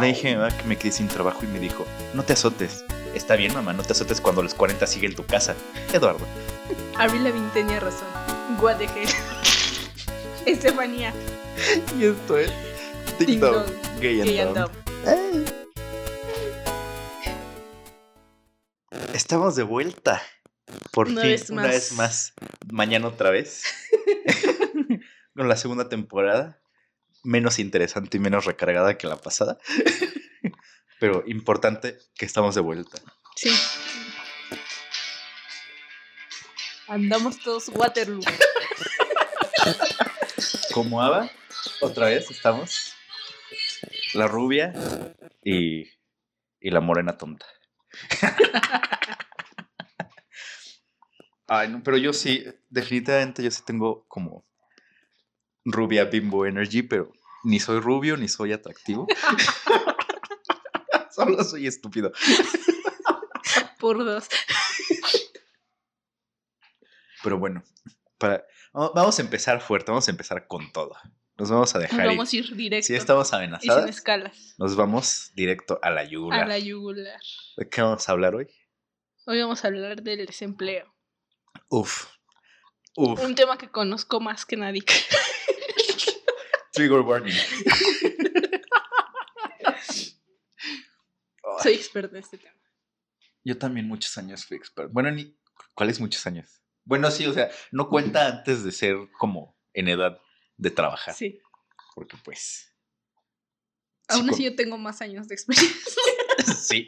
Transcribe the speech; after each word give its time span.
Le 0.00 0.08
dije 0.08 0.28
a 0.28 0.30
mi 0.32 0.36
mamá 0.42 0.56
que 0.56 0.64
me 0.64 0.76
quedé 0.76 0.90
sin 0.90 1.06
trabajo 1.06 1.40
y 1.44 1.46
me 1.46 1.60
dijo, 1.60 1.86
no 2.14 2.24
te 2.24 2.32
azotes. 2.32 2.84
Está 3.14 3.36
bien, 3.36 3.54
mamá, 3.54 3.72
no 3.72 3.84
te 3.84 3.92
azotes 3.92 4.20
cuando 4.20 4.42
los 4.42 4.52
40 4.54 4.84
sigue 4.88 5.06
en 5.06 5.14
tu 5.14 5.24
casa. 5.24 5.54
Eduardo. 5.92 6.26
Avril 6.98 7.22
Lavigne 7.22 7.48
tenía 7.54 7.78
razón. 7.78 8.08
What 8.60 8.78
the 8.78 8.86
hell. 8.86 9.08
Estefanía. 10.46 11.12
Y 11.96 12.06
esto 12.06 12.38
es 12.38 12.50
TikTok. 13.18 13.68
Gay 14.00 14.20
and 14.20 14.30
Gay 14.30 14.38
and 14.40 14.56
Dumb. 14.58 14.70
dumb. 15.04 15.54
Estamos 19.14 19.54
de 19.54 19.62
vuelta. 19.62 20.20
Por 20.90 21.08
Una 21.08 21.20
fin, 21.22 21.30
vez 21.30 21.50
una 21.50 21.62
vez 21.68 21.92
más. 21.92 22.32
Mañana 22.72 23.06
otra 23.06 23.30
vez. 23.30 23.62
Con 25.36 25.48
la 25.48 25.56
segunda 25.56 25.88
temporada. 25.88 26.60
Menos 27.24 27.58
interesante 27.58 28.18
y 28.18 28.20
menos 28.20 28.44
recargada 28.44 28.96
que 28.96 29.06
la 29.06 29.16
pasada. 29.16 29.58
Pero 31.00 31.24
importante 31.26 31.98
que 32.14 32.26
estamos 32.26 32.54
de 32.54 32.60
vuelta. 32.60 33.00
Sí. 33.34 33.50
Andamos 36.86 37.40
todos 37.40 37.68
Waterloo. 37.70 38.22
Como 40.72 41.02
Ava, 41.02 41.30
otra 41.80 42.06
vez 42.06 42.30
estamos. 42.30 42.94
La 44.12 44.28
rubia 44.28 44.72
y, 45.42 45.84
y 46.60 46.70
la 46.70 46.80
morena 46.80 47.16
tonta. 47.16 47.46
Ay, 51.46 51.68
no, 51.68 51.82
pero 51.82 51.96
yo 51.98 52.12
sí, 52.12 52.44
definitivamente 52.70 53.42
yo 53.42 53.50
sí 53.50 53.62
tengo 53.66 54.04
como 54.08 54.44
rubia 55.64 56.04
bimbo 56.04 56.46
energy, 56.46 56.82
pero 56.82 57.12
ni 57.44 57.60
soy 57.60 57.80
rubio 57.80 58.16
ni 58.16 58.28
soy 58.28 58.52
atractivo. 58.52 59.06
Solo 61.10 61.42
soy 61.44 61.66
estúpido. 61.66 62.12
Por 63.78 64.04
dos. 64.04 64.28
Pero 67.22 67.38
bueno, 67.38 67.62
para, 68.18 68.44
vamos 68.72 69.18
a 69.18 69.22
empezar 69.22 69.60
fuerte, 69.60 69.90
vamos 69.90 70.08
a 70.08 70.10
empezar 70.10 70.46
con 70.46 70.70
todo. 70.72 70.94
Nos 71.36 71.50
vamos 71.50 71.74
a 71.74 71.78
Nos 71.78 71.90
dejar 71.90 72.06
ir. 72.06 72.12
vamos 72.12 72.32
a 72.32 72.36
ir 72.36 72.54
directo. 72.54 72.86
Si 72.86 72.94
estamos 72.94 73.26
y 73.26 73.30
sin 73.30 73.36
amenazadas, 73.38 73.90
escalas. 73.90 74.54
nos 74.58 74.76
vamos 74.76 75.32
directo 75.34 75.78
a 75.82 75.90
la 75.90 76.04
yugular. 76.04 76.42
A 76.42 76.46
la 76.46 76.58
yugular. 76.58 77.20
¿De 77.56 77.68
qué 77.68 77.82
vamos 77.82 78.08
a 78.08 78.12
hablar 78.12 78.34
hoy? 78.34 78.46
Hoy 79.26 79.40
vamos 79.40 79.64
a 79.64 79.68
hablar 79.68 80.02
del 80.02 80.26
desempleo. 80.26 80.94
Uf. 81.68 82.06
Uf. 82.96 83.20
Un 83.20 83.34
tema 83.34 83.58
que 83.58 83.68
conozco 83.68 84.20
más 84.20 84.46
que 84.46 84.56
nadie. 84.56 84.84
Trigger 86.74 87.00
warning. 87.00 87.34
Soy 91.62 91.74
experta 91.74 92.16
en 92.16 92.22
este 92.22 92.38
tema. 92.38 92.54
Yo 93.44 93.56
también 93.58 93.86
muchos 93.86 94.16
años 94.18 94.44
fui 94.44 94.56
experto. 94.56 94.92
Bueno, 94.92 95.10
ni. 95.10 95.38
¿Cuáles 95.74 96.00
muchos 96.00 96.26
años? 96.26 96.60
Bueno, 96.84 97.10
sí, 97.10 97.26
o 97.26 97.32
sea, 97.32 97.50
no 97.70 97.88
cuenta 97.88 98.26
antes 98.26 98.64
de 98.64 98.72
ser 98.72 98.96
como 99.18 99.56
en 99.72 99.88
edad 99.88 100.20
de 100.56 100.70
trabajar. 100.70 101.14
Sí. 101.14 101.40
Porque 101.94 102.16
pues. 102.24 102.72
Aún 104.08 104.24
sí, 104.26 104.30
así 104.30 104.44
yo 104.44 104.56
tengo 104.56 104.76
más 104.78 105.00
años 105.00 105.28
de 105.28 105.34
experiencia. 105.34 105.70
Sí. 106.58 106.86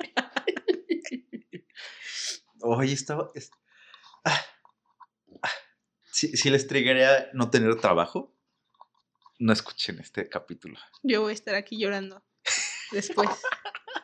Oye, 2.60 2.92
estaba. 2.92 3.30
es- 3.34 3.50
ah, 4.24 4.44
ah. 5.42 5.50
Si, 6.12 6.36
si 6.36 6.50
les 6.50 6.66
triggería 6.66 7.30
no 7.32 7.48
tener 7.50 7.76
trabajo, 7.80 8.35
no 9.38 9.52
escuchen 9.52 9.98
este 10.00 10.28
capítulo. 10.28 10.78
Yo 11.02 11.22
voy 11.22 11.30
a 11.30 11.34
estar 11.34 11.54
aquí 11.54 11.78
llorando 11.78 12.22
después 12.92 13.28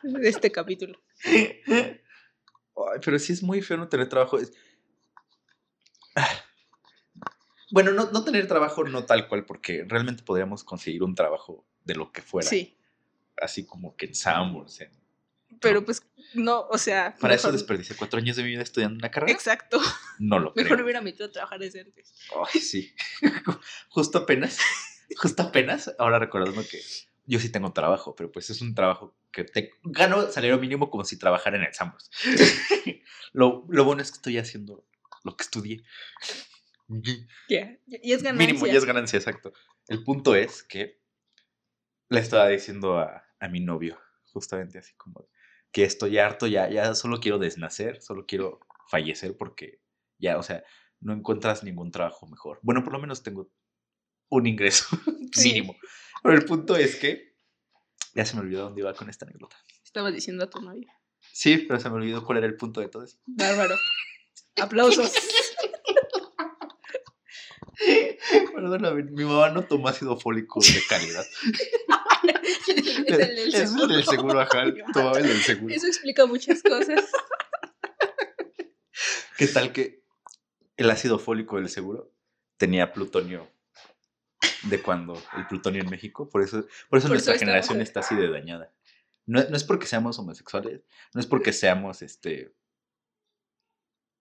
de 0.03 0.29
este 0.29 0.51
capítulo. 0.51 1.01
Ay, 1.25 1.99
pero 3.03 3.17
sí 3.19 3.33
es 3.33 3.41
muy 3.43 3.61
feo 3.61 3.77
no 3.77 3.87
tener 3.89 4.09
trabajo. 4.09 4.37
Bueno, 7.71 7.91
no, 7.91 8.11
no 8.11 8.23
tener 8.23 8.47
trabajo 8.47 8.83
no 8.83 9.03
tal 9.05 9.27
cual, 9.27 9.45
porque 9.45 9.83
realmente 9.87 10.21
podríamos 10.21 10.63
conseguir 10.63 11.01
un 11.01 11.15
trabajo 11.15 11.65
de 11.83 11.95
lo 11.95 12.11
que 12.11 12.21
fuera. 12.21 12.47
Sí. 12.47 12.77
Así 13.41 13.65
como 13.65 13.95
que 13.95 14.05
en 14.05 14.13
Sanborns. 14.13 14.79
Pero 15.59 15.83
pues 15.83 16.03
no, 16.35 16.67
o 16.69 16.77
sea. 16.77 17.15
Para 17.19 17.33
eso 17.33 17.47
mejor- 17.47 17.57
desperdicié 17.59 17.95
cuatro 17.95 18.19
años 18.19 18.35
de 18.35 18.43
mi 18.43 18.49
vida 18.49 18.61
estudiando 18.61 18.97
una 18.99 19.09
carrera. 19.09 19.33
Exacto. 19.33 19.81
No 20.19 20.37
lo 20.37 20.53
Mejor 20.55 20.73
creo. 20.73 20.83
hubiera 20.83 21.01
metido 21.01 21.25
a 21.25 21.31
trabajar 21.31 21.57
desde 21.59 21.81
antes. 21.81 22.13
Ay, 22.53 22.61
sí. 22.61 22.93
Justo 23.89 24.19
apenas, 24.19 24.59
justo 25.17 25.43
apenas, 25.43 25.93
ahora 25.99 26.19
recordando 26.19 26.61
que 26.61 26.79
yo 27.25 27.39
sí 27.39 27.49
tengo 27.51 27.71
trabajo, 27.73 28.15
pero 28.15 28.31
pues 28.31 28.49
es 28.49 28.61
un 28.61 28.75
trabajo 28.75 29.15
que 29.31 29.43
te 29.43 29.71
gano 29.83 30.29
salario 30.29 30.59
mínimo 30.59 30.89
como 30.89 31.05
si 31.05 31.17
trabajara 31.17 31.57
en 31.57 31.63
el 31.63 31.73
Sanborns. 31.73 32.09
lo, 33.33 33.65
lo 33.69 33.85
bueno 33.85 34.01
es 34.01 34.11
que 34.11 34.15
estoy 34.15 34.37
haciendo 34.37 34.85
lo 35.23 35.35
que 35.35 35.43
estudié. 35.43 35.83
Ya. 37.49 37.77
Y 37.87 38.11
es 38.11 38.23
ganancia. 38.23 38.47
Mínimo, 38.47 38.67
ya 38.67 38.77
es 38.77 38.85
ganancia, 38.85 39.17
exacto. 39.17 39.53
El 39.87 40.03
punto 40.03 40.35
es 40.35 40.63
que 40.63 41.01
le 42.09 42.19
estaba 42.19 42.47
diciendo 42.47 42.99
a, 42.99 43.23
a 43.39 43.47
mi 43.47 43.59
novio, 43.59 43.99
justamente 44.25 44.77
así 44.79 44.93
como 44.95 45.27
que 45.71 45.83
estoy 45.83 46.19
harto, 46.19 46.45
ya, 46.45 46.69
ya 46.69 46.93
solo 46.93 47.19
quiero 47.19 47.39
desnacer, 47.39 48.01
solo 48.01 48.25
quiero 48.27 48.59
fallecer 48.87 49.35
porque 49.35 49.81
ya, 50.19 50.37
o 50.37 50.43
sea, 50.43 50.63
no 50.99 51.13
encuentras 51.13 51.63
ningún 51.63 51.91
trabajo 51.91 52.27
mejor. 52.27 52.59
Bueno, 52.61 52.83
por 52.83 52.93
lo 52.93 52.99
menos 52.99 53.23
tengo 53.23 53.49
un 54.35 54.47
ingreso 54.47 54.85
Sí. 55.33 55.49
mínimo. 55.53 55.75
Pero 56.21 56.35
el 56.35 56.45
punto 56.45 56.75
es 56.75 56.95
que 56.95 57.35
ya 58.15 58.25
se 58.25 58.35
me 58.35 58.41
olvidó 58.41 58.63
dónde 58.63 58.81
iba 58.81 58.93
con 58.93 59.09
esta 59.09 59.25
anécdota. 59.25 59.57
Estaba 59.83 60.11
diciendo 60.11 60.43
a 60.43 60.49
tu 60.49 60.61
novio. 60.61 60.87
Sí, 61.31 61.57
pero 61.57 61.79
se 61.79 61.89
me 61.89 61.95
olvidó 61.95 62.23
cuál 62.23 62.37
era 62.39 62.47
el 62.47 62.55
punto 62.55 62.81
de 62.81 62.87
todo 62.89 63.03
eso. 63.03 63.17
Bárbaro. 63.25 63.75
Aplausos. 64.61 65.11
Perdóname, 68.53 69.03
mi 69.03 69.23
mamá 69.25 69.49
no 69.49 69.63
tomó 69.65 69.87
ácido 69.87 70.17
fólico 70.19 70.59
de 70.61 70.81
calidad. 70.87 71.25
es 73.07 73.07
el 73.07 73.17
del 73.17 73.37
Es 73.49 73.53
el 73.55 73.67
seguro. 73.67 73.87
del 73.87 74.03
seguro, 74.05 74.39
ajá. 74.39 74.63
Tomaba 74.93 75.19
el 75.19 75.27
del 75.27 75.41
seguro. 75.41 75.73
Eso 75.73 75.87
explica 75.87 76.25
muchas 76.25 76.61
cosas. 76.61 77.03
¿Qué 79.37 79.47
tal 79.47 79.73
que 79.73 80.03
el 80.77 80.89
ácido 80.91 81.19
fólico 81.19 81.57
del 81.57 81.69
seguro 81.69 82.11
tenía 82.57 82.93
plutonio 82.93 83.49
de 84.63 84.81
cuando 84.81 85.21
el 85.37 85.47
plutonio 85.47 85.81
en 85.81 85.89
México? 85.89 86.29
Por 86.29 86.41
eso, 86.41 86.65
por 86.89 86.99
eso 86.99 87.07
Por 87.07 87.15
nuestra 87.15 87.33
eso 87.33 87.39
generación 87.39 87.81
está 87.81 88.01
así 88.01 88.15
de 88.15 88.29
dañada. 88.29 88.71
No, 89.25 89.43
no 89.43 89.55
es 89.55 89.63
porque 89.63 89.85
seamos 89.85 90.19
homosexuales, 90.19 90.81
no 91.13 91.21
es 91.21 91.27
porque 91.27 91.53
seamos 91.53 92.01
este. 92.01 92.53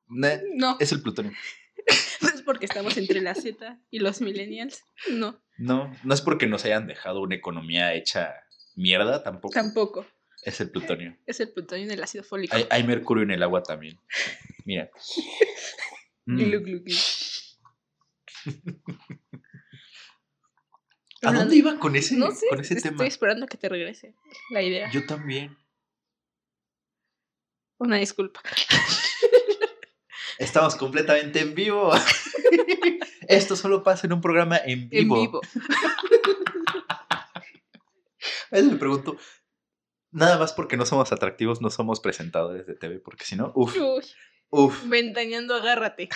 no, 0.07 0.29
No, 0.55 0.77
es 0.79 0.93
el 0.93 1.03
plutonio. 1.03 1.33
no 2.21 2.29
es 2.29 2.43
porque 2.43 2.67
estamos 2.67 2.97
entre 2.97 3.21
la 3.21 3.35
Z 3.35 3.81
y 3.91 3.99
los 3.99 4.21
millennials. 4.21 4.83
No, 5.11 5.41
No, 5.59 5.93
no 6.05 6.15
es 6.15 6.21
porque 6.21 6.47
nos 6.47 6.65
hayan 6.65 6.87
dejado 6.87 7.21
una 7.21 7.35
economía 7.35 7.95
hecha 7.95 8.35
mierda 8.77 9.23
tampoco. 9.23 9.55
tampoco. 9.55 10.07
Es 10.43 10.61
el 10.61 10.71
plutonio. 10.71 11.17
Es 11.25 11.39
el 11.41 11.53
plutonio 11.53 11.87
del 11.87 12.03
ácido 12.03 12.25
fólico. 12.25 12.57
Hay, 12.57 12.67
hay 12.69 12.83
mercurio 12.85 13.23
en 13.23 13.31
el 13.31 13.43
agua 13.43 13.63
también. 13.63 13.99
Mira. 14.65 14.91
Mm. 16.25 16.39
¿A 21.23 21.33
dónde 21.33 21.57
iba 21.57 21.79
con 21.79 21.95
ese, 21.97 22.17
No 22.17 22.31
sé, 22.33 22.47
con 22.49 22.61
ese 22.61 22.75
estoy 22.75 22.91
tema? 22.91 23.07
esperando 23.07 23.45
a 23.45 23.49
que 23.49 23.57
te 23.57 23.69
regrese 23.69 24.15
la 24.51 24.63
idea. 24.63 24.91
Yo 24.91 25.07
también. 25.07 25.57
Una 27.79 27.97
disculpa. 27.97 28.41
Estamos 30.39 30.75
completamente 30.77 31.41
en 31.41 31.55
vivo. 31.55 31.93
Esto 33.29 33.55
solo 33.57 33.83
pasa 33.83 34.07
en 34.07 34.15
un 34.15 34.21
programa 34.21 34.57
en 34.59 34.81
En 34.83 34.89
vivo. 34.91 35.21
vivo. 35.21 35.41
A 38.51 38.57
veces 38.57 38.71
me 38.71 38.77
pregunto, 38.79 39.17
nada 40.11 40.39
más 40.39 40.53
porque 40.53 40.77
no 40.77 40.85
somos 40.85 41.11
atractivos, 41.11 41.63
no 41.63 41.71
somos 41.71 42.01
presentadores 42.01 42.67
de 42.67 42.75
TV, 42.75 42.99
porque 42.99 43.25
si 43.25 43.35
no, 43.35 43.51
uff, 43.55 43.75
uff, 44.51 44.85
ventaneando, 44.89 45.55
agárrate. 45.55 46.11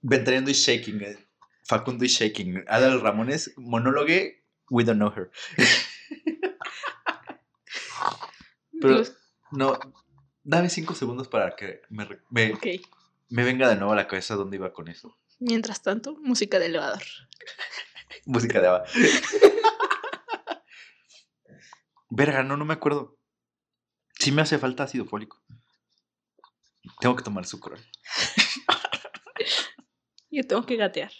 Ventaneando 0.00 0.50
y 0.50 0.54
Shaking, 0.54 1.02
eh, 1.02 1.25
Facundo 1.66 2.04
y 2.04 2.08
Shaking, 2.08 2.64
Adal 2.68 3.00
Ramones, 3.00 3.52
monólogue, 3.56 4.44
we 4.70 4.84
don't 4.84 4.98
know 4.98 5.12
her. 5.14 5.30
Pero- 8.80 9.02
No, 9.52 9.78
dame 10.42 10.68
cinco 10.70 10.94
segundos 10.94 11.28
para 11.28 11.54
que 11.56 11.80
me, 11.88 12.06
me, 12.30 12.52
venga 13.44 13.68
de 13.68 13.76
nuevo 13.76 13.92
a 13.92 13.96
la 13.96 14.06
cabeza 14.08 14.34
dónde 14.34 14.56
iba 14.56 14.72
con 14.72 14.88
eso. 14.88 15.18
Mientras 15.38 15.82
tanto, 15.82 16.16
música 16.20 16.58
de 16.58 16.66
elevador. 16.66 17.02
Música 18.26 18.60
de 18.60 18.66
Ava. 18.66 18.84
Verga, 22.10 22.42
no, 22.42 22.56
no 22.56 22.64
me 22.64 22.74
acuerdo. 22.74 23.18
Sí 24.18 24.32
me 24.32 24.42
hace 24.42 24.58
falta 24.58 24.84
ácido 24.84 25.04
fólico. 25.06 25.42
Tengo 27.00 27.14
que 27.16 27.22
tomar 27.22 27.46
sucrol. 27.46 27.78
Yo 30.30 30.44
tengo 30.46 30.64
que 30.66 30.76
gatear. 30.76 31.12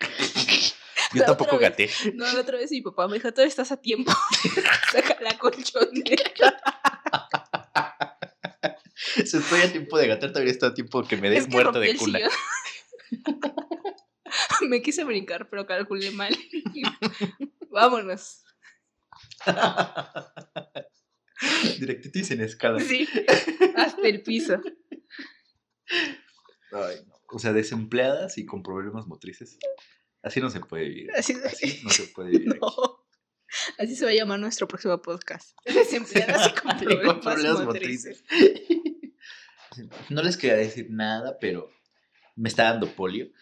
Yo 1.14 1.20
La 1.20 1.26
tampoco 1.26 1.58
gaté. 1.58 1.88
No, 2.14 2.24
la 2.32 2.40
otra 2.40 2.58
vez 2.58 2.70
mi 2.72 2.80
papá 2.80 3.06
me 3.06 3.14
dijo, 3.14 3.30
todavía 3.30 3.48
estás 3.48 3.70
a 3.70 3.80
tiempo. 3.80 4.12
Saca 4.92 5.16
la 5.20 5.38
colchoneta. 5.38 6.54
Si 9.14 9.36
estoy 9.36 9.60
a 9.60 9.70
tiempo 9.70 9.96
de 9.98 10.08
gatar, 10.08 10.30
todavía 10.30 10.50
está 10.52 10.68
a 10.68 10.74
tiempo 10.74 11.02
que 11.04 11.16
me 11.16 11.30
des 11.30 11.40
Es 11.40 11.46
que 11.46 11.52
muerto 11.52 11.78
de 11.78 11.94
cuna. 11.94 12.18
me 14.68 14.82
quise 14.82 15.04
brincar, 15.04 15.48
pero 15.48 15.66
calculé 15.66 16.10
mal. 16.10 16.36
Vámonos. 17.70 18.42
Directito 21.78 22.18
y 22.18 22.24
sin 22.24 22.40
escala. 22.40 22.80
Sí, 22.80 23.08
hasta 23.76 24.08
el 24.08 24.22
piso. 24.22 24.60
Ay, 26.72 26.96
no. 27.06 27.13
O 27.34 27.40
sea, 27.40 27.52
desempleadas 27.52 28.38
y 28.38 28.46
con 28.46 28.62
problemas 28.62 29.08
motrices. 29.08 29.58
Así 30.22 30.40
no 30.40 30.50
se 30.50 30.60
puede 30.60 30.84
vivir. 30.84 31.10
Así, 31.16 31.34
Así 31.44 31.80
no 31.82 31.90
se 31.90 32.04
puede 32.04 32.30
vivir. 32.30 32.52
aquí. 32.54 32.62
Así 33.76 33.96
se 33.96 34.04
va 34.04 34.12
a 34.12 34.14
llamar 34.14 34.38
nuestro 34.38 34.68
próximo 34.68 35.02
podcast. 35.02 35.58
Desempleadas 35.64 36.46
y 36.46 36.54
con 36.54 36.70
Con 36.78 36.78
problemas, 36.78 37.24
problemas 37.24 37.64
motrices. 37.64 38.22
No 40.10 40.22
les 40.22 40.36
quería 40.36 40.54
decir 40.54 40.86
nada, 40.90 41.36
pero 41.40 41.72
me 42.36 42.48
está 42.48 42.70
dando 42.70 42.94
polio. 42.94 43.32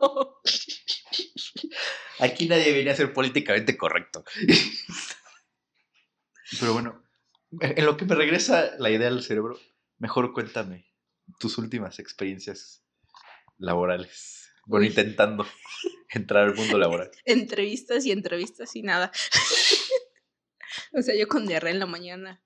No. 0.00 0.40
Aquí 2.20 2.46
nadie 2.46 2.72
viene 2.72 2.92
a 2.92 2.96
ser 2.96 3.12
políticamente 3.12 3.76
correcto. 3.76 4.24
Pero 6.60 6.72
bueno, 6.74 7.04
en 7.60 7.84
lo 7.84 7.96
que 7.96 8.04
me 8.04 8.14
regresa 8.14 8.76
la 8.78 8.90
idea 8.90 9.08
al 9.08 9.24
cerebro, 9.24 9.58
mejor 9.98 10.32
cuéntame 10.32 10.93
tus 11.38 11.58
últimas 11.58 11.98
experiencias 11.98 12.82
laborales. 13.58 14.50
Bueno, 14.66 14.82
Uy. 14.84 14.88
intentando 14.88 15.46
entrar 16.10 16.44
al 16.44 16.54
mundo 16.54 16.78
laboral. 16.78 17.10
Entrevistas 17.24 18.04
y 18.06 18.12
entrevistas 18.12 18.74
y 18.76 18.82
nada. 18.82 19.10
O 20.96 21.02
sea, 21.02 21.14
yo 21.16 21.28
con 21.28 21.46
diarrea 21.46 21.72
en 21.72 21.78
la 21.78 21.86
mañana. 21.86 22.42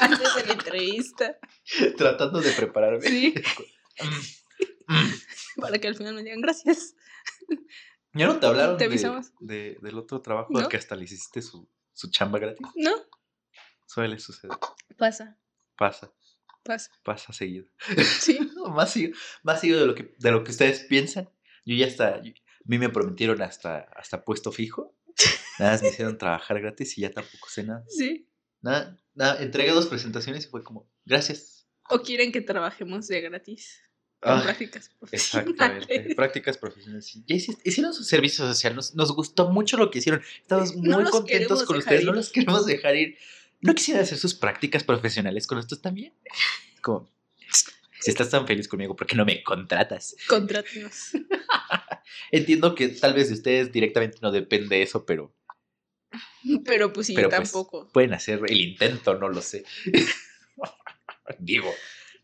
Antes 0.00 0.34
de 0.34 0.46
la 0.46 0.52
entrevista. 0.54 1.38
Tratando 1.96 2.40
de 2.40 2.50
prepararme. 2.52 3.06
Sí. 3.06 3.34
Mm, 4.88 4.92
mm. 4.94 5.60
Para 5.60 5.78
que 5.78 5.88
al 5.88 5.94
final 5.96 6.14
me 6.14 6.22
digan 6.24 6.40
gracias. 6.40 6.94
¿Ya 8.12 8.26
no 8.26 8.38
te 8.40 8.46
hablaron 8.46 8.76
Te 8.76 8.88
de- 8.88 9.78
del 9.80 9.98
otro 9.98 10.20
trabajo 10.20 10.52
¿No? 10.52 10.60
al 10.60 10.68
que 10.68 10.76
hasta 10.76 10.94
le 10.96 11.04
hiciste 11.04 11.42
su, 11.42 11.68
su 11.92 12.10
chamba 12.10 12.38
gratis? 12.38 12.66
¿No? 12.76 12.92
Suele 13.86 14.18
suceder. 14.18 14.56
Pasa, 14.96 15.38
Pasa, 15.76 16.12
pasa. 16.64 16.90
pasa 17.04 17.32
seguido. 17.32 17.66
Sí. 18.20 18.38
más 18.74 18.92
seguido, 18.92 19.16
más 19.42 19.60
seguido 19.60 19.80
de 19.80 19.86
lo 19.86 19.94
que, 19.94 20.14
de 20.18 20.30
lo 20.32 20.42
que 20.42 20.50
ustedes 20.50 20.80
piensan. 20.80 21.28
Yo 21.64 21.76
ya 21.76 21.86
hasta, 21.86 22.22
yo- 22.22 22.32
a 22.32 22.66
mí 22.66 22.78
me 22.78 22.88
prometieron 22.88 23.40
hasta, 23.42 23.80
hasta 23.94 24.24
puesto 24.24 24.50
fijo. 24.50 24.96
Nada, 25.58 25.72
más 25.72 25.82
me 25.82 25.88
hicieron 25.90 26.18
trabajar 26.18 26.60
gratis 26.60 26.98
y 26.98 27.02
ya 27.02 27.10
tampoco 27.10 27.48
sé 27.48 27.62
nada. 27.62 27.84
Sí. 27.88 28.26
Nada, 28.62 28.98
nada, 29.14 29.42
entregué 29.42 29.70
dos 29.72 29.86
presentaciones 29.86 30.46
y 30.46 30.48
fue 30.48 30.64
como, 30.64 30.90
gracias. 31.04 31.68
O 31.90 32.00
quieren 32.00 32.32
que 32.32 32.40
trabajemos 32.40 33.06
de 33.08 33.20
gratis. 33.20 33.80
Con 34.20 34.32
Ah, 34.38 34.42
prácticas 34.42 34.90
Exactamente. 35.12 35.54
profesionales. 35.86 36.16
Prácticas 36.16 36.56
profesionales. 36.58 37.06
Sí, 37.06 37.22
Ya 37.26 37.36
hicieron 37.36 37.92
su 37.92 38.04
servicio 38.04 38.46
social. 38.46 38.74
Nos, 38.74 38.94
nos 38.94 39.12
gustó 39.14 39.50
mucho 39.50 39.76
lo 39.76 39.90
que 39.90 39.98
hicieron. 39.98 40.22
Estamos 40.40 40.74
muy 40.74 40.88
No 40.88 41.10
contentos 41.10 41.62
con 41.64 41.76
ustedes. 41.76 42.04
No 42.04 42.10
ir. 42.12 42.16
los 42.16 42.32
queremos 42.32 42.64
dejar 42.64 42.96
ir. 42.96 43.18
¿No 43.64 43.74
quisieran 43.74 44.02
hacer 44.02 44.18
sus 44.18 44.34
prácticas 44.34 44.84
profesionales 44.84 45.46
con 45.46 45.56
nosotros 45.56 45.80
también? 45.80 46.12
Como, 46.82 47.10
si 47.98 48.10
estás 48.10 48.28
tan 48.28 48.46
feliz 48.46 48.68
conmigo, 48.68 48.94
¿por 48.94 49.06
qué 49.06 49.16
no 49.16 49.24
me 49.24 49.42
contratas? 49.42 50.14
Contrátenos. 50.28 51.12
Entiendo 52.30 52.74
que 52.74 52.88
tal 52.88 53.14
vez 53.14 53.28
de 53.28 53.34
ustedes 53.34 53.72
directamente 53.72 54.18
no 54.20 54.30
depende 54.30 54.82
eso, 54.82 55.06
pero 55.06 55.34
Pero 56.66 56.92
pues 56.92 57.06
sí, 57.06 57.14
Pero, 57.14 57.30
pues, 57.30 57.50
tampoco. 57.50 57.88
pueden 57.90 58.12
hacer 58.12 58.40
el 58.46 58.60
intento, 58.60 59.14
no 59.18 59.30
lo 59.30 59.40
sé. 59.40 59.64
Digo, 61.38 61.72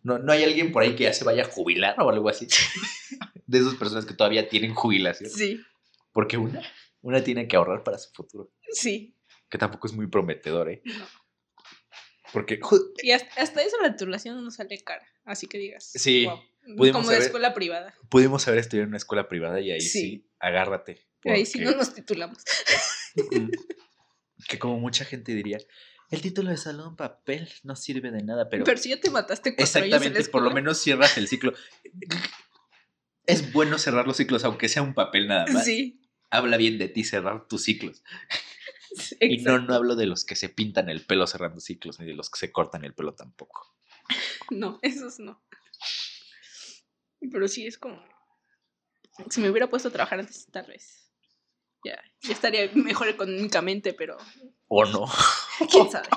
no, 0.02 0.19
no 0.19 0.32
hay 0.32 0.44
alguien 0.44 0.72
por 0.72 0.82
ahí 0.82 0.94
que 0.94 1.04
ya 1.04 1.14
se 1.14 1.25
vaya 1.25 1.44
a 1.44 1.46
jubilar 1.48 1.96
o 2.02 2.10
algo 2.10 2.28
así. 2.28 2.46
De 3.46 3.58
esas 3.60 3.76
personas 3.76 4.04
que 4.04 4.12
todavía 4.12 4.46
tienen 4.50 4.75
jubilación. 4.75 5.31
Sí, 5.31 5.58
Porque 6.12 6.36
una, 6.36 6.60
una 7.00 7.25
tiene 7.25 7.48
que 7.48 7.56
ahorrar 7.56 7.82
para 7.82 7.96
su 7.96 8.10
futuro. 8.12 8.52
sí. 8.72 9.16
Que 9.48 9.58
tampoco 9.58 9.88
es 9.88 9.94
muy 9.94 10.06
prometedor, 10.06 10.69
¿eh? 10.70 10.81
no. 10.84 11.06
Porque 12.32 12.61
Y 13.03 13.11
hasta, 13.12 13.41
hasta 13.43 13.62
eso 13.62 13.77
la 13.82 13.93
titulación 13.93 14.43
no 14.44 14.50
sale 14.50 14.79
cara. 14.82 15.06
Así 15.25 15.47
que 15.47 15.59
digas. 15.59 15.91
Sí, 15.94 16.27
"Wow". 16.27 16.41
pudimos 16.77 17.00
Como 17.03 17.11
de 17.11 17.19
escuela 17.19 17.55
privada. 17.55 17.94
pudimos 18.09 18.47
haber 18.49 18.61
estudiado 18.61 18.85
en 18.85 18.88
una 18.91 18.97
escuela 18.99 19.29
privada 19.29 19.61
y 19.61 19.71
ahí 19.71 19.81
sí, 19.81 19.88
Sí. 20.00 20.27
agárrate. 20.38 21.06
Ahí 21.25 21.44
sí 21.47 21.59
no 21.61 21.73
nos 21.73 21.94
titulamos. 21.94 22.38
Que 24.49 24.59
como 24.59 24.79
mucha 24.79 25.05
gente 25.05 25.35
diría, 25.35 25.59
el 26.11 26.23
título 26.23 26.50
de 26.50 26.56
salón 26.56 26.97
papel 26.97 27.49
no 27.62 27.77
sirve 27.77 28.11
de 28.11 28.23
nada, 28.23 28.49
pero, 28.49 28.65
Pero, 28.65 28.79
si 28.79 28.88
ya 28.88 28.99
te 29.00 29.11
mataste 29.11 29.55
cuatro 29.55 29.62
años 29.62 29.77
en 29.85 29.91
la 29.91 29.97
exactamente, 29.97 30.31
por 30.31 30.43
lo 30.43 30.50
menos 30.50 30.79
cierras 30.81 31.17
el 31.19 31.29
ciclo. 31.29 31.53
Es 33.27 33.53
bueno 33.53 33.79
cerrar 33.79 34.06
los 34.09 34.17
ciclos, 34.17 34.44
aunque 34.44 34.69
sea 34.69 34.82
un 34.82 34.94
papel 34.94 35.29
nada 35.29 35.47
más. 35.53 35.65
Sí. 35.65 36.00
Habla 36.31 36.56
bien 36.56 36.79
de 36.79 36.88
ti 36.88 37.05
cerrar 37.05 37.47
tus 37.47 37.62
ciclos. 37.62 38.03
Y 39.20 39.38
no, 39.38 39.58
no 39.58 39.75
hablo 39.75 39.96
de 39.96 40.06
los 40.06 40.25
que 40.25 40.37
se 40.37 40.48
pintan 40.48 40.88
el 40.88 41.04
pelo 41.04 41.26
cerrando 41.26 41.60
ciclos, 41.60 42.00
ni 42.00 42.06
de 42.06 42.14
los 42.14 42.31
que 42.31 42.38
se 42.38 42.52
cortan 42.52 42.84
el 42.84 42.94
pelo 42.94 43.14
tampoco. 43.14 43.75
No, 44.50 44.81
esos 44.82 45.20
no. 45.20 45.40
Pero 47.31 47.46
sí 47.46 47.66
es 47.66 47.78
como. 47.78 48.02
Si 49.28 49.40
me 49.40 49.48
hubiera 49.48 49.69
puesto 49.69 49.88
a 49.88 49.92
trabajar 49.92 50.19
antes, 50.19 50.48
tal 50.50 50.66
vez. 50.66 51.12
Ya, 51.84 52.02
ya 52.22 52.32
estaría 52.32 52.69
mejor 52.75 53.08
económicamente, 53.08 53.92
pero 53.92 54.19
O 54.66 54.84
no. 54.87 55.06
quién 55.70 55.88
sabe. 55.90 56.08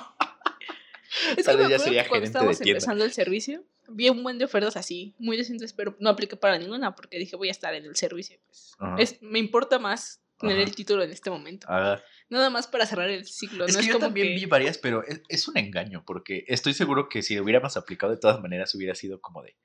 Es 1.37 1.45
Tal 1.45 1.57
vez 1.57 1.69
ya 1.69 1.77
sería 1.79 2.07
cuando 2.07 2.21
de 2.21 2.27
estábamos 2.27 2.57
tienda. 2.57 2.71
empezando 2.77 3.05
el 3.05 3.13
servicio, 3.13 3.63
vi 3.87 4.09
un 4.09 4.23
buen 4.23 4.39
de 4.39 4.45
ofertas 4.45 4.75
así, 4.77 5.13
muy 5.19 5.37
decentes, 5.37 5.71
pero 5.73 5.95
no 5.99 6.09
apliqué 6.09 6.35
para 6.35 6.57
ninguna 6.57 6.95
porque 6.95 7.19
dije 7.19 7.35
voy 7.35 7.49
a 7.49 7.51
estar 7.51 7.73
en 7.75 7.85
el 7.85 7.95
servicio. 7.95 8.39
Pues. 8.47 8.75
Es, 8.97 9.21
me 9.21 9.37
importa 9.37 9.77
más 9.77 10.22
tener 10.47 10.57
Ajá. 10.61 10.69
el 10.69 10.75
título 10.75 11.03
en 11.03 11.11
este 11.11 11.29
momento. 11.29 11.67
Ah, 11.69 12.01
Nada 12.29 12.49
más 12.49 12.67
para 12.67 12.85
cerrar 12.85 13.09
el 13.09 13.25
ciclo. 13.25 13.65
es 13.65 13.73
no 13.73 13.79
que 13.79 13.81
es 13.81 13.87
yo 13.87 13.93
como 13.93 14.05
también 14.07 14.27
que- 14.27 14.35
vi 14.35 14.45
varias, 14.45 14.77
pero 14.77 15.03
es, 15.03 15.21
es 15.29 15.47
un 15.47 15.57
engaño, 15.57 16.03
porque 16.05 16.45
estoy 16.47 16.73
seguro 16.73 17.09
que 17.09 17.21
si 17.21 17.39
hubiéramos 17.39 17.77
aplicado 17.77 18.11
de 18.13 18.19
todas 18.19 18.39
maneras 18.41 18.73
hubiera 18.75 18.95
sido 18.95 19.19
como 19.21 19.41
de, 19.43 19.57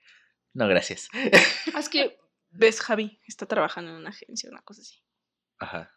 no, 0.55 0.67
gracias. 0.69 1.09
Ah, 1.75 1.81
Es 1.81 1.89
que, 1.89 2.19
ves, 2.51 2.81
Javi 2.81 3.21
está 3.27 3.47
trabajando 3.47 3.91
en 3.91 3.97
una 3.99 4.11
agencia, 4.11 4.51
una 4.51 4.63
cosa 4.63 4.81
así. 4.83 5.03
Ajá. 5.59 5.93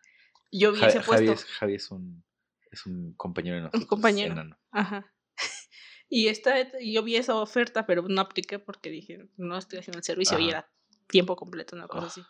Yo 0.51 0.71
vi 0.73 0.79
Ja- 0.81 0.87
ese 0.87 1.01
Javi, 1.01 1.25
puesto. 1.25 1.31
es, 1.33 1.45
Javi 1.45 1.75
es 1.75 1.91
un, 1.91 2.23
es 2.71 2.85
un 2.85 3.13
compañero 3.15 3.55
de 3.57 3.61
nosotros. 3.63 3.85
compañero. 3.87 4.33
enano. 4.33 4.59
Ajá. 4.71 5.13
Y 6.13 6.27
esta, 6.27 6.55
yo 6.81 7.03
vi 7.03 7.15
esa 7.15 7.35
oferta, 7.35 7.85
pero 7.85 8.03
no 8.05 8.19
apliqué 8.19 8.59
porque 8.59 8.89
dije, 8.89 9.29
no 9.37 9.57
estoy 9.57 9.79
haciendo 9.79 9.99
el 9.99 10.03
servicio 10.03 10.37
y 10.39 10.49
era 10.49 10.69
tiempo 11.07 11.37
completo, 11.37 11.73
una 11.77 11.87
cosa 11.87 12.07
así. 12.07 12.21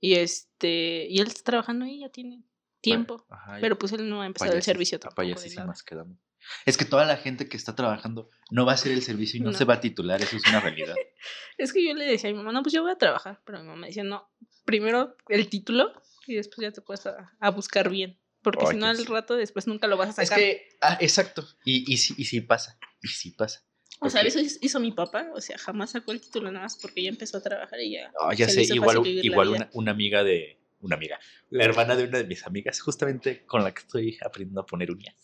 Y 0.00 0.14
este, 0.14 1.06
y 1.08 1.18
él 1.20 1.28
está 1.28 1.42
trabajando 1.42 1.84
ahí, 1.84 2.00
ya 2.00 2.08
tiene 2.10 2.44
tiempo. 2.80 3.26
Ajá, 3.30 3.58
Pero 3.60 3.78
pues 3.78 3.92
él 3.92 4.08
no 4.08 4.20
ha 4.22 4.26
empezado 4.26 4.52
el 4.52 4.62
servicio 4.62 4.98
tampoco. 5.00 5.16
payasísimas 5.16 5.82
quedamos. 5.82 6.18
Es 6.66 6.76
que 6.76 6.84
toda 6.84 7.06
la 7.06 7.16
gente 7.16 7.48
que 7.48 7.56
está 7.56 7.74
trabajando 7.74 8.28
no 8.50 8.66
va 8.66 8.72
a 8.72 8.74
hacer 8.74 8.92
el 8.92 9.00
servicio 9.00 9.38
y 9.38 9.40
no, 9.40 9.52
No. 9.52 9.56
se 9.56 9.64
va 9.64 9.74
a 9.74 9.80
titular, 9.80 10.20
eso 10.20 10.36
es 10.36 10.46
una 10.48 10.60
realidad. 10.60 10.94
Es 11.56 11.72
que 11.72 11.82
yo 11.86 11.94
le 11.94 12.04
decía 12.04 12.28
a 12.28 12.32
mi 12.32 12.36
mamá, 12.36 12.52
no, 12.52 12.62
pues 12.62 12.74
yo 12.74 12.82
voy 12.82 12.90
a 12.92 12.98
trabajar. 12.98 13.40
Pero 13.46 13.60
mi 13.62 13.68
mamá 13.68 13.86
decía, 13.86 14.04
no, 14.04 14.28
primero 14.66 15.16
el 15.28 15.48
título 15.48 15.92
y 16.26 16.34
después 16.34 16.58
ya 16.62 16.70
te 16.72 16.82
puedes 16.82 17.06
a, 17.06 17.32
a 17.40 17.50
buscar 17.50 17.88
bien. 17.88 18.20
Porque 18.42 18.66
si 18.66 18.76
no, 18.76 18.84
al 18.86 19.06
rato 19.06 19.36
después 19.36 19.66
nunca 19.66 19.86
lo 19.86 19.96
vas 19.96 20.18
a 20.18 20.22
es 20.22 20.28
sacar. 20.28 20.38
que, 20.44 20.68
ah, 20.82 20.98
exacto, 21.00 21.48
y, 21.64 21.90
y, 21.90 21.96
sí, 21.96 22.12
y 22.18 22.26
sí 22.26 22.42
pasa, 22.42 22.78
y 23.00 23.08
sí 23.08 23.30
pasa. 23.30 23.64
O 24.00 24.10
sea, 24.10 24.22
eso 24.22 24.38
hizo 24.40 24.80
mi 24.80 24.92
papá. 24.92 25.28
O 25.34 25.40
sea, 25.40 25.56
jamás 25.58 25.92
sacó 25.92 26.12
el 26.12 26.20
título 26.20 26.50
nada 26.50 26.64
más 26.64 26.76
porque 26.80 27.02
ya 27.02 27.08
empezó 27.08 27.38
a 27.38 27.42
trabajar 27.42 27.80
y 27.80 27.92
ya. 27.92 28.12
Ah, 28.20 28.34
ya 28.34 28.48
sé, 28.48 28.62
igual, 28.62 29.68
una 29.72 29.90
amiga 29.90 30.22
de. 30.24 30.58
Una 30.80 30.96
amiga. 30.96 31.18
La 31.48 31.64
hermana 31.64 31.96
de 31.96 32.04
una 32.04 32.18
de 32.18 32.24
mis 32.24 32.46
amigas, 32.46 32.78
justamente 32.80 33.46
con 33.46 33.64
la 33.64 33.72
que 33.72 33.80
estoy 33.80 34.18
aprendiendo 34.22 34.60
a 34.60 34.66
poner 34.66 34.90
uñas. 34.90 35.14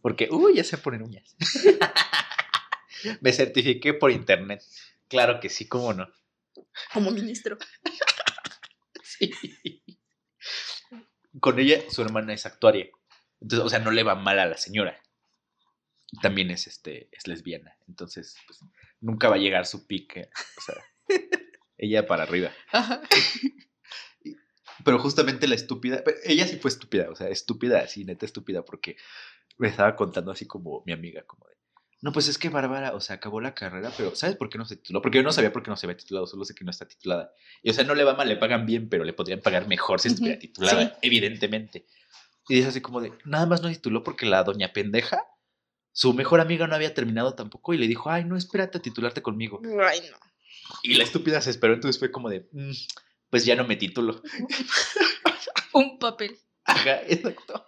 Porque, 0.00 0.28
uy, 0.30 0.54
ya 0.54 0.64
sé 0.64 0.78
poner 0.78 1.02
uñas. 1.02 1.36
Me 3.20 3.32
certifiqué 3.32 3.92
por 3.92 4.10
internet. 4.10 4.62
Claro 5.08 5.40
que 5.40 5.50
sí, 5.50 5.66
cómo 5.68 5.92
no. 5.92 6.08
Como 6.92 7.10
ministro. 7.10 7.58
Sí. 9.16 9.30
Con 11.38 11.60
ella, 11.60 11.82
su 11.88 12.02
hermana 12.02 12.34
es 12.34 12.46
actuaria. 12.46 12.88
Entonces, 13.40 13.64
o 13.64 13.68
sea, 13.68 13.78
no 13.78 13.92
le 13.92 14.02
va 14.02 14.16
mal 14.16 14.40
a 14.40 14.46
la 14.46 14.56
señora. 14.56 15.00
También 16.20 16.50
es 16.50 16.66
este, 16.66 17.08
es 17.12 17.26
lesbiana. 17.26 17.76
Entonces, 17.88 18.36
pues, 18.46 18.60
nunca 19.00 19.28
va 19.28 19.36
a 19.36 19.38
llegar 19.38 19.66
su 19.66 19.86
pique. 19.86 20.30
O 20.56 20.60
sea, 20.60 20.76
ella 21.78 22.06
para 22.06 22.24
arriba. 22.24 22.50
Ajá. 22.72 23.00
Pero 24.84 24.98
justamente 24.98 25.46
la 25.46 25.54
estúpida, 25.54 26.02
ella 26.24 26.46
sí 26.46 26.56
fue 26.56 26.68
estúpida, 26.70 27.08
o 27.10 27.14
sea, 27.14 27.28
estúpida, 27.28 27.80
así, 27.80 28.04
neta 28.04 28.26
estúpida, 28.26 28.64
porque 28.64 28.96
me 29.56 29.68
estaba 29.68 29.94
contando 29.96 30.32
así 30.32 30.46
como 30.46 30.82
mi 30.84 30.92
amiga, 30.92 31.22
como 31.22 31.46
de, 31.46 31.54
no, 32.04 32.12
pues 32.12 32.28
es 32.28 32.36
que 32.36 32.50
Bárbara, 32.50 32.94
o 32.94 33.00
sea, 33.00 33.16
acabó 33.16 33.40
la 33.40 33.54
carrera, 33.54 33.90
pero 33.96 34.14
¿sabes 34.14 34.36
por 34.36 34.50
qué 34.50 34.58
no 34.58 34.66
se 34.66 34.76
tituló? 34.76 35.00
Porque 35.00 35.16
yo 35.16 35.24
no 35.24 35.32
sabía 35.32 35.54
por 35.54 35.62
qué 35.62 35.70
no 35.70 35.76
se 35.78 35.86
había 35.86 35.96
titulado, 35.96 36.26
solo 36.26 36.44
sé 36.44 36.54
que 36.54 36.62
no 36.62 36.70
está 36.70 36.86
titulada. 36.86 37.32
Y 37.62 37.70
o 37.70 37.72
sea, 37.72 37.84
no 37.84 37.94
le 37.94 38.04
va 38.04 38.14
mal, 38.14 38.28
le 38.28 38.36
pagan 38.36 38.66
bien, 38.66 38.90
pero 38.90 39.04
le 39.04 39.14
podrían 39.14 39.40
pagar 39.40 39.66
mejor 39.66 40.00
si 40.00 40.08
estuviera 40.08 40.38
titulada, 40.38 40.84
sí. 40.84 40.92
evidentemente. 41.00 41.86
Y 42.46 42.56
dice 42.56 42.68
así 42.68 42.82
como 42.82 43.00
de, 43.00 43.14
nada 43.24 43.46
más 43.46 43.62
no 43.62 43.68
se 43.68 43.76
tituló 43.76 44.02
porque 44.02 44.26
la 44.26 44.44
doña 44.44 44.74
pendeja, 44.74 45.26
su 45.96 46.12
mejor 46.12 46.40
amiga 46.40 46.66
no 46.66 46.74
había 46.74 46.92
terminado 46.92 47.34
tampoco 47.34 47.72
y 47.72 47.78
le 47.78 47.86
dijo, 47.86 48.10
ay, 48.10 48.24
no, 48.24 48.36
espérate 48.36 48.78
a 48.78 48.82
titularte 48.82 49.22
conmigo. 49.22 49.62
Ay, 49.88 50.00
no. 50.10 50.18
Y 50.82 50.94
la 50.94 51.04
estúpida 51.04 51.40
se 51.40 51.50
esperó, 51.50 51.72
entonces 51.74 51.98
fue 52.00 52.10
como 52.10 52.28
de, 52.28 52.48
"Mm, 52.52 52.72
pues 53.30 53.44
ya 53.44 53.54
no 53.54 53.64
me 53.64 53.76
titulo. 53.76 54.20
Un 55.72 55.98
papel. 56.00 56.36
Ajá, 56.64 57.00
exacto. 57.06 57.64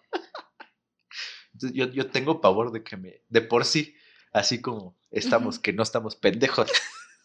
Entonces, 1.52 1.76
yo, 1.78 1.87
yo 1.92 2.11
tengo 2.11 2.40
pavor 2.40 2.73
de 2.73 2.83
que 2.83 2.97
me, 2.97 3.23
de 3.28 3.40
por 3.42 3.64
sí, 3.64 3.95
así 4.33 4.61
como 4.61 4.99
estamos, 5.11 5.59
que 5.61 5.73
no 5.73 5.83
estamos 5.85 6.16
pendejos. 6.16 6.71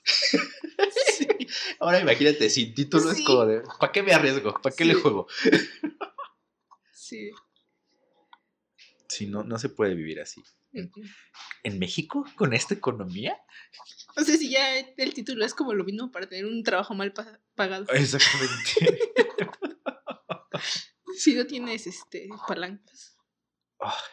Ahora 1.80 2.00
imagínate, 2.00 2.50
sin 2.50 2.74
título 2.76 3.12
es 3.12 3.18
Sí. 3.18 3.24
como 3.24 3.46
de, 3.46 3.64
¿para 3.80 3.92
qué 3.92 4.04
me 4.04 4.14
arriesgo? 4.14 4.54
¿Para 4.62 4.76
qué 4.76 4.86
le 4.86 4.94
Sí. 4.94 5.02
juego? 5.02 5.28
Sí. 6.94 7.32
Si 9.12 9.28
no, 9.28 9.44
no 9.44 9.60
se 9.60 9.70
puede 9.70 9.94
vivir 9.96 10.22
así. 10.22 10.42
¿En 11.64 11.80
México? 11.80 12.26
¿Con 12.36 12.54
esta 12.54 12.74
economía? 12.74 13.38
No 14.16 14.24
sé 14.24 14.38
si 14.38 14.50
ya 14.52 14.80
el 14.80 15.14
título 15.14 15.44
es 15.46 15.54
como 15.54 15.74
lo 15.74 15.84
mismo 15.84 16.12
para 16.12 16.28
tener 16.28 16.46
un 16.46 16.64
trabajo 16.64 16.94
mal 16.94 17.12
pa- 17.14 17.40
pagado. 17.56 17.86
Exactamente. 17.94 19.10
Si 21.18 21.36
no 21.36 21.46
tienes 21.46 21.86
este 21.88 22.30
palancas. 22.48 23.18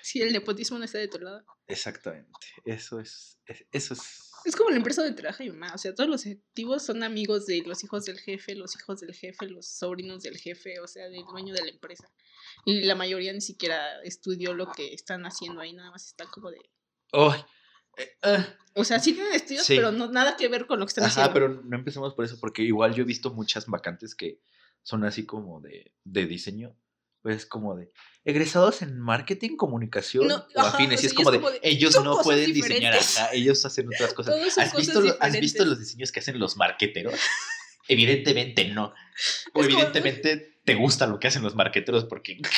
Si 0.02 0.20
el 0.20 0.32
nepotismo 0.32 0.78
no 0.78 0.84
está 0.84 0.98
de 0.98 1.08
tu 1.08 1.18
lado. 1.18 1.44
exactamente. 1.66 2.30
Eso 2.64 3.00
es, 3.00 3.38
es- 3.46 3.64
eso 3.72 3.94
es. 3.94 4.27
Es 4.48 4.56
como 4.56 4.70
la 4.70 4.76
empresa 4.76 5.02
donde 5.02 5.16
trabaja 5.20 5.44
mi 5.44 5.50
mamá. 5.50 5.72
O 5.74 5.78
sea, 5.78 5.94
todos 5.94 6.08
los 6.08 6.24
ejecutivos 6.24 6.82
son 6.82 7.02
amigos 7.02 7.44
de 7.46 7.62
los 7.66 7.84
hijos 7.84 8.04
del 8.06 8.18
jefe, 8.18 8.54
los 8.54 8.74
hijos 8.76 9.00
del 9.00 9.14
jefe, 9.14 9.46
los 9.46 9.66
sobrinos 9.66 10.22
del 10.22 10.38
jefe, 10.38 10.80
o 10.80 10.88
sea, 10.88 11.08
del 11.10 11.24
dueño 11.26 11.52
de 11.52 11.62
la 11.62 11.68
empresa. 11.70 12.10
Y 12.64 12.82
la 12.84 12.94
mayoría 12.94 13.32
ni 13.32 13.40
siquiera 13.42 14.00
estudió 14.02 14.54
lo 14.54 14.72
que 14.72 14.94
están 14.94 15.24
haciendo 15.26 15.60
ahí, 15.60 15.72
nada 15.74 15.90
más 15.90 16.06
están 16.06 16.28
como 16.28 16.50
de. 16.50 16.58
Eh, 17.98 18.16
ah. 18.22 18.46
O 18.74 18.84
sea, 18.84 19.00
sí 19.00 19.12
tienen 19.12 19.32
estudios, 19.34 19.66
Sí. 19.66 19.76
pero 19.76 19.90
no, 19.92 20.10
nada 20.10 20.36
que 20.36 20.48
ver 20.48 20.66
con 20.66 20.78
lo 20.78 20.86
que 20.86 20.90
están 20.90 21.04
Ajá, 21.04 21.24
haciendo. 21.24 21.32
pero 21.34 21.48
no 21.62 21.76
empecemos 21.76 22.14
por 22.14 22.24
eso, 22.24 22.38
porque 22.40 22.62
igual 22.62 22.94
yo 22.94 23.02
he 23.02 23.06
visto 23.06 23.34
muchas 23.34 23.66
vacantes 23.66 24.14
que 24.14 24.40
son 24.82 25.04
así 25.04 25.26
como 25.26 25.60
de, 25.60 25.92
de 26.04 26.26
diseño, 26.26 26.74
pues 27.22 27.46
como 27.46 27.76
de 27.76 27.90
egresados 28.24 28.82
en 28.82 28.98
marketing, 29.00 29.56
comunicación 29.56 30.28
No, 30.28 30.46
o 30.54 30.60
ajá, 30.60 30.70
afines. 30.76 31.00
o 31.00 31.02
y 31.02 31.06
es 31.06 31.12
sea, 31.12 31.12
y 31.12 31.14
como 31.16 31.30
es 31.30 31.32
de, 31.32 31.38
como 31.40 31.50
de, 31.50 31.60
ellos 31.62 32.04
no 32.04 32.18
pueden 32.22 32.52
diseñar, 32.52 32.94
ajá, 32.94 33.30
ellos 33.32 33.64
hacen 33.64 33.88
otras 33.88 34.14
cosas. 34.14 34.34
¿Has 34.58 34.76
visto, 34.76 35.00
lo- 35.00 35.16
¿Has 35.20 35.38
visto 35.40 35.64
los 35.64 35.78
diseños 35.78 36.12
que 36.12 36.20
hacen 36.20 36.38
los 36.38 36.56
marqueteros? 36.56 37.14
Evidentemente 37.88 38.66
no. 38.68 38.86
O 38.86 38.92
Es 38.92 39.48
como- 39.52 39.64
evidentemente 39.64 40.60
te 40.64 40.74
gusta 40.74 41.06
lo 41.06 41.18
que 41.18 41.28
hacen 41.28 41.42
los 41.42 41.54
marqueteros 41.54 42.04
porque 42.04 42.38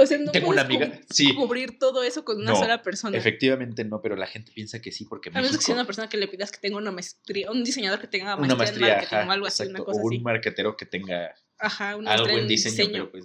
O 0.00 0.06
sea, 0.06 0.16
no 0.16 0.30
tengo 0.30 0.50
una 0.50 0.62
amiga. 0.62 0.88
cu- 0.92 1.06
Sí, 1.10 1.34
cubrir 1.34 1.76
todo 1.80 2.04
eso 2.04 2.24
con 2.24 2.36
una 2.36 2.52
No, 2.52 2.56
sola 2.56 2.82
persona. 2.84 3.18
efectivamente 3.18 3.84
no, 3.84 4.00
pero 4.00 4.14
la 4.14 4.28
gente 4.28 4.52
piensa 4.52 4.80
que 4.80 4.92
sí 4.92 5.04
porque 5.06 5.30
A 5.30 5.32
menos 5.32 5.48
que 5.50 5.54
México- 5.56 5.66
sea 5.66 5.74
una 5.74 5.86
persona 5.86 6.08
que 6.08 6.16
le 6.18 6.28
pidas 6.28 6.52
que 6.52 6.58
tenga 6.58 6.76
una 6.76 6.92
maestría, 6.92 7.50
un 7.50 7.64
diseñador 7.64 7.98
que 8.00 8.06
tenga 8.06 8.36
maestría, 8.36 8.46
una 8.46 8.54
maestría, 8.54 8.86
en 8.86 8.92
marketing 8.94 9.16
ajá, 9.16 9.28
o 9.28 9.32
algo 9.32 9.46
así, 9.48 9.62
exacto, 9.64 9.82
una 9.82 9.84
cosa 9.84 10.00
o 10.00 10.04
un 10.06 10.12
así. 10.14 10.20
marquetero 10.22 10.76
que 10.76 10.86
tenga 10.86 11.34
Ajá, 11.58 11.96
una 11.96 12.12
algo 12.12 12.28
en 12.28 12.46
diseño, 12.46 12.92
pero 12.92 13.10
pues 13.10 13.24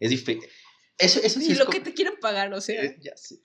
es 0.00 0.10
diferente. 0.10 0.48
Eso, 0.98 1.20
eso 1.22 1.40
sí 1.40 1.48
y 1.48 1.52
es 1.52 1.58
lo 1.58 1.66
como- 1.66 1.78
que 1.78 1.84
te 1.84 1.94
quieren 1.94 2.14
pagar, 2.20 2.52
o 2.52 2.60
sea, 2.60 2.82
eh, 2.82 2.96
ya 3.00 3.16
sé. 3.16 3.36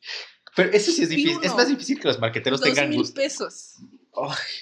Pero 0.56 0.72
eso 0.72 0.92
sí 0.92 1.04
es 1.04 1.10
difícil. 1.10 1.38
Es 1.44 1.54
más 1.56 1.68
difícil 1.68 2.00
que 2.00 2.08
los 2.08 2.20
marqueteros 2.20 2.60
dos 2.60 2.70
tengan 2.70 2.90
mil 2.90 3.00
gusto. 3.00 3.16
pesos, 3.16 3.76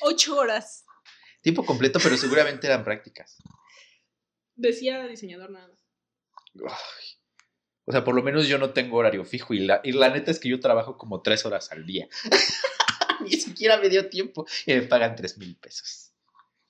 ocho 0.02 0.38
horas. 0.38 0.86
tiempo 1.42 1.66
completo, 1.66 2.00
pero 2.02 2.16
seguramente 2.18 2.68
eran 2.68 2.84
prácticas. 2.84 3.38
Decía 4.56 5.06
diseñador 5.08 5.50
nada 5.52 5.68
más. 5.70 5.80
O 7.86 7.92
sea, 7.92 8.04
por 8.04 8.14
lo 8.16 8.22
menos 8.24 8.48
yo 8.48 8.58
no 8.58 8.72
tengo 8.74 8.98
horario 8.98 9.26
fijo 9.26 9.54
y 9.54 9.60
la, 9.60 9.82
y 9.84 9.92
la 9.92 10.10
neta 10.10 10.32
es 10.32 10.40
que 10.40 10.50
yo 10.50 10.60
trabajo 10.60 10.98
como 10.98 11.22
tres 11.22 11.46
horas 11.46 11.72
al 11.72 11.86
día. 11.86 12.08
Ni 13.22 13.32
siquiera 13.34 13.78
me 13.78 13.90
dio 13.90 14.10
tiempo 14.10 14.46
y 14.66 14.74
me 14.74 14.82
pagan 14.84 15.16
tres 15.16 15.38
mil 15.38 15.56
pesos. 15.58 16.12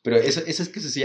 Pero 0.01 0.18
eso, 0.18 0.42
eso 0.46 0.63
es 0.63 0.70
que 0.70 0.80
sí 0.80 1.04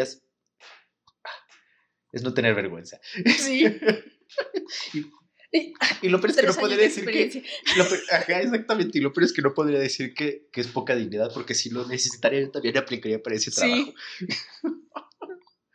es, 2.17 2.23
no 2.23 2.35
tener 2.35 2.55
vergüenza. 2.55 3.01
Sí. 3.39 3.65
Y- 5.53 5.73
Y 6.03 6.09
lo 6.09 6.21
peor 6.21 6.33
es 6.33 6.37
que 6.39 6.47
no 6.47 6.55
podría 6.55 6.77
decir 6.77 7.07
que. 7.07 7.45
Lo 7.77 7.85
ajá, 7.85 8.41
exactamente. 8.41 8.99
Y 8.99 9.01
lo 9.01 9.13
peor 9.13 9.25
es 9.25 9.33
que 9.33 9.43
no 9.43 9.55
podría 9.55 9.79
decir 9.79 10.13
que, 10.13 10.49
que 10.53 10.61
es 10.61 10.67
poca 10.67 10.97
dignidad, 10.97 11.33
porque 11.33 11.55
si 11.55 11.71
lo 11.71 11.87
necesitaría, 11.87 12.41
yo 12.41 12.51
también 12.51 12.77
aplicaría 12.77 13.23
para 13.23 13.37
ese 13.37 13.53
trabajo. 13.53 13.95
Sí. 14.19 14.27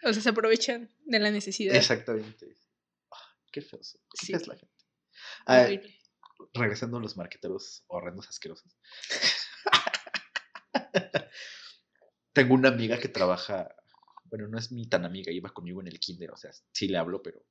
O 0.04 0.12
sea, 0.14 0.22
se 0.24 0.30
aprovechan 0.30 0.90
de 1.06 1.20
la 1.20 1.30
necesidad. 1.30 1.76
Exactamente. 1.76 2.56
Qué 3.52 3.62
feo. 3.62 3.80
Qué 3.80 4.26
Sí. 4.26 4.34
es 4.34 4.48
la 4.48 4.56
gente. 4.58 4.76
Ah, 5.46 5.68
regresando 6.56 6.98
a 6.98 7.02
los 7.02 7.18
marqueteros 7.18 7.84
horrendos 7.88 8.28
asquerosos. 8.28 8.76
Tengo 12.34 12.56
una 12.56 12.70
amiga 12.70 12.98
que 13.00 13.10
trabaja. 13.10 13.76
Bueno, 14.32 14.48
no 14.48 14.58
es 14.58 14.72
mi 14.72 14.88
tan 14.88 15.06
amiga, 15.06 15.32
iba 15.32 15.54
conmigo 15.54 15.82
en 15.82 15.88
el 15.88 16.00
kinder, 16.00 16.32
o 16.32 16.38
sea, 16.38 16.52
sí 16.72 16.88
le 16.88 16.98
hablo, 16.98 17.22
pero 17.22 17.46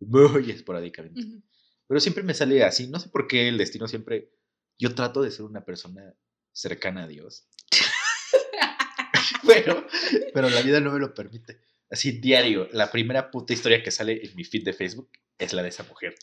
muy 0.00 0.50
esporádicamente. 0.50 1.20
Ujú. 1.20 1.42
Pero 1.88 2.00
siempre 2.00 2.22
me 2.22 2.34
sale 2.34 2.62
así, 2.62 2.86
no 2.88 3.00
sé 3.00 3.08
por 3.08 3.26
qué 3.26 3.48
el 3.48 3.58
destino 3.58 3.88
siempre... 3.88 4.30
Yo 4.78 4.94
trato 4.94 5.22
de 5.22 5.30
ser 5.30 5.46
una 5.46 5.64
persona 5.64 6.14
cercana 6.52 7.04
a 7.04 7.08
Dios. 7.08 7.48
pero, 9.46 9.86
pero 10.34 10.50
la 10.50 10.60
vida 10.62 10.80
no 10.80 10.92
me 10.92 10.98
lo 10.98 11.14
permite. 11.14 11.60
Así 11.90 12.12
diario, 12.12 12.68
la 12.72 12.90
primera 12.90 13.30
puta 13.30 13.52
historia 13.54 13.82
que 13.82 13.90
sale 13.90 14.22
en 14.24 14.34
mi 14.36 14.44
feed 14.44 14.64
de 14.64 14.72
Facebook 14.72 15.10
es 15.38 15.52
la 15.52 15.62
de 15.62 15.68
esa 15.70 15.84
mujer. 15.84 16.14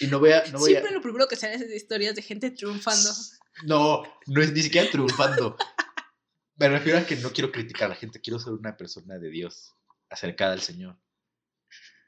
Y 0.00 0.06
no 0.06 0.18
voy 0.18 0.32
a... 0.32 0.44
No, 0.46 0.58
voy 0.60 0.70
a- 0.72 0.74
Siempre 0.80 0.92
lo 0.92 1.02
primero 1.02 1.26
que 1.28 1.36
sale 1.36 1.54
es 1.54 1.68
de 1.68 1.76
historias 1.76 2.14
de 2.14 2.22
gente 2.22 2.50
triunfando. 2.52 3.10
no, 3.64 4.02
no 4.28 4.40
es 4.42 4.52
ni 4.52 4.62
siquiera 4.62 4.90
triunfando. 4.90 5.56
Me 6.56 6.68
refiero 6.68 6.98
a 6.98 7.06
que 7.06 7.16
no 7.16 7.30
quiero 7.32 7.50
criticar 7.50 7.86
a 7.86 7.88
la 7.90 7.94
gente, 7.94 8.20
quiero 8.20 8.38
ser 8.38 8.52
una 8.52 8.76
persona 8.76 9.18
de 9.18 9.30
Dios, 9.30 9.74
acercada 10.10 10.52
al 10.52 10.60
Señor. 10.60 10.96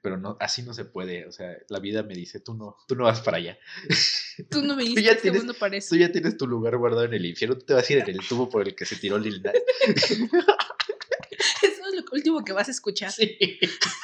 Pero 0.02 0.18
no, 0.18 0.36
así 0.38 0.62
no 0.62 0.74
se 0.74 0.84
puede. 0.84 1.26
O 1.26 1.32
sea, 1.32 1.56
la 1.70 1.78
vida 1.80 2.02
me 2.02 2.14
dice, 2.14 2.38
tú 2.38 2.52
no, 2.52 2.76
tú 2.86 2.94
no 2.94 3.04
vas 3.04 3.22
para 3.22 3.38
allá. 3.38 3.58
Tú 4.50 4.62
no 4.62 4.74
me 4.76 4.84
Tú 4.84 5.00
ya 5.00 5.16
tienes- 5.16 5.42
mundo 5.44 5.54
para 5.54 5.76
eso. 5.76 5.90
Tú 5.90 5.96
ya 5.96 6.10
tienes 6.10 6.36
tu 6.36 6.46
lugar 6.48 6.76
guardado 6.76 7.04
en 7.04 7.14
el 7.14 7.24
infierno, 7.24 7.56
tú 7.56 7.64
te 7.66 7.72
vas 7.72 7.88
a 7.88 7.92
ir 7.92 8.00
en 8.00 8.08
el 8.10 8.26
tubo 8.26 8.48
por 8.50 8.66
el 8.66 8.74
que 8.74 8.84
se 8.84 8.96
tiró 8.96 9.16
Lil 9.16 9.40
Nas. 9.42 9.54
Eso 11.62 11.86
es 11.86 11.94
lo 11.94 12.04
último 12.12 12.44
que 12.44 12.52
vas 12.52 12.68
a 12.68 12.70
escuchar. 12.72 13.12
Sí. 13.12 13.38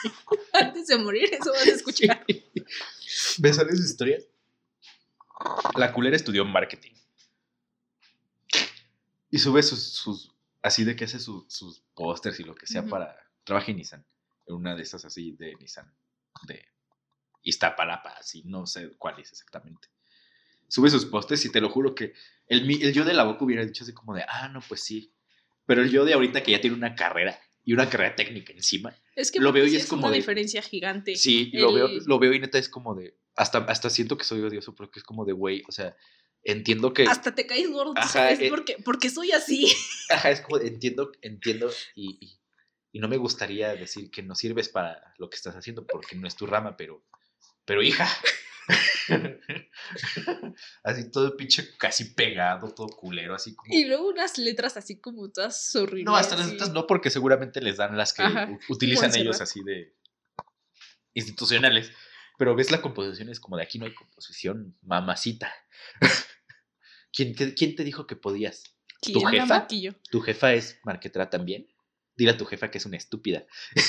Antes 0.52 0.87
de 0.87 0.99
morir, 0.99 1.28
eso 1.32 1.50
vas 1.52 1.66
a 1.66 1.70
escuchar. 1.70 2.25
¿Me 3.38 3.52
salen 3.52 3.76
sus 3.76 3.87
historias? 3.87 4.25
La 5.76 5.92
culera 5.92 6.16
estudió 6.16 6.44
marketing. 6.44 6.92
Y 9.30 9.38
sube 9.38 9.62
sus, 9.62 9.82
sus 9.82 10.32
así 10.62 10.84
de 10.84 10.96
que 10.96 11.04
hace 11.04 11.18
sus, 11.18 11.44
sus 11.52 11.82
pósters 11.94 12.38
y 12.40 12.44
lo 12.44 12.54
que 12.54 12.66
sea 12.66 12.84
para... 12.84 13.16
Trabaja 13.44 13.70
en 13.70 13.78
Nissan. 13.78 14.04
En 14.46 14.56
una 14.56 14.75
de 14.75 14.82
esas 14.82 15.04
así 15.04 15.32
de 15.32 15.54
Nissan. 15.56 15.92
De 16.46 16.64
Iztapalapa, 17.42 18.10
así, 18.18 18.42
no 18.44 18.66
sé 18.66 18.90
cuál 18.99 19.18
es 19.20 19.30
exactamente. 19.32 19.88
Sube 20.68 20.90
sus 20.90 21.06
pósters 21.06 21.44
y 21.46 21.52
te 21.52 21.60
lo 21.60 21.70
juro 21.70 21.94
que 21.94 22.12
el, 22.46 22.70
el 22.82 22.92
yo 22.92 23.04
de 23.04 23.14
la 23.14 23.25
boca 23.25 23.44
hubiera 23.44 23.64
dicho 23.64 23.82
así 23.84 23.92
como 23.92 24.14
de, 24.14 24.25
ah, 24.28 24.49
no, 24.49 24.60
pues 24.68 24.82
sí. 24.82 25.12
Pero 25.66 25.82
el 25.82 25.90
yo 25.90 26.04
de 26.04 26.12
ahorita 26.14 26.42
que 26.42 26.52
ya 26.52 26.60
tiene 26.60 26.76
una 26.76 26.94
carrera 26.94 27.38
y 27.64 27.72
una 27.72 27.88
carrera 27.88 28.14
técnica 28.16 28.52
encima, 28.52 28.94
Es 29.14 29.30
que 29.32 29.40
Lo 29.40 29.52
veo 29.52 29.66
y 29.66 29.76
es 29.76 29.87
como 29.87 30.02
una 30.02 30.10
de- 30.12 30.18
diferencia 30.18 30.62
gigante. 30.62 31.16
Sí, 31.16 31.50
lo, 31.54 31.72
veo, 31.72 31.88
lo 32.06 32.18
veo 32.18 32.32
y 32.34 32.38
neta 32.40 32.58
es 32.58 32.68
como 32.68 32.94
de. 32.94 33.16
Hasta, 33.37 33.58
hasta 33.58 33.88
siento 33.90 34.16
que 34.18 34.25
soy 34.25 34.40
odioso 34.42 34.75
porque 34.75 34.99
es 35.00 35.04
como 35.04 35.25
de, 35.25 35.32
güey, 35.32 35.62
o 35.68 35.72
sea, 35.72 35.96
entiendo 36.44 36.92
que. 36.92 37.04
Hasta 37.04 37.35
te 37.35 37.47
caes 37.47 37.70
gordo, 37.70 37.94
Ajá, 37.97 38.09
sabes, 38.09 38.40
eh. 38.40 38.49
porque, 38.50 38.76
porque 38.85 39.11
soy 39.11 39.32
así. 39.32 39.66
Ajá, 40.11 40.30
es 40.30 40.40
como, 40.40 40.59
entiendo, 40.59 41.12
entiendo 41.23 41.70
y, 41.94 42.18
y, 42.20 42.40
y 42.92 43.00
no 43.00 43.09
me 43.09 43.16
gustaría 43.16 43.75
decir 43.75 44.11
que 44.11 44.23
no 44.23 44.35
sirves 44.35 44.68
para 44.68 45.14
lo 45.18 45.30
que 45.30 45.37
estás 45.37 45.56
haciendo 45.56 45.87
porque 45.87 46.16
no 46.16 46.26
es 46.26 46.37
tu 46.37 46.47
rama, 46.47 46.76
pero. 46.76 47.04
Pero 47.64 47.82
hija. 47.82 48.09
así 50.85 51.11
todo 51.11 51.37
pinche 51.37 51.76
casi 51.76 52.14
pegado, 52.14 52.73
todo 52.75 52.88
culero, 52.88 53.35
así 53.35 53.54
como. 53.54 53.73
Y 53.73 53.85
luego 53.85 54.09
unas 54.09 54.38
letras 54.38 54.76
así 54.76 55.00
como 55.00 55.30
todas 55.30 55.75
horribles. 55.76 56.04
No, 56.04 56.16
hasta 56.16 56.37
las 56.37 56.47
así. 56.47 56.54
otras 56.54 56.73
no, 56.73 56.87
porque 56.87 57.11
seguramente 57.11 57.61
les 57.61 57.76
dan 57.76 57.97
las 57.97 58.12
que 58.12 58.23
Ajá, 58.23 58.59
utilizan 58.68 59.14
ellos 59.16 59.40
así 59.40 59.62
de 59.62 59.94
institucionales. 61.14 61.92
Pero 62.40 62.54
ves 62.56 62.70
la 62.70 62.80
composición, 62.80 63.28
es 63.28 63.38
como 63.38 63.59
de 63.59 63.62
aquí 63.64 63.78
no 63.78 63.85
hay 63.85 63.92
composición, 63.92 64.75
mamacita. 64.80 65.52
¿Quién, 67.12 67.35
te- 67.35 67.52
quién 67.54 67.76
te 67.76 67.85
dijo 67.85 68.06
que 68.06 68.16
podías? 68.16 68.64
¿Quién 69.02 69.18
¿Tu 69.18 69.25
la 69.25 69.30
jefa? 69.30 69.54
¿Tu 70.11 70.20
jefa 70.23 70.54
es 70.54 70.78
marquetera 70.82 71.28
también? 71.28 71.68
Dile 72.16 72.30
a 72.30 72.38
tu 72.38 72.47
jefa 72.47 72.70
que 72.70 72.78
es 72.78 72.87
una 72.87 72.97
estúpida. 72.97 73.44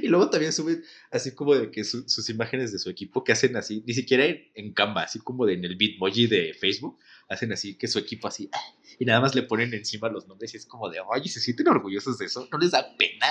Y 0.00 0.08
luego 0.08 0.30
también 0.30 0.54
suben 0.54 0.82
así 1.10 1.34
como 1.34 1.54
de 1.54 1.70
que 1.70 1.84
su- 1.84 2.08
sus 2.08 2.30
imágenes 2.30 2.72
de 2.72 2.78
su 2.78 2.88
equipo 2.88 3.22
que 3.24 3.32
hacen 3.32 3.56
así, 3.56 3.82
ni 3.86 3.92
siquiera 3.92 4.24
en, 4.24 4.50
en 4.54 4.72
Canva, 4.72 5.02
así 5.02 5.18
como 5.18 5.44
de 5.44 5.52
en 5.52 5.66
el 5.66 5.76
Bitmoji 5.76 6.26
de 6.28 6.54
Facebook, 6.54 6.98
hacen 7.28 7.52
así 7.52 7.76
que 7.76 7.86
su 7.86 7.98
equipo 7.98 8.26
así, 8.26 8.48
y 8.98 9.04
nada 9.04 9.20
más 9.20 9.34
le 9.34 9.42
ponen 9.42 9.74
encima 9.74 10.08
los 10.08 10.26
nombres 10.28 10.54
y 10.54 10.56
es 10.56 10.64
como 10.64 10.88
de, 10.88 11.00
oye, 11.00 11.28
¿se 11.28 11.40
sienten 11.40 11.68
orgullosos 11.68 12.16
de 12.16 12.24
eso? 12.24 12.48
¿No 12.50 12.56
les 12.56 12.70
da 12.70 12.96
pena? 12.96 13.26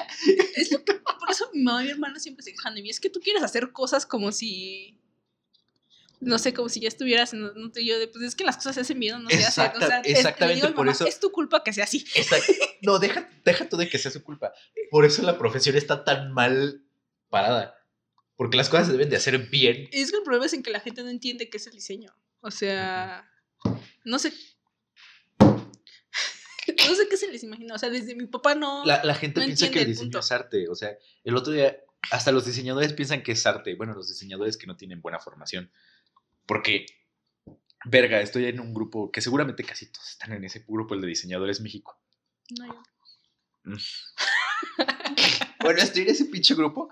Es 0.55 0.71
lo 0.71 0.83
que, 0.85 0.94
por 1.25 1.33
eso 1.35 1.49
mi 1.53 1.63
mamá 1.63 1.81
y 1.83 1.85
mi 1.85 1.91
hermana 1.91 2.19
siempre 2.19 2.43
se 2.43 2.51
quejan 2.51 2.75
de 2.75 2.81
mí. 2.81 2.89
Es 2.89 2.99
que 2.99 3.09
tú 3.09 3.19
quieres 3.19 3.43
hacer 3.43 3.71
cosas 3.71 4.05
como 4.05 4.31
si. 4.31 4.99
No 6.21 6.39
sé, 6.39 6.53
como 6.53 6.69
si 6.69 6.79
ya 6.79 6.87
estuvieras. 6.87 7.33
No, 7.33 7.51
no 7.53 7.71
te- 7.71 7.85
yo 7.85 7.99
de, 7.99 8.07
pues 8.07 8.23
es 8.23 8.35
que 8.35 8.45
las 8.45 8.55
cosas 8.55 8.75
se 8.75 8.81
hacen 8.81 8.99
bien 8.99 9.21
no 9.21 9.29
se 9.29 9.43
hacen. 9.45 9.71
O 9.75 9.79
sea, 9.85 9.99
exactamente, 9.99 10.61
digo 10.61 10.73
por 10.75 10.85
mamá, 10.85 10.91
eso- 10.93 11.05
Es 11.05 11.19
tu 11.19 11.31
culpa 11.31 11.63
que 11.63 11.73
sea 11.73 11.83
así. 11.83 12.05
Exacto. 12.15 12.51
No, 12.81 12.99
deja, 12.99 13.29
deja 13.43 13.67
tú 13.67 13.77
de 13.77 13.89
que 13.89 13.97
sea 13.97 14.11
su 14.11 14.23
culpa. 14.23 14.53
Por 14.91 15.05
eso 15.05 15.21
la 15.23 15.37
profesión 15.37 15.75
está 15.75 16.03
tan 16.03 16.31
mal 16.31 16.83
parada. 17.29 17.75
Porque 18.37 18.57
las 18.57 18.69
cosas 18.69 18.87
se 18.87 18.93
deben 18.93 19.09
de 19.09 19.17
hacer 19.17 19.37
bien. 19.49 19.87
Es 19.91 20.11
que 20.11 20.17
el 20.17 20.23
problema 20.23 20.45
es 20.45 20.53
en 20.53 20.63
que 20.63 20.71
la 20.71 20.79
gente 20.79 21.03
no 21.03 21.09
entiende 21.09 21.49
qué 21.49 21.57
es 21.57 21.67
el 21.67 21.73
diseño. 21.73 22.13
O 22.41 22.51
sea, 22.51 23.29
no 24.03 24.17
sé. 24.19 24.33
No 26.87 26.95
sé 26.95 27.07
qué 27.09 27.17
se 27.17 27.31
les 27.31 27.43
imagina. 27.43 27.75
O 27.75 27.77
sea, 27.77 27.89
desde 27.89 28.15
mi 28.15 28.27
papá 28.27 28.55
no. 28.55 28.85
La, 28.85 29.03
la 29.03 29.15
gente 29.15 29.39
no 29.39 29.45
piensa 29.45 29.69
que 29.71 29.81
el 29.81 29.87
diseño 29.87 30.05
punto. 30.05 30.19
es 30.19 30.31
arte. 30.31 30.67
O 30.69 30.75
sea, 30.75 30.97
el 31.23 31.35
otro 31.35 31.53
día, 31.53 31.77
hasta 32.11 32.31
los 32.31 32.45
diseñadores 32.45 32.93
piensan 32.93 33.23
que 33.23 33.31
es 33.33 33.45
arte. 33.45 33.75
Bueno, 33.75 33.93
los 33.93 34.07
diseñadores 34.07 34.57
que 34.57 34.67
no 34.67 34.75
tienen 34.77 35.01
buena 35.01 35.19
formación. 35.19 35.71
Porque, 36.45 36.85
verga, 37.85 38.21
estoy 38.21 38.45
en 38.45 38.59
un 38.59 38.73
grupo 38.73 39.11
que 39.11 39.21
seguramente 39.21 39.63
casi 39.63 39.91
todos 39.91 40.09
están 40.09 40.33
en 40.33 40.43
ese 40.43 40.63
grupo, 40.67 40.93
el 40.93 41.01
de 41.01 41.07
diseñadores 41.07 41.61
México. 41.61 41.99
No, 42.59 42.65
yo- 42.67 42.83
Bueno, 45.61 45.79
estoy 45.81 46.03
en 46.03 46.09
ese 46.09 46.25
pinche 46.25 46.53
grupo. 46.53 46.89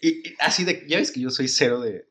Y, 0.00 0.28
y 0.28 0.34
así 0.38 0.64
de, 0.64 0.84
ya 0.86 0.98
ves 0.98 1.10
que 1.12 1.20
yo 1.20 1.30
soy 1.30 1.48
cero 1.48 1.80
de, 1.80 2.08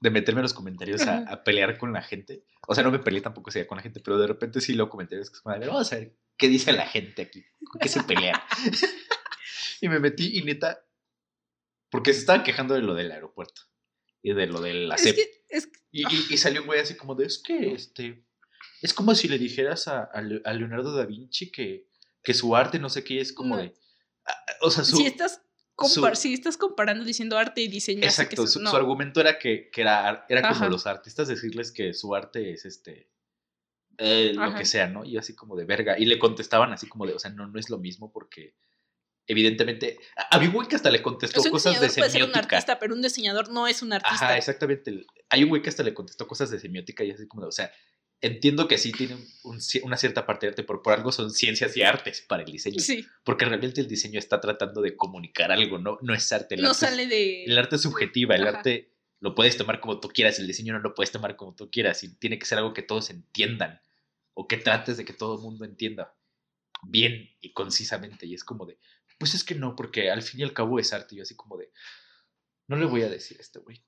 de 0.00 0.10
meterme 0.10 0.38
en 0.40 0.44
los 0.44 0.54
comentarios 0.54 1.02
a, 1.06 1.44
pelear 1.44 1.76
con 1.76 1.92
la 1.92 2.00
gente. 2.02 2.44
O 2.66 2.74
sea, 2.74 2.82
no 2.82 2.90
me 2.90 2.98
peleé 2.98 3.20
tampoco 3.20 3.50
sea 3.50 3.66
con 3.66 3.76
la 3.76 3.82
gente, 3.82 4.00
pero 4.00 4.18
de 4.18 4.26
repente 4.26 4.60
sí 4.62 4.72
leo 4.72 4.88
comentarios 4.88 5.28
que 5.30 5.36
es 5.36 5.40
como, 5.42 5.54
vamos 5.58 5.92
a 5.92 5.96
ver 5.96 6.16
qué 6.36 6.48
dice 6.48 6.72
la 6.72 6.86
gente 6.86 7.22
aquí, 7.22 7.44
con 7.70 7.80
qué 7.80 7.88
se 7.88 8.02
pelea. 8.02 8.44
y 9.80 9.88
me 9.88 10.00
metí 10.00 10.38
y 10.38 10.42
neta, 10.42 10.84
porque 11.90 12.12
se 12.12 12.20
estaban 12.20 12.42
quejando 12.42 12.74
de 12.74 12.82
lo 12.82 12.94
del 12.94 13.12
aeropuerto 13.12 13.62
y 14.22 14.32
de 14.32 14.46
lo 14.46 14.60
de 14.60 14.74
la 14.74 14.94
Es 14.96 15.02
CEP. 15.02 15.16
que, 15.16 15.44
es 15.48 15.66
que- 15.66 15.80
Y, 15.92 16.02
y- 16.02 16.26
y 16.34 16.36
salió 16.38 16.60
un 16.62 16.66
güey 16.66 16.80
así 16.80 16.96
como 16.96 17.14
de, 17.14 17.26
es 17.26 17.38
que 17.38 17.72
este, 17.72 18.24
es 18.82 18.92
como 18.94 19.14
si 19.14 19.28
le 19.28 19.38
dijeras 19.38 19.86
a, 19.88 20.04
a 20.04 20.22
Le- 20.22 20.42
a 20.44 20.52
Leonardo 20.52 20.94
da 20.96 21.06
Vinci 21.06 21.50
que, 21.50 21.88
que 22.22 22.34
su 22.34 22.56
arte 22.56 22.78
no 22.78 22.88
sé 22.90 23.04
qué 23.04 23.20
es 23.20 23.32
como 23.32 23.56
No. 23.56 23.62
de, 23.62 23.74
ah, 24.26 24.44
o 24.62 24.70
sea, 24.70 24.82
su, 24.84 24.96
si, 24.96 25.06
estás 25.06 25.40
compar- 25.76 26.14
su- 26.16 26.22
si 26.22 26.34
estás 26.34 26.56
comparando 26.56 27.04
diciendo 27.04 27.36
arte 27.38 27.60
y 27.60 27.68
diseño. 27.68 28.00
que 28.00 28.06
Exacto, 28.06 28.46
su, 28.46 28.60
no. 28.60 28.70
su 28.70 28.76
argumento 28.76 29.20
era 29.20 29.38
que, 29.38 29.70
que 29.70 29.82
era, 29.82 30.24
era 30.28 30.42
como 30.42 30.54
Ajá. 30.54 30.68
los 30.68 30.86
artistas 30.86 31.28
decirles 31.28 31.70
que 31.70 31.92
su 31.94 32.14
arte 32.14 32.52
es 32.52 32.64
este 32.64 33.10
eh, 33.98 34.32
lo 34.34 34.54
que 34.54 34.64
sea, 34.64 34.88
¿no? 34.88 35.04
Y 35.04 35.16
así 35.16 35.34
como 35.34 35.56
de 35.56 35.64
verga. 35.64 35.98
Y 35.98 36.06
le 36.06 36.18
contestaban 36.18 36.72
así 36.72 36.86
como 36.88 37.06
de, 37.06 37.14
o 37.14 37.18
sea, 37.18 37.30
no, 37.30 37.46
no 37.46 37.58
es 37.58 37.70
lo 37.70 37.78
mismo 37.78 38.10
porque 38.12 38.54
evidentemente. 39.26 39.98
a- 40.16 40.38
güey 40.46 40.68
que 40.68 40.76
hasta 40.76 40.90
le 40.90 41.02
contestó 41.02 41.42
un 41.42 41.50
cosas 41.50 41.80
de 41.80 41.86
diseñador 41.86 41.94
puede 42.00 42.10
ser 42.10 42.22
un 42.22 42.28
semiótica. 42.30 42.56
artista, 42.56 42.78
pero 42.78 42.94
un 42.94 43.02
diseñador 43.02 43.48
no 43.50 43.66
es 43.66 43.82
un 43.82 43.92
artista. 43.92 44.14
Ajá, 44.26 44.36
exactamente. 44.36 45.06
Hay 45.30 45.42
un 45.44 45.48
güey 45.48 45.62
que 45.62 45.68
hasta 45.70 45.82
le 45.82 45.94
contestó 45.94 46.26
cosas 46.26 46.50
de 46.50 46.58
semiótica 46.60 47.04
y 47.04 47.10
así 47.10 47.26
como 47.26 47.42
de, 47.42 47.48
o 47.48 47.52
sea, 47.52 47.72
entiendo 48.20 48.68
que 48.68 48.78
sí 48.78 48.92
tiene 48.92 49.16
un 49.44 49.58
una 49.82 49.96
cierta 49.96 50.24
parte 50.26 50.46
de 50.46 50.50
arte, 50.50 50.62
pero 50.64 50.82
por 50.82 50.92
algo 50.94 51.12
son 51.12 51.30
ciencias 51.30 51.76
y 51.76 51.82
artes 51.82 52.20
para 52.22 52.42
el 52.42 52.50
diseño. 52.52 52.78
Sí, 52.80 53.06
Porque 53.24 53.44
realmente 53.44 53.80
el 53.80 53.88
diseño 53.88 54.18
está 54.18 54.40
tratando 54.40 54.80
de 54.82 54.96
comunicar 54.96 55.50
algo, 55.52 55.78
no, 55.78 55.98
no 56.02 56.14
es 56.14 56.30
arte. 56.32 56.54
el 56.54 56.62
no 56.62 56.68
arte 56.70 56.84
es- 56.84 56.90
sale 56.90 57.06
de. 57.06 57.44
el 57.44 57.58
arte 57.58 57.76
es 57.76 57.82
subjetiva, 57.82 58.34
el 58.36 58.46
Ajá. 58.46 58.58
arte 58.58 58.93
lo 59.24 59.34
puedes 59.34 59.56
tomar 59.56 59.80
como 59.80 59.98
tú 60.00 60.08
quieras, 60.08 60.38
el 60.38 60.46
diseño 60.46 60.72
no 60.74 60.78
lo 60.80 60.94
puedes 60.94 61.10
tomar 61.12 61.36
como 61.36 61.54
tú 61.56 61.70
quieras, 61.70 62.04
y 62.04 62.14
tiene 62.16 62.38
que 62.38 62.46
ser 62.46 62.58
algo 62.58 62.74
que 62.74 62.82
todos 62.82 63.10
entiendan, 63.10 63.80
o 64.34 64.46
que 64.48 64.56
trates 64.58 64.96
de 64.98 65.04
que 65.04 65.12
todo 65.14 65.36
el 65.36 65.42
mundo 65.42 65.64
entienda 65.64 66.14
bien 66.84 67.30
y 67.40 67.52
concisamente, 67.54 68.26
y 68.26 68.34
es 68.34 68.44
como 68.44 68.66
de, 68.66 68.78
pues 69.18 69.34
es 69.34 69.42
que 69.44 69.54
no, 69.56 69.74
porque 69.76 70.10
al 70.10 70.22
fin 70.22 70.40
y 70.40 70.44
al 70.44 70.52
cabo 70.54 70.78
es 70.78 70.92
arte, 70.92 71.14
y 71.14 71.18
yo 71.18 71.22
así 71.24 71.34
como 71.36 71.56
de, 71.58 71.72
no 72.68 72.76
le 72.76 72.86
voy 72.86 73.02
a 73.02 73.08
decir 73.10 73.38
a 73.38 73.42
este 73.42 73.58
güey, 73.60 73.84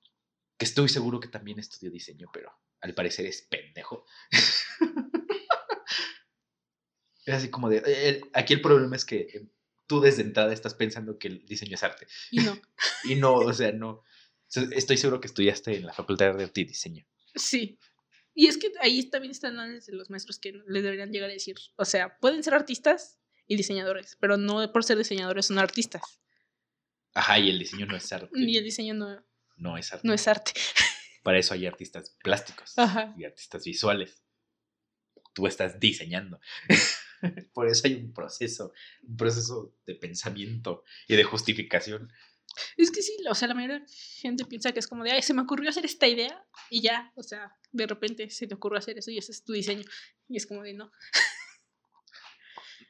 que 0.57 0.65
estoy 0.65 0.89
seguro 0.89 1.19
que 1.19 1.27
también 1.29 1.59
estudió 1.59 1.91
diseño, 1.91 2.29
pero 2.33 2.51
al 2.81 2.93
parecer 2.95 3.25
es 3.27 3.43
pendejo. 3.43 4.05
es 7.25 7.33
así 7.35 7.49
como 7.49 7.69
de, 7.69 7.77
el- 7.79 8.29
aquí 8.33 8.53
el 8.53 8.61
problema 8.61 8.95
es 8.95 9.05
que 9.05 9.17
eh, 9.33 9.47
tú 9.87 9.99
desde 10.01 10.21
entrada 10.21 10.53
estás 10.53 10.73
pensando 10.73 11.17
que 11.17 11.27
el 11.27 11.45
diseño 11.45 11.75
es 11.75 11.83
arte. 11.83 12.07
Y 12.31 12.39
no. 12.41 12.57
Y 13.03 13.15
no, 13.15 13.35
o 13.35 13.53
sea, 13.53 13.71
no. 13.71 14.03
Estoy 14.49 14.97
seguro 14.97 15.19
que 15.19 15.27
estudiaste 15.27 15.75
en 15.77 15.85
la 15.85 15.93
Facultad 15.93 16.33
de 16.35 16.43
Arte 16.45 16.61
y 16.61 16.65
Diseño. 16.65 17.05
Sí. 17.35 17.77
Y 18.33 18.47
es 18.47 18.57
que 18.57 18.71
ahí 18.81 19.03
también 19.09 19.31
están 19.31 19.55
los 19.89 20.09
maestros 20.09 20.39
que 20.39 20.53
les 20.67 20.83
deberían 20.83 21.11
llegar 21.11 21.29
a 21.29 21.33
decir. 21.33 21.55
O 21.75 21.85
sea, 21.85 22.17
pueden 22.19 22.43
ser 22.43 22.53
artistas 22.53 23.19
y 23.47 23.55
diseñadores, 23.57 24.17
pero 24.19 24.37
no 24.37 24.71
por 24.71 24.83
ser 24.83 24.97
diseñadores 24.97 25.47
son 25.47 25.57
artistas. 25.59 26.01
Ajá, 27.13 27.39
y 27.39 27.49
el 27.49 27.57
diseño 27.59 27.85
no 27.87 27.95
es 27.97 28.11
arte. 28.13 28.29
Y 28.35 28.57
el 28.57 28.63
diseño 28.63 28.93
no, 28.93 29.25
No 29.55 29.77
es 29.77 29.91
arte. 29.91 30.07
no 30.07 30.13
es 30.13 30.27
arte. 30.27 30.51
Para 31.23 31.39
eso 31.39 31.53
hay 31.53 31.65
artistas 31.65 32.15
plásticos 32.23 32.77
Ajá. 32.77 33.13
y 33.17 33.25
artistas 33.25 33.65
visuales. 33.65 34.21
Tú 35.33 35.47
estás 35.47 35.79
diseñando. 35.79 36.39
Por 37.53 37.67
eso 37.67 37.87
hay 37.87 37.95
un 37.95 38.13
proceso, 38.13 38.71
un 39.01 39.17
proceso 39.17 39.75
de 39.87 39.95
pensamiento 39.95 40.83
y 41.07 41.15
de 41.15 41.23
justificación. 41.23 42.13
Es 42.75 42.91
que 42.91 43.01
sí, 43.01 43.15
o 43.29 43.35
sea, 43.35 43.47
la 43.47 43.53
mayoría 43.53 43.79
de 43.79 43.85
gente 43.87 44.45
piensa 44.45 44.71
que 44.71 44.79
es 44.79 44.87
como 44.87 45.03
de, 45.03 45.11
ay, 45.11 45.21
se 45.21 45.33
me 45.33 45.41
ocurrió 45.43 45.69
hacer 45.69 45.85
esta 45.85 46.07
idea 46.07 46.43
y 46.69 46.81
ya, 46.81 47.11
o 47.15 47.23
sea, 47.23 47.55
de 47.71 47.85
repente 47.87 48.29
se 48.29 48.47
te 48.47 48.55
ocurrió 48.55 48.79
hacer 48.79 48.97
eso 48.97 49.11
y 49.11 49.17
ese 49.17 49.31
es 49.31 49.43
tu 49.43 49.53
diseño. 49.53 49.83
Y 50.27 50.37
es 50.37 50.47
como 50.47 50.63
de, 50.63 50.73
no, 50.73 50.91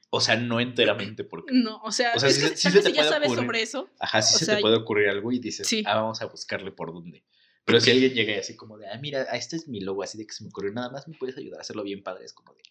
O 0.09 0.21
sea, 0.21 0.37
no 0.37 0.59
enteramente 0.61 1.23
porque... 1.25 1.53
no, 1.53 1.81
o 1.83 1.91
sea, 1.91 2.13
O 2.15 2.19
sea, 2.19 2.29
es 2.29 2.35
sí 2.35 2.41
que 2.41 2.55
se- 2.55 2.81
te 2.81 2.81
si 2.89 2.93
ya 2.93 3.01
puede 3.01 3.09
sabes 3.09 3.27
ocurrir. 3.27 3.45
sobre 3.45 3.61
eso, 3.61 3.89
Ajá, 3.99 4.19
O 4.19 4.21
se 4.21 4.45
sea, 4.45 4.55
te 4.55 4.61
puede 4.61 4.77
ocurrir 4.77 5.09
algo 5.09 5.31
y 5.33 5.39
dices, 5.39 5.67
sí. 5.67 5.83
ah, 5.85 5.95
vamos 5.95 6.21
a 6.21 6.27
buscarle 6.27 6.71
por 6.71 6.93
dónde. 6.93 7.25
Pero 7.65 7.81
si 7.81 7.91
alguien 7.91 8.13
llega 8.13 8.33
y 8.33 8.39
así 8.39 8.55
como 8.55 8.77
de, 8.77 8.87
ah, 8.87 8.97
mira, 9.01 9.23
este 9.23 9.57
es 9.57 9.67
mi 9.67 9.81
logo, 9.81 10.01
así 10.03 10.17
de 10.17 10.25
que 10.25 10.33
se 10.33 10.43
me 10.45 10.49
ocurrió, 10.49 10.71
nada 10.71 10.89
más 10.89 11.05
me 11.09 11.17
puedes 11.17 11.35
ayudar 11.37 11.59
a 11.59 11.61
hacerlo 11.61 11.83
bien 11.83 12.01
padre. 12.03 12.23
Es 12.23 12.31
como 12.31 12.53
de, 12.53 12.63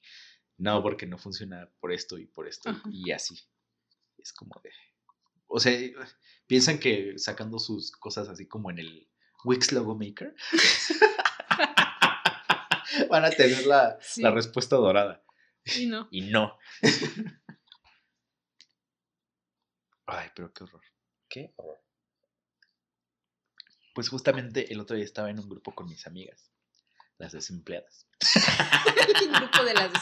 no, 0.56 0.82
porque 0.82 1.04
no 1.06 1.18
funciona 1.18 1.70
por 1.78 1.92
esto 1.92 2.16
y 2.16 2.26
por 2.26 2.48
esto 2.48 2.70
Ajá. 2.70 2.82
y 2.90 3.10
así. 3.12 3.38
Es 4.16 4.32
como 4.32 4.58
de, 4.64 4.70
o 5.46 5.60
sea, 5.60 5.72
piensan 6.46 6.78
que 6.78 7.18
sacando 7.18 7.58
sus 7.58 7.90
cosas 7.92 8.28
así 8.28 8.46
como 8.46 8.70
en 8.70 8.78
el 8.78 9.08
Wix 9.44 9.72
Logo 9.72 9.94
Maker, 9.96 10.34
van 13.10 13.24
a 13.24 13.30
tener 13.30 13.66
la, 13.66 13.98
Sí. 14.00 14.22
la 14.22 14.30
respuesta 14.30 14.76
dorada. 14.76 15.22
y 15.76 15.86
no. 15.86 16.08
Y 16.10 16.20
no. 16.22 16.56
Ay, 20.06 20.28
pero 20.34 20.52
qué 20.52 20.64
horror. 20.64 20.82
¿Qué 21.28 21.52
horror? 21.56 21.78
Pues 23.94 24.08
justamente 24.08 24.72
el 24.72 24.80
otro 24.80 24.96
día 24.96 25.04
estaba 25.04 25.30
en 25.30 25.38
un 25.40 25.48
grupo 25.48 25.74
con 25.74 25.86
mis 25.88 26.06
amigas, 26.06 26.50
las 27.18 27.32
desempleadas. 27.32 28.06
El 29.18 29.32
grupo 29.32 29.64
de 29.64 29.74
las 29.74 29.92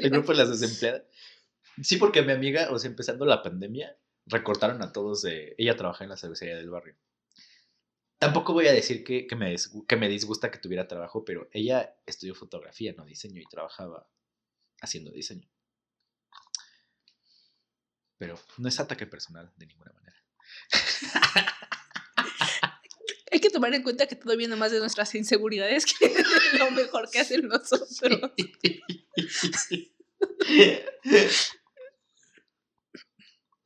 El 0.00 0.10
grupo 0.10 0.32
de 0.32 0.38
las 0.38 0.60
desempleadas. 0.60 1.02
Sí, 1.82 1.96
porque 1.98 2.22
mi 2.22 2.32
amiga, 2.32 2.68
o 2.70 2.78
sea, 2.78 2.88
empezando 2.90 3.26
la 3.26 3.42
pandemia, 3.42 3.96
recortaron 4.26 4.82
a 4.82 4.92
todos 4.92 5.22
de... 5.22 5.54
Ella 5.58 5.76
trabaja 5.76 6.04
en 6.04 6.10
la 6.10 6.16
cervecería 6.16 6.56
del 6.56 6.70
barrio. 6.70 6.96
Tampoco 8.18 8.52
voy 8.52 8.68
a 8.68 8.72
decir 8.72 9.04
que, 9.04 9.26
que 9.26 9.36
me, 9.36 9.54
que 9.86 9.96
me 9.96 10.08
disgusta 10.08 10.50
que 10.50 10.58
tuviera 10.58 10.88
trabajo, 10.88 11.24
pero 11.24 11.48
ella 11.52 11.96
estudió 12.06 12.34
fotografía, 12.34 12.94
no 12.96 13.04
diseño, 13.04 13.40
y 13.40 13.46
trabajaba 13.46 14.08
haciendo 14.80 15.10
diseño. 15.10 15.48
Pero 18.16 18.38
no 18.58 18.68
es 18.68 18.80
ataque 18.80 19.06
personal 19.06 19.52
de 19.56 19.66
ninguna 19.66 19.92
manera. 19.92 20.16
Hay 23.32 23.40
que 23.40 23.50
tomar 23.50 23.74
en 23.74 23.82
cuenta 23.82 24.06
que 24.06 24.14
todo 24.14 24.36
viene 24.36 24.54
más 24.54 24.70
de 24.70 24.78
nuestras 24.78 25.12
inseguridades 25.16 25.86
que 25.86 26.08
de 26.08 26.58
lo 26.58 26.70
mejor 26.70 27.10
que 27.10 27.18
hacen 27.18 27.48
nosotros. 27.52 28.00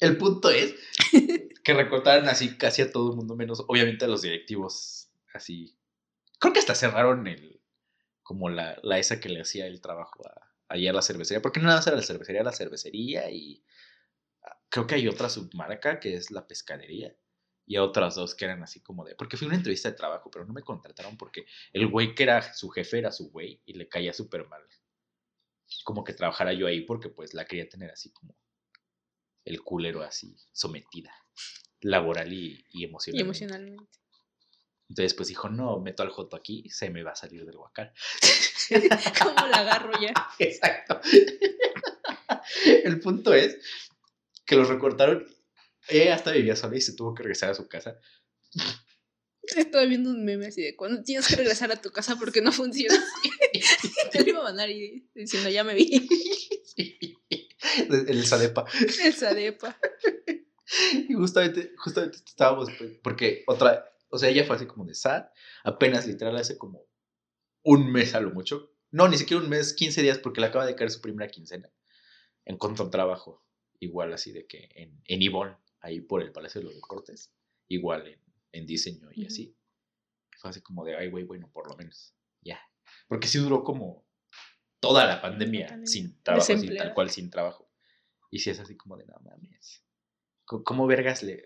El 0.00 0.16
punto 0.16 0.50
es 0.50 0.74
que 1.64 1.74
recortaron 1.74 2.28
así 2.28 2.56
casi 2.56 2.82
a 2.82 2.92
todo 2.92 3.10
el 3.10 3.16
mundo, 3.16 3.34
menos 3.36 3.64
obviamente 3.66 4.04
a 4.04 4.08
los 4.08 4.22
directivos. 4.22 5.10
Así. 5.34 5.76
Creo 6.38 6.52
que 6.52 6.60
hasta 6.60 6.74
cerraron 6.74 7.26
el. 7.26 7.60
Como 8.22 8.50
la, 8.50 8.78
la 8.82 8.98
esa 8.98 9.20
que 9.20 9.28
le 9.28 9.40
hacía 9.40 9.66
el 9.66 9.80
trabajo 9.80 10.22
a, 10.68 10.76
la 10.76 11.02
cervecería. 11.02 11.42
Porque 11.42 11.60
no 11.60 11.66
nada 11.66 11.78
más 11.78 11.86
era 11.86 11.96
la 11.96 12.02
cervecería, 12.02 12.42
la 12.42 12.52
cervecería 12.52 13.30
y. 13.30 13.64
ah, 14.44 14.56
Creo 14.68 14.86
que 14.86 14.94
hay 14.96 15.08
otra 15.08 15.28
submarca 15.28 15.98
que 16.00 16.14
es 16.14 16.30
la 16.30 16.46
pescadería. 16.46 17.16
Y 17.66 17.76
a 17.76 17.82
otras 17.82 18.14
dos 18.14 18.34
que 18.34 18.44
eran 18.46 18.62
así 18.62 18.80
como 18.80 19.04
de. 19.04 19.14
Porque 19.14 19.36
fui 19.36 19.46
a 19.46 19.48
una 19.48 19.56
entrevista 19.56 19.90
de 19.90 19.96
trabajo, 19.96 20.30
pero 20.30 20.46
no 20.46 20.52
me 20.52 20.62
contrataron 20.62 21.16
porque 21.18 21.46
el 21.72 21.88
güey 21.88 22.14
que 22.14 22.22
era 22.22 22.54
su 22.54 22.70
jefe 22.70 22.98
era 22.98 23.12
su 23.12 23.30
güey 23.30 23.60
y 23.66 23.74
le 23.74 23.88
caía 23.88 24.12
súper 24.12 24.46
mal. 24.46 24.62
Como 25.84 26.04
que 26.04 26.14
trabajara 26.14 26.52
yo 26.54 26.66
ahí 26.66 26.82
porque 26.82 27.10
pues 27.10 27.34
la 27.34 27.44
quería 27.44 27.68
tener 27.68 27.90
así 27.90 28.10
como 28.12 28.34
el 29.48 29.62
culero 29.62 30.02
así, 30.02 30.36
sometida, 30.52 31.10
laboral 31.80 32.32
y, 32.32 32.64
y 32.70 32.82
Y 32.82 32.84
emocionalmente. 32.84 33.22
emocionalmente. 33.22 33.84
Entonces, 34.90 35.14
pues 35.14 35.28
dijo, 35.28 35.48
no, 35.48 35.80
meto 35.80 36.02
al 36.02 36.10
Joto 36.10 36.36
aquí, 36.36 36.68
se 36.70 36.90
me 36.90 37.02
va 37.02 37.12
a 37.12 37.16
salir 37.16 37.44
del 37.44 37.56
huacal. 37.56 37.92
¿Cómo 39.22 39.46
la 39.48 39.58
agarro 39.58 39.92
ya? 40.00 40.12
Exacto. 40.38 41.00
El 42.84 43.00
punto 43.00 43.32
es 43.34 43.58
que 44.46 44.56
los 44.56 44.68
recortaron. 44.68 45.26
Ella 45.88 46.14
hasta 46.14 46.32
vivía 46.32 46.56
sola 46.56 46.76
y 46.76 46.80
se 46.82 46.94
tuvo 46.94 47.14
que 47.14 47.22
regresar 47.22 47.50
a 47.50 47.54
su 47.54 47.68
casa. 47.68 47.98
Estaba 49.56 49.84
viendo 49.86 50.10
un 50.10 50.24
meme 50.24 50.46
así 50.48 50.60
de 50.62 50.76
cuando 50.76 51.02
tienes 51.02 51.26
que 51.26 51.36
regresar 51.36 51.72
a 51.72 51.80
tu 51.80 51.90
casa 51.90 52.16
porque 52.18 52.42
no 52.42 52.52
funciona. 52.52 53.02
Te 54.12 54.22
lo 54.22 54.28
iba 54.28 54.40
a 54.40 54.44
mandar 54.44 54.68
y 54.70 55.08
diciendo, 55.14 55.48
ya 55.48 55.64
me 55.64 55.74
vi. 55.74 56.08
El 58.08 58.26
Sadepa. 58.26 58.64
El 59.04 59.14
Sadepa. 59.14 59.78
Y 61.08 61.14
justamente, 61.14 61.72
justamente 61.78 62.18
estábamos, 62.18 62.68
pues, 62.78 62.98
porque 63.02 63.42
otra, 63.46 63.90
o 64.10 64.18
sea, 64.18 64.28
ella 64.28 64.44
fue 64.44 64.56
así 64.56 64.66
como 64.66 64.84
de 64.84 64.92
sad, 64.92 65.24
apenas 65.64 66.06
literal 66.06 66.36
hace 66.36 66.58
como 66.58 66.86
un 67.62 67.90
mes 67.90 68.14
a 68.14 68.20
lo 68.20 68.32
mucho. 68.32 68.70
No, 68.90 69.08
ni 69.08 69.16
siquiera 69.16 69.42
un 69.42 69.48
mes, 69.48 69.72
15 69.72 70.02
días, 70.02 70.18
porque 70.18 70.42
le 70.42 70.48
acaba 70.48 70.66
de 70.66 70.74
caer 70.74 70.90
su 70.90 71.00
primera 71.00 71.30
quincena. 71.30 71.72
Encontró 72.44 72.90
trabajo, 72.90 73.46
igual 73.80 74.12
así 74.12 74.30
de 74.32 74.46
que 74.46 74.68
en, 74.74 75.00
en 75.06 75.22
Ivonne, 75.22 75.56
ahí 75.80 76.00
por 76.00 76.22
el 76.22 76.32
Palacio 76.32 76.60
de 76.60 76.66
los 76.66 76.74
Deportes, 76.74 77.32
igual 77.68 78.06
en, 78.06 78.20
en 78.52 78.66
diseño 78.66 79.08
y 79.12 79.26
así. 79.26 79.56
Fue 80.36 80.50
así 80.50 80.60
como 80.60 80.84
de, 80.84 80.96
ay, 80.96 81.10
güey, 81.10 81.24
bueno, 81.24 81.50
por 81.50 81.68
lo 81.68 81.76
menos, 81.76 82.14
ya. 82.42 82.60
Porque 83.08 83.26
sí 83.26 83.38
duró 83.38 83.64
como 83.64 84.06
toda 84.80 85.06
la 85.06 85.20
pandemia 85.20 85.66
pandemia. 85.66 85.86
sin 85.86 86.22
trabajo, 86.22 86.46
Desempleada. 86.46 86.84
tal 86.86 86.94
cual 86.94 87.10
sin 87.10 87.30
trabajo. 87.30 87.67
Y 88.30 88.38
sí 88.40 88.50
es 88.50 88.60
así 88.60 88.76
como 88.76 88.96
de, 88.96 89.06
no 89.06 89.14
mames. 89.24 89.82
¿Cómo 90.44 90.86
vergas 90.86 91.22
le.? 91.22 91.44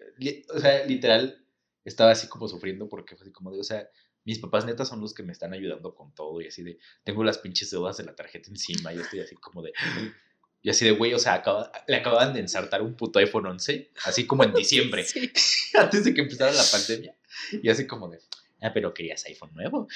O 0.54 0.60
sea, 0.60 0.84
literal, 0.86 1.44
estaba 1.84 2.12
así 2.12 2.28
como 2.28 2.48
sufriendo 2.48 2.88
porque 2.88 3.16
fue 3.16 3.24
así 3.24 3.32
como 3.32 3.50
de, 3.50 3.60
o 3.60 3.64
sea, 3.64 3.88
mis 4.24 4.38
papás 4.38 4.64
neta 4.64 4.84
son 4.84 5.00
los 5.00 5.12
que 5.14 5.24
me 5.24 5.32
están 5.32 5.52
ayudando 5.52 5.94
con 5.94 6.14
todo 6.14 6.40
y 6.40 6.46
así 6.46 6.62
de, 6.62 6.78
tengo 7.02 7.24
las 7.24 7.38
pinches 7.38 7.70
deudas 7.70 7.96
de 7.96 8.04
la 8.04 8.14
tarjeta 8.14 8.50
encima 8.50 8.92
y 8.94 9.00
estoy 9.00 9.20
así 9.20 9.34
como 9.36 9.62
de. 9.62 9.72
Y 10.64 10.70
así 10.70 10.84
de, 10.84 10.92
güey, 10.92 11.12
o 11.12 11.18
sea, 11.18 11.34
acaba- 11.34 11.72
le 11.88 11.96
acaban 11.96 12.32
de 12.34 12.38
ensartar 12.38 12.82
un 12.82 12.94
puto 12.96 13.18
iPhone 13.18 13.46
11, 13.46 13.90
así 14.04 14.28
como 14.28 14.44
en 14.44 14.54
diciembre, 14.54 15.02
Sí. 15.06 15.28
antes 15.76 16.04
de 16.04 16.14
que 16.14 16.20
empezara 16.20 16.52
la 16.52 16.62
pandemia. 16.70 17.16
Y 17.60 17.68
así 17.68 17.84
como 17.84 18.08
de, 18.08 18.20
ah, 18.60 18.70
pero 18.72 18.94
querías 18.94 19.24
iPhone 19.26 19.50
nuevo. 19.54 19.88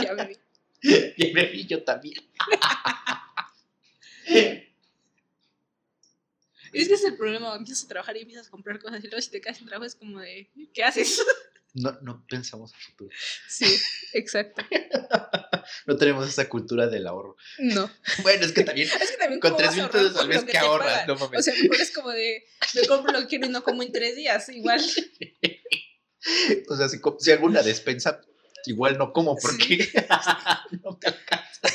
ya 0.00 0.14
me 0.14 0.26
vi. 0.28 0.36
y 1.16 1.32
me 1.32 1.46
vi 1.46 1.66
yo 1.66 1.82
también. 1.82 2.22
Es 6.82 6.88
que 6.88 6.94
es 6.94 7.04
el 7.04 7.16
problema, 7.16 7.54
empiezas 7.56 7.84
a 7.84 7.88
trabajar 7.88 8.16
y 8.16 8.20
empiezas 8.20 8.48
a 8.48 8.50
comprar 8.50 8.78
cosas 8.78 9.02
y 9.02 9.08
luego 9.08 9.20
si 9.20 9.30
te 9.30 9.40
quedas 9.40 9.58
sin 9.58 9.66
trabajo 9.66 9.86
es 9.86 9.94
como 9.94 10.20
de, 10.20 10.50
¿qué 10.72 10.84
haces? 10.84 11.20
No, 11.74 11.96
no 12.00 12.24
pensamos 12.26 12.72
en 12.72 12.80
futuro. 12.80 13.10
Sí, 13.48 13.80
exacto. 14.12 14.62
No 15.86 15.96
tenemos 15.96 16.26
esa 16.26 16.48
cultura 16.48 16.86
del 16.86 17.06
ahorro. 17.06 17.36
No. 17.58 17.90
Bueno, 18.22 18.46
es 18.46 18.52
que 18.52 18.64
también 18.64 18.88
Es 18.88 19.10
que 19.10 19.16
también 19.18 19.38
con 19.38 19.50
¿cómo 19.50 19.58
3 19.58 19.68
vas 19.68 19.78
a 19.78 19.82
mil 19.82 19.90
pesos 19.90 20.16
al 20.16 20.28
mes 20.28 20.44
que 20.44 20.52
te 20.52 20.58
ahorras, 20.58 21.06
no 21.06 21.14
mames. 21.16 21.40
O 21.40 21.42
sea, 21.42 21.54
mejor 21.62 21.80
es 21.80 21.90
como 21.90 22.10
de, 22.10 22.46
me 22.74 22.86
compro 22.86 23.12
lo 23.12 23.20
que 23.20 23.26
quiero 23.26 23.46
y 23.46 23.50
no 23.50 23.62
como 23.62 23.82
en 23.82 23.92
tres 23.92 24.16
días, 24.16 24.48
igual. 24.48 24.80
O 26.68 26.76
sea, 26.76 26.88
si, 26.88 27.00
si 27.20 27.32
hago 27.32 27.46
una 27.46 27.62
despensa, 27.62 28.20
igual 28.66 28.98
no 28.98 29.12
como 29.12 29.36
porque 29.36 29.88
no 30.82 30.98
te 30.98 31.08
alcanza. 31.08 31.68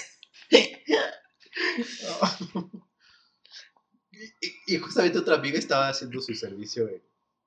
Y, 4.66 4.78
justamente 4.80 5.18
otra 5.20 5.36
amiga 5.36 5.58
estaba 5.60 5.90
haciendo 5.90 6.22
su 6.22 6.34
servicio 6.36 6.88
en- 6.88 7.04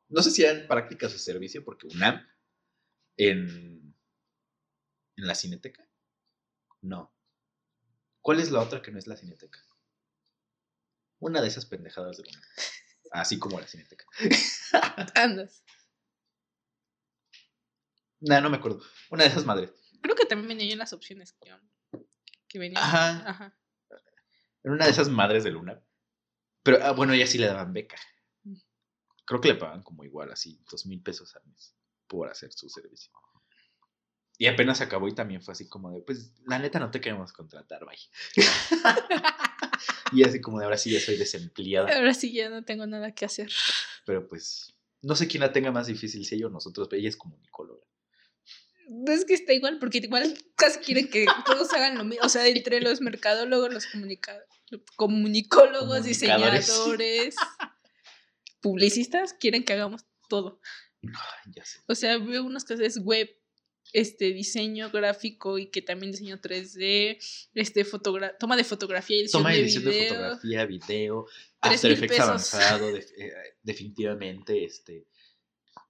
No 0.09 0.23
sé 0.23 0.31
si 0.31 0.43
era 0.45 0.53
en 0.53 0.67
práctica 0.69 1.09
su 1.09 1.19
servicio, 1.19 1.65
porque 1.65 1.87
UNAM 1.89 2.27
en, 3.17 3.95
en 5.17 5.27
la 5.27 5.35
cineteca. 5.35 5.89
No. 6.83 7.13
¿Cuál 8.21 8.41
es 8.41 8.51
la 8.51 8.61
otra 8.61 8.83
que 8.83 8.91
no 8.91 8.99
es 8.99 9.07
la 9.07 9.17
cineteca? 9.17 9.59
Una 11.19 11.41
de 11.41 11.49
esas 11.49 11.65
pendejadas 11.67 12.19
de 12.19 12.25
UNAM. 12.25 12.43
Así 13.13 13.39
como 13.39 13.59
la 13.61 13.67
cineteca. 13.67 14.05
Andas. 15.15 15.65
No, 18.21 18.41
no 18.41 18.51
me 18.51 18.57
acuerdo. 18.57 18.83
Una 19.11 19.25
de 19.25 19.31
esas 19.31 19.45
madres. 19.45 19.71
Creo 20.03 20.15
que 20.17 20.27
también 20.27 20.49
venía 20.49 20.73
en 20.73 20.79
las 20.79 20.93
opciones 20.93 21.33
que, 21.33 21.55
que 22.49 22.59
venían. 22.59 22.83
Ajá. 22.83 23.29
Ajá. 23.31 23.59
Era 24.63 24.75
una 24.75 24.85
de 24.87 24.91
esas 24.91 25.09
madres 25.09 25.45
de 25.45 25.51
Luna. 25.53 25.83
Pero 26.67 26.83
ah, 26.83 26.91
bueno, 26.91 27.13
ella 27.13 27.29
sí 27.29 27.39
le 27.39 27.47
daban 27.47 27.73
beca. 27.73 27.97
Mm. 28.43 28.57
Creo 29.25 29.41
que 29.41 29.49
le 29.51 29.55
pagan 29.55 29.85
como 29.85 30.03
igual, 30.03 30.33
así, 30.33 30.59
dos 30.69 30.85
mil 30.85 31.01
pesos 31.01 31.37
al 31.37 31.47
mes 31.47 31.77
por 32.09 32.29
hacer 32.29 32.53
su 32.53 32.69
servicio. 32.69 33.13
Y 34.37 34.47
apenas 34.49 34.81
acabó 34.81 35.07
y 35.07 35.15
también 35.15 35.41
fue 35.41 35.53
así 35.53 35.69
como 35.69 35.93
de, 35.93 36.03
pues, 36.03 36.33
la 36.45 36.59
neta 36.59 36.81
no 36.81 36.91
te 36.91 37.01
queremos 37.01 37.33
contratar, 37.33 37.87
bye. 37.87 37.97
y 40.13 40.25
así 40.25 40.41
como 40.41 40.59
de, 40.59 40.65
ahora 40.65 40.77
sí 40.77 40.91
ya 40.91 40.99
soy 40.99 41.17
desempleada. 41.17 41.89
Ahora 41.97 42.13
sí 42.15 42.33
ya 42.33 42.51
no 42.51 42.65
tengo 42.65 42.85
nada 42.85 43.13
que 43.13 43.25
hacer. 43.27 43.49
Pero 44.05 44.27
pues, 44.27 44.75
no 45.03 45.15
sé 45.15 45.29
quién 45.29 45.43
la 45.43 45.53
tenga 45.53 45.71
más 45.71 45.87
difícil, 45.87 46.25
si 46.25 46.35
ella 46.35 46.49
o 46.49 46.51
nosotros, 46.51 46.89
pero 46.89 46.99
ella 46.99 47.11
es 47.11 47.17
comunicóloga. 47.17 47.87
Es 49.07 49.25
que 49.25 49.35
está 49.35 49.53
igual, 49.53 49.79
porque 49.79 49.99
igual 49.99 50.37
casi 50.57 50.81
quieren 50.81 51.09
que 51.09 51.27
todos 51.47 51.73
hagan 51.73 51.97
lo 51.97 52.03
mismo. 52.05 52.27
O 52.27 52.29
sea, 52.29 52.45
entre 52.49 52.81
los 52.81 53.01
mercadólogos, 53.01 53.73
los 53.73 53.87
comunica- 53.87 54.45
comunicólogos, 54.97 56.05
diseñadores, 56.05 57.37
publicistas, 58.61 59.35
quieren 59.35 59.65
que 59.65 59.73
hagamos 59.73 60.05
todo. 60.29 60.61
Ay, 61.05 61.53
ya 61.55 61.65
sé. 61.65 61.81
O 61.87 61.95
sea, 61.95 62.19
veo 62.19 62.45
unas 62.45 62.65
cosas 62.65 62.99
web, 62.99 63.31
este 63.93 64.33
diseño 64.33 64.91
gráfico 64.91 65.59
y 65.59 65.67
que 65.71 65.83
también 65.83 66.11
diseño 66.13 66.39
3D, 66.41 67.19
este 67.55 67.85
fotogra 67.85 68.37
toma 68.37 68.57
de 68.57 68.65
fotografía 68.65 69.17
y 69.17 69.21
edición 69.21 69.43
Toma 69.43 69.53
de 69.53 69.61
edición 69.61 69.85
de 69.85 69.91
video. 69.91 70.09
fotografía, 70.15 70.65
video, 70.67 71.27
After 71.61 71.93
Effects 71.93 72.09
pesos. 72.17 72.29
avanzado, 72.29 72.87
def- 72.93 73.13
eh, 73.17 73.33
definitivamente, 73.63 74.65
este, 74.65 75.07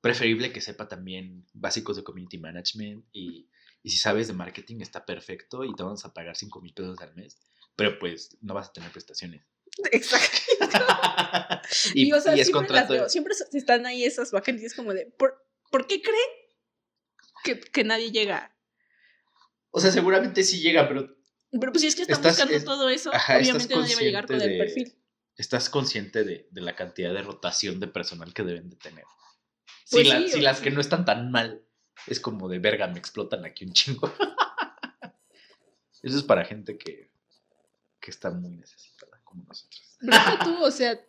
preferible 0.02 0.52
que 0.52 0.60
sepa 0.60 0.86
también 0.88 1.46
básicos 1.54 1.96
de 1.96 2.04
community 2.04 2.36
management 2.38 3.04
y, 3.12 3.48
y 3.82 3.90
si 3.90 3.96
sabes 3.96 4.26
de 4.28 4.34
marketing 4.34 4.80
está 4.80 5.06
perfecto 5.06 5.64
y 5.64 5.74
te 5.74 5.82
vamos 5.82 6.04
a 6.04 6.12
pagar 6.12 6.36
5 6.36 6.60
mil 6.60 6.74
pesos 6.74 7.00
al 7.00 7.14
mes, 7.14 7.38
pero 7.76 7.98
pues 7.98 8.36
no 8.40 8.54
vas 8.54 8.68
a 8.68 8.72
tener 8.72 8.90
prestaciones. 8.90 9.42
Exacto. 9.92 10.38
y, 11.94 12.08
Y, 12.08 12.12
o 12.12 12.20
sea, 12.20 12.36
y 12.36 12.40
es 12.40 12.48
siempre 12.48 12.72
las 12.74 12.88
veo, 12.88 13.08
siempre 13.08 13.34
están 13.52 13.86
ahí 13.86 14.04
esas 14.04 14.32
vacantes 14.32 14.74
como 14.74 14.92
de, 14.94 15.06
¿por, 15.06 15.46
¿por 15.70 15.86
qué 15.86 16.00
creen 16.02 16.18
que, 17.44 17.60
que 17.60 17.84
nadie 17.84 18.10
llega? 18.10 18.56
O 19.70 19.80
sea, 19.80 19.90
seguramente 19.90 20.42
sí 20.42 20.60
llega, 20.60 20.88
pero 20.88 21.14
Pero 21.52 21.72
pues 21.72 21.82
si 21.82 21.88
es 21.88 21.94
que 21.96 22.02
están 22.02 22.16
Estás- 22.16 22.32
buscando 22.32 22.54
es- 22.54 22.64
todo 22.64 22.88
eso, 22.88 23.14
ajá, 23.14 23.38
obviamente 23.38 23.76
nadie 23.76 23.94
va 23.94 24.00
a 24.00 24.04
llegar 24.04 24.26
con 24.26 24.40
el 24.40 24.56
perfil. 24.58 24.96
estás 25.36 25.68
consciente 25.68 26.24
de, 26.24 26.48
de 26.50 26.60
la 26.62 26.74
cantidad 26.74 27.12
de 27.12 27.20
rotación 27.22 27.78
de 27.78 27.88
personal 27.88 28.32
que 28.32 28.42
deben 28.42 28.70
de 28.70 28.76
tener. 28.76 29.04
Pues 29.90 30.06
si, 30.06 30.12
la- 30.12 30.18
sí, 30.20 30.28
si 30.30 30.40
las 30.40 30.60
que 30.60 30.70
no 30.70 30.80
están 30.80 31.04
tan 31.04 31.30
mal, 31.30 31.62
es 32.06 32.20
como 32.20 32.48
de 32.48 32.58
verga, 32.58 32.86
me 32.88 32.98
explotan 32.98 33.44
aquí 33.44 33.64
un 33.66 33.72
chingo. 33.74 34.10
Eso 36.02 36.16
es 36.16 36.22
para 36.22 36.44
gente 36.44 36.78
que, 36.78 37.10
que 38.00 38.10
está 38.10 38.30
muy 38.30 38.56
necesitada, 38.56 39.20
como 39.24 39.44
nosotros. 39.44 39.96
Que 40.00 40.44
tú, 40.44 40.62
o 40.64 40.70
sea, 40.70 41.00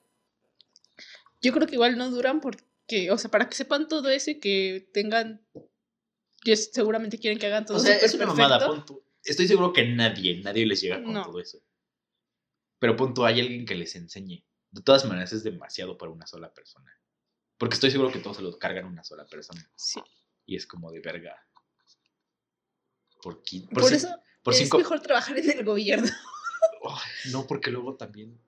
yo 1.42 1.54
creo 1.54 1.68
que 1.68 1.76
igual 1.76 1.98
no 1.98 2.10
duran 2.10 2.40
porque, 2.42 3.12
o 3.12 3.18
sea, 3.18 3.30
para 3.32 3.48
que 3.50 3.56
sepan 3.56 3.88
todo 3.88 4.10
eso 4.10 4.32
y 4.32 4.40
que 4.40 4.90
tengan, 4.94 5.46
que 6.42 6.56
seguramente 6.56 7.18
quieren 7.20 7.38
que 7.40 7.46
hagan 7.48 7.66
todo 7.66 7.78
O 7.78 7.80
sea, 7.80 7.96
es 7.98 8.14
una 8.16 8.26
mamada, 8.28 8.60
perfecto. 8.60 8.86
pon 8.86 8.86
tú. 8.86 9.04
Estoy 9.24 9.48
seguro 9.48 9.74
que 9.74 9.86
nadie, 9.88 10.42
nadie 10.42 10.66
les 10.66 10.82
llega 10.82 11.02
con 11.04 11.14
No. 11.14 11.24
todo 11.24 11.40
eso. 11.40 11.60
Pero 12.80 12.96
pon 12.96 13.14
tú, 13.14 13.26
hay 13.26 13.40
alguien 13.42 13.66
que 13.66 13.76
les 13.76 13.96
enseñe. 13.96 14.46
De 14.72 14.82
todas 14.82 15.06
maneras, 15.06 15.34
es 15.34 15.44
demasiado 15.44 15.98
para 15.98 16.12
una 16.12 16.28
sola 16.28 16.54
persona. 16.54 16.92
Porque 17.58 17.74
estoy 17.76 17.92
seguro 17.92 18.12
que 18.12 18.20
todos 18.20 18.38
se 18.38 18.44
los 18.44 18.58
cargan 18.58 18.86
una 18.86 19.04
sola 19.04 19.26
persona. 19.26 19.70
Sí. 19.76 20.00
Y 20.46 20.56
es 20.56 20.68
como 20.68 20.92
de 20.92 21.00
verga. 21.02 21.36
Por, 23.22 23.42
Por, 23.42 23.70
por, 23.74 23.84
cin- 23.84 23.96
eso 23.96 24.22
por 24.44 24.54
es 24.54 24.60
cinco. 24.60 24.78
mejor 24.78 25.02
trabajar 25.02 25.38
en 25.38 25.50
el 25.50 25.66
gobierno. 25.66 26.08
No, 27.32 27.46
porque 27.48 27.72
luego 27.72 27.96
también. 27.96 28.40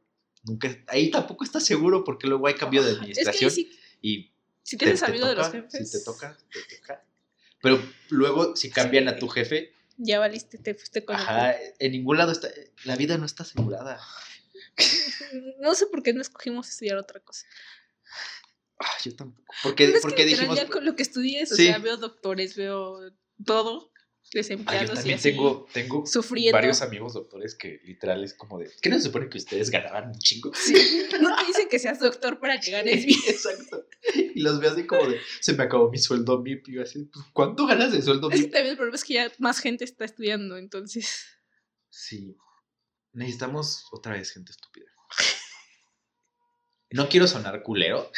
Nunca. 0.43 0.75
Ahí 0.87 1.11
tampoco 1.11 1.43
estás 1.43 1.65
seguro 1.65 2.03
porque 2.03 2.27
luego 2.27 2.47
hay 2.47 2.53
cambio 2.55 2.81
de 2.83 2.91
Es 2.91 2.95
que 2.97 3.01
administración. 3.01 3.51
si, 3.51 3.79
y 4.01 4.31
si 4.63 4.77
te 4.77 4.85
haces 4.85 5.03
amigo 5.03 5.27
de 5.27 5.35
los 5.35 5.51
jefes, 5.51 5.89
Si 5.91 5.97
te 5.97 6.03
toca, 6.03 6.37
te 6.51 6.75
toca. 6.77 7.03
Pero 7.61 7.81
luego, 8.09 8.55
si 8.55 8.69
cambian 8.69 9.07
a 9.09 9.17
tu 9.17 9.27
jefe, 9.27 9.73
ya 9.97 10.17
valiste, 10.19 10.57
te 10.57 10.75
fuiste 10.75 11.03
con 11.03 11.17
el 11.17 11.21
ajá, 11.21 11.55
en 11.79 11.91
ningún 11.91 12.17
lado 12.17 12.31
está. 12.31 12.47
La 12.85 12.95
vida 12.95 13.17
no 13.17 13.25
está 13.25 13.43
asegurada. 13.43 13.99
No 15.59 15.75
sé 15.75 15.85
por 15.87 16.03
qué 16.03 16.13
no 16.13 16.21
escogimos 16.21 16.69
estudiar 16.69 16.97
otra 16.97 17.19
cosa. 17.19 17.45
Ay, 18.77 18.87
yo 19.05 19.15
tampoco. 19.15 19.53
Porque, 19.61 19.85
es 19.85 20.01
porque 20.01 20.25
dijimos. 20.25 20.55
ya 20.57 20.67
con 20.67 20.85
lo 20.85 20.95
que 20.95 21.03
estudies, 21.03 21.51
o 21.51 21.55
Sí. 21.55 21.65
sea, 21.65 21.79
veo 21.79 21.97
doctores, 21.97 22.55
veo 22.55 23.11
todo. 23.45 23.91
Ah, 24.29 24.31
yo 24.31 24.39
desempleados 24.39 24.91
y 24.91 24.95
también 24.95 25.19
tengo, 25.19 25.67
tengo 25.73 26.05
sufriendo. 26.05 26.53
varios 26.53 26.83
amigos 26.83 27.13
doctores 27.13 27.55
que 27.55 27.81
literal 27.83 28.23
es 28.23 28.35
como 28.35 28.59
de. 28.59 28.69
¿Qué 28.79 28.89
no 28.89 28.97
se 28.97 29.03
supone 29.03 29.27
que 29.27 29.39
ustedes 29.39 29.71
ganaban 29.71 30.09
un 30.09 30.19
chingo? 30.19 30.51
Sí, 30.53 30.73
no 31.19 31.35
te 31.35 31.45
dicen 31.45 31.67
que 31.67 31.79
seas 31.79 31.99
doctor 31.99 32.39
para 32.39 32.59
que 32.61 32.69
ganes 32.69 33.05
bien. 33.05 33.19
Exacto. 33.27 33.87
Y 34.13 34.39
los 34.41 34.59
veo 34.59 34.71
así 34.71 34.85
como 34.85 35.07
de. 35.07 35.19
Se 35.41 35.53
me 35.53 35.63
acabó 35.63 35.89
mi 35.89 35.97
sueldo 35.97 36.39
MIP. 36.41 36.69
Y 36.69 36.73
yo 36.73 36.83
así, 36.83 37.05
pues, 37.05 37.25
¿cuánto 37.33 37.65
ganas 37.65 37.91
de 37.91 38.03
sueldo 38.03 38.29
Es 38.29 38.41
que 38.41 38.47
también 38.47 38.71
el 38.71 38.77
problema 38.77 38.95
es 38.95 39.03
que 39.03 39.13
ya 39.15 39.31
más 39.39 39.59
gente 39.59 39.83
está 39.83 40.05
estudiando, 40.05 40.57
entonces. 40.57 41.25
Sí. 41.89 42.37
Necesitamos 43.13 43.87
otra 43.91 44.13
vez 44.13 44.31
gente 44.31 44.51
estúpida. 44.51 44.85
No 46.91 47.09
quiero 47.09 47.27
sonar 47.27 47.63
culero. 47.63 48.11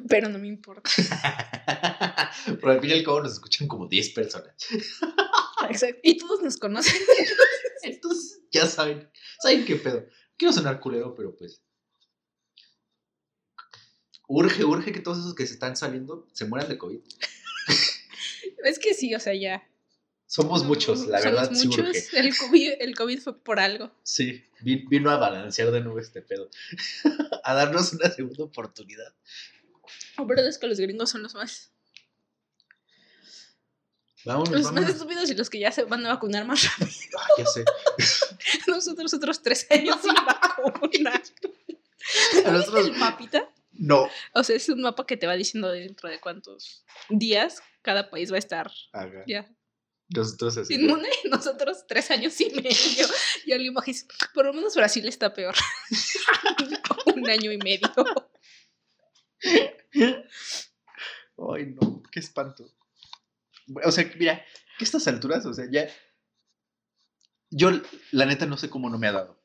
Pero 0.08 0.28
no 0.28 0.38
me 0.38 0.48
importa. 0.48 0.90
Pero 2.46 2.70
al 2.70 2.80
fin 2.80 2.90
y 2.90 2.92
al 2.94 3.04
cabo 3.04 3.22
nos 3.22 3.32
escuchan 3.34 3.68
como 3.68 3.86
10 3.88 4.10
personas. 4.10 4.54
Exacto. 5.70 6.00
Y 6.02 6.18
todos 6.18 6.42
nos 6.42 6.56
conocen. 6.56 7.00
Entonces, 7.82 8.40
ya 8.50 8.66
saben. 8.66 9.08
¿Saben 9.40 9.64
qué 9.64 9.76
pedo? 9.76 10.06
Quiero 10.36 10.52
sonar 10.52 10.80
culero, 10.80 11.14
pero 11.14 11.34
pues. 11.36 11.62
Urge, 14.26 14.64
urge 14.64 14.92
que 14.92 15.00
todos 15.00 15.18
esos 15.18 15.34
que 15.34 15.46
se 15.46 15.54
están 15.54 15.76
saliendo 15.76 16.26
se 16.32 16.44
mueran 16.46 16.68
de 16.68 16.78
COVID. 16.78 16.98
Es 18.64 18.78
que 18.78 18.94
sí, 18.94 19.14
o 19.14 19.20
sea, 19.20 19.34
ya. 19.34 19.68
Somos 20.26 20.64
muchos, 20.64 21.06
la 21.06 21.20
Somos 21.20 21.40
verdad 21.42 21.52
sí 21.54 21.68
muchos. 21.68 21.86
urge. 21.86 22.18
El 22.18 22.36
COVID, 22.36 22.72
el 22.80 22.94
COVID 22.96 23.20
fue 23.20 23.38
por 23.38 23.60
algo. 23.60 23.92
Sí, 24.02 24.42
vi- 24.62 24.86
vino 24.88 25.10
a 25.10 25.18
balancear 25.18 25.70
de 25.70 25.80
nuevo 25.82 25.98
este 26.00 26.22
pedo. 26.22 26.48
a 27.44 27.54
darnos 27.54 27.92
una 27.92 28.10
segunda 28.10 28.44
oportunidad. 28.44 29.14
La 30.18 30.24
verdad 30.24 30.46
es 30.46 30.58
que 30.58 30.66
los 30.66 30.78
gringos 30.80 31.10
son 31.10 31.22
los 31.22 31.34
más. 31.34 31.70
Vámonos, 34.24 34.50
Los 34.50 34.72
más 34.72 34.88
estúpidos 34.88 35.28
y 35.30 35.34
los 35.34 35.50
que 35.50 35.58
ya 35.58 35.70
se 35.70 35.84
van 35.84 36.06
a 36.06 36.14
vacunar 36.14 36.46
más 36.46 36.64
rápido. 36.78 37.18
Ah, 37.18 37.26
ya 37.36 37.44
sé. 37.46 37.64
Nosotros 38.66 39.12
otros 39.12 39.42
tres 39.42 39.66
años 39.70 40.00
sin 40.00 40.14
vacuna. 40.26 41.10
A 41.12 41.18
¿No 41.18 41.22
viste 42.32 42.50
nosotros- 42.50 42.86
el 42.86 42.92
mapita? 42.96 43.50
No. 43.72 44.08
O 44.32 44.44
sea, 44.44 44.56
es 44.56 44.68
un 44.70 44.80
mapa 44.80 45.04
que 45.04 45.16
te 45.18 45.26
va 45.26 45.34
diciendo 45.34 45.70
dentro 45.70 46.08
de 46.08 46.20
cuántos 46.20 46.84
días 47.10 47.60
cada 47.82 48.08
país 48.08 48.30
va 48.30 48.36
a 48.36 48.38
estar 48.38 48.70
ya 49.26 49.46
Nosotros 50.08 50.56
así. 50.56 50.74
inmune. 50.74 51.08
Nosotros 51.28 51.84
tres 51.86 52.10
años 52.12 52.40
y 52.40 52.50
medio. 52.50 53.06
Y 53.44 53.52
alguien 53.52 53.74
y 53.76 53.86
dice, 53.90 54.06
por 54.32 54.46
lo 54.46 54.52
menos 54.54 54.74
Brasil 54.76 55.06
está 55.08 55.34
peor. 55.34 55.54
un 57.14 57.28
año 57.28 57.50
y 57.52 57.58
medio. 57.58 57.92
Ay, 61.36 61.66
no, 61.66 62.02
qué 62.10 62.20
espanto. 62.20 62.70
O 63.84 63.90
sea, 63.90 64.10
mira, 64.18 64.44
que 64.78 64.84
estas 64.84 65.06
alturas, 65.08 65.44
o 65.46 65.54
sea, 65.54 65.66
ya. 65.70 65.88
Yo, 67.50 67.70
la 68.10 68.26
neta, 68.26 68.46
no 68.46 68.56
sé 68.56 68.68
cómo 68.68 68.90
no 68.90 68.98
me 68.98 69.06
ha 69.06 69.12
dado. 69.12 69.40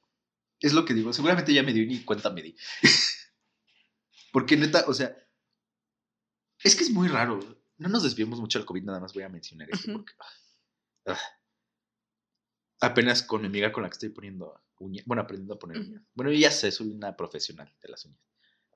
Es 0.60 0.74
lo 0.74 0.86
que 0.86 0.94
digo. 0.94 1.14
Seguramente 1.14 1.54
ya 1.54 1.64
me 1.64 1.74
dio 1.74 1.86
ni 1.86 2.04
cuenta 2.04 2.30
me 2.30 2.42
di. 2.42 2.56
Porque 4.32 4.58
neta, 4.58 4.86
o 4.88 4.94
sea. 4.94 5.16
Es 6.64 6.76
que 6.76 6.84
es 6.84 6.92
muy 6.92 7.08
raro. 7.08 7.40
No 7.78 7.88
nos 7.88 8.04
desviemos 8.04 8.40
mucho 8.40 8.60
del 8.60 8.66
COVID, 8.66 8.84
nada 8.84 9.00
más 9.00 9.14
voy 9.14 9.24
a 9.24 9.30
mencionar 9.30 9.70
esto. 9.72 9.94
Porque, 9.94 10.14
ah, 10.20 11.14
ah. 11.14 11.20
apenas 12.82 13.24
con 13.24 13.42
mi 13.42 13.48
amiga 13.48 13.72
con 13.72 13.84
la 13.84 13.90
que 13.90 13.94
estoy 13.94 14.10
poniendo 14.10 14.62
uñas. 14.80 15.06
Bueno, 15.06 15.22
aprendiendo 15.22 15.54
a 15.54 15.60
poner 15.60 15.78
uñas. 15.78 16.04
Bueno, 16.14 16.32
yo 16.32 16.38
ya 16.38 16.52
sé, 16.52 16.72
soy 16.72 16.90
una 16.90 17.16
profesional 17.16 17.74
de 17.82 17.90
las 17.90 18.04
uñas. 18.04 18.29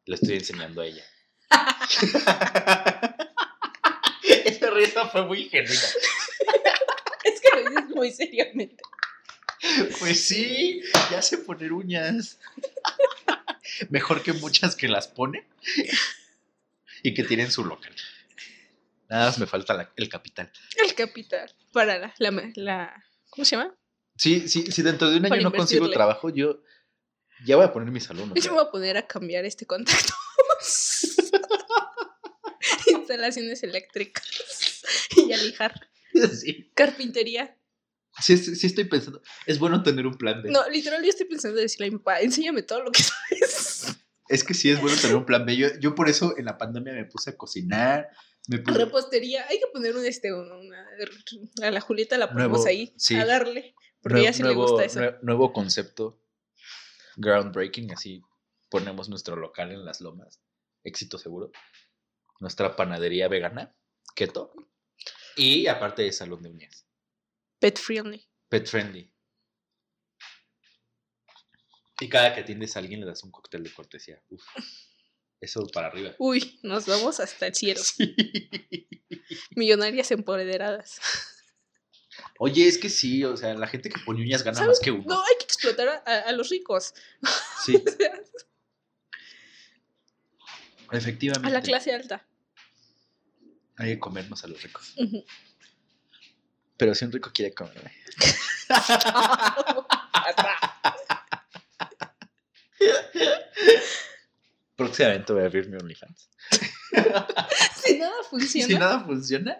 Le 0.05 0.15
estoy 0.15 0.35
enseñando 0.35 0.81
a 0.81 0.85
ella. 0.85 1.03
Esa 4.45 4.69
risa 4.71 5.07
fue 5.07 5.25
muy 5.25 5.49
genuina. 5.49 5.81
Es 7.23 7.39
que 7.39 7.49
lo 7.63 7.69
dices 7.69 7.89
muy 7.95 8.11
seriamente. 8.11 8.83
Pues 9.99 10.25
sí, 10.25 10.81
ya 11.09 11.21
sé 11.21 11.37
poner 11.37 11.71
uñas. 11.71 12.37
Mejor 13.89 14.21
que 14.21 14.33
muchas 14.33 14.75
que 14.75 14.89
las 14.89 15.07
pone 15.07 15.47
y 17.01 17.13
que 17.13 17.23
tienen 17.23 17.49
su 17.49 17.63
local. 17.63 17.95
Nada 19.09 19.27
más 19.27 19.39
me 19.39 19.45
falta 19.47 19.73
la- 19.73 19.93
el 19.95 20.09
capital. 20.09 20.51
El 20.83 20.93
capital. 20.95 21.49
Para 21.71 21.97
la, 21.97 22.13
la, 22.17 22.51
la- 22.55 23.05
¿Cómo 23.29 23.45
se 23.45 23.55
llama? 23.55 23.73
Sí, 24.17 24.49
sí, 24.49 24.69
si 24.69 24.81
dentro 24.81 25.09
de 25.09 25.17
un 25.19 25.25
año 25.25 25.29
Para 25.29 25.41
no 25.43 25.53
consigo 25.53 25.89
trabajo, 25.89 26.29
yo 26.29 26.61
ya 27.45 27.55
voy 27.55 27.65
a 27.65 27.73
poner 27.73 27.91
mi 27.91 27.99
salón. 27.99 28.31
o 28.31 28.35
Yo 28.35 28.51
me 28.51 28.57
voy 28.59 28.67
a 28.67 28.71
poner 28.71 28.97
a 28.97 29.07
cambiar 29.07 29.45
este 29.45 29.65
contacto. 29.65 30.13
Instalaciones 32.87 33.63
eléctricas. 33.63 34.23
Y 35.15 35.31
a 35.31 35.37
lijar. 35.37 35.79
sí, 36.33 36.71
Carpintería. 36.75 37.55
sí, 38.19 38.35
sí, 38.37 38.65
estoy 38.67 38.85
pensando. 38.85 39.21
Es 39.45 39.59
bueno 39.59 39.83
tener 39.83 40.07
un 40.07 40.15
plan 40.17 40.41
B. 40.41 40.49
No, 40.49 40.67
literal, 40.69 41.01
yo 41.03 41.09
estoy 41.09 41.27
pensando 41.27 41.59
en 41.59 41.65
decirle 41.65 41.87
a 41.87 41.91
mi 41.91 41.97
papá, 41.97 42.19
enséñame 42.21 42.63
todo 42.63 42.81
lo 42.83 42.91
que 42.91 43.03
sabes. 43.03 43.95
Es 44.27 44.43
que 44.43 44.53
sí 44.55 44.69
es 44.71 44.81
bueno 44.81 44.97
tener 44.99 45.15
un 45.15 45.25
plan 45.25 45.45
B. 45.45 45.55
Yo, 45.55 45.67
yo 45.79 45.93
por 45.95 46.09
eso 46.09 46.35
en 46.37 46.45
la 46.45 46.57
pandemia 46.57 46.93
me 46.93 47.05
puse 47.05 47.29
a 47.29 47.37
cocinar. 47.37 48.09
Me 48.47 48.57
puse, 48.59 48.77
Repostería. 48.77 49.45
Hay 49.47 49.59
que 49.59 49.67
poner 49.71 49.95
un 49.95 50.05
este, 50.05 50.33
un- 50.33 50.51
una, 50.51 50.85
a 51.61 51.71
la 51.71 51.79
Julieta 51.81 52.17
la 52.17 52.27
ponemos 52.31 52.59
Nuevo, 52.59 52.67
ahí. 52.67 52.93
sí. 52.97 53.15
A 53.15 53.25
darle. 53.25 53.75
Porque 54.01 54.17
Nue- 54.17 54.19
a 54.19 54.21
ella 54.23 54.33
sí 54.33 54.39
le 54.41 54.45
nuevo, 54.49 54.67
gusta 54.67 54.85
eso. 54.85 54.99
nue- 54.99 55.19
nuevo 55.21 55.53
concepto. 55.53 56.19
Groundbreaking, 57.17 57.91
así 57.91 58.21
ponemos 58.69 59.09
nuestro 59.09 59.35
local 59.35 59.71
en 59.71 59.85
las 59.85 60.01
lomas. 60.01 60.41
Éxito 60.83 61.17
seguro. 61.17 61.51
Nuestra 62.39 62.75
panadería 62.75 63.27
vegana, 63.27 63.75
keto. 64.15 64.53
Y 65.35 65.67
aparte 65.67 66.03
de 66.03 66.11
salón 66.11 66.43
de 66.43 66.49
uñas. 66.49 66.87
Pet 67.59 67.77
friendly. 67.79 68.27
Pet 68.49 68.67
friendly. 68.67 69.13
Y 71.99 72.09
cada 72.09 72.33
que 72.33 72.41
atiendes 72.41 72.75
a 72.75 72.79
alguien 72.79 72.99
le 72.99 73.05
das 73.05 73.23
un 73.23 73.31
cóctel 73.31 73.63
de 73.63 73.73
cortesía. 73.73 74.21
Uf. 74.29 74.43
Eso 75.39 75.67
para 75.67 75.87
arriba. 75.87 76.15
Uy, 76.19 76.59
nos 76.63 76.85
vamos 76.85 77.19
hasta 77.19 77.47
el 77.47 77.55
cielo. 77.55 77.81
Sí. 77.83 78.15
Millonarias 79.55 80.09
empoderadas. 80.11 80.99
Oye, 82.39 82.67
es 82.67 82.77
que 82.77 82.89
sí, 82.89 83.23
o 83.23 83.35
sea, 83.37 83.53
la 83.53 83.67
gente 83.67 83.89
que 83.89 83.99
pone 84.05 84.21
uñas 84.21 84.43
gana 84.43 84.55
¿Sabes? 84.55 84.69
más 84.69 84.79
que 84.79 84.91
uno. 84.91 85.03
No, 85.05 85.21
hay 85.21 85.35
que 85.39 85.45
explotar 85.63 86.03
a, 86.05 86.11
a- 86.11 86.19
a 86.29 86.31
los 86.33 86.49
ricos. 86.49 86.93
Sí, 87.63 87.81
O 90.87 90.91
sea, 90.91 90.99
efectivamente. 90.99 91.47
a 91.47 91.51
la 91.51 91.61
clase 91.61 91.93
alta. 91.93 92.27
Hay 93.77 93.93
que 93.93 93.99
comernos 93.99 94.43
a 94.43 94.47
los 94.47 94.61
ricos. 94.61 94.93
Pero 96.77 96.93
si 96.93 97.05
un 97.05 97.11
rico 97.11 97.31
quiere 97.33 97.53
comerme. 97.55 97.91
Próximamente 104.75 105.33
voy 105.33 105.43
a 105.43 105.45
abrir 105.45 105.69
mi 105.69 105.77
OnlyFans. 105.77 106.29
si 107.83 107.97
nada 107.99 108.13
funciona. 108.29 108.67
Si 108.67 108.73
nada 108.75 108.99
funciona, 109.05 109.57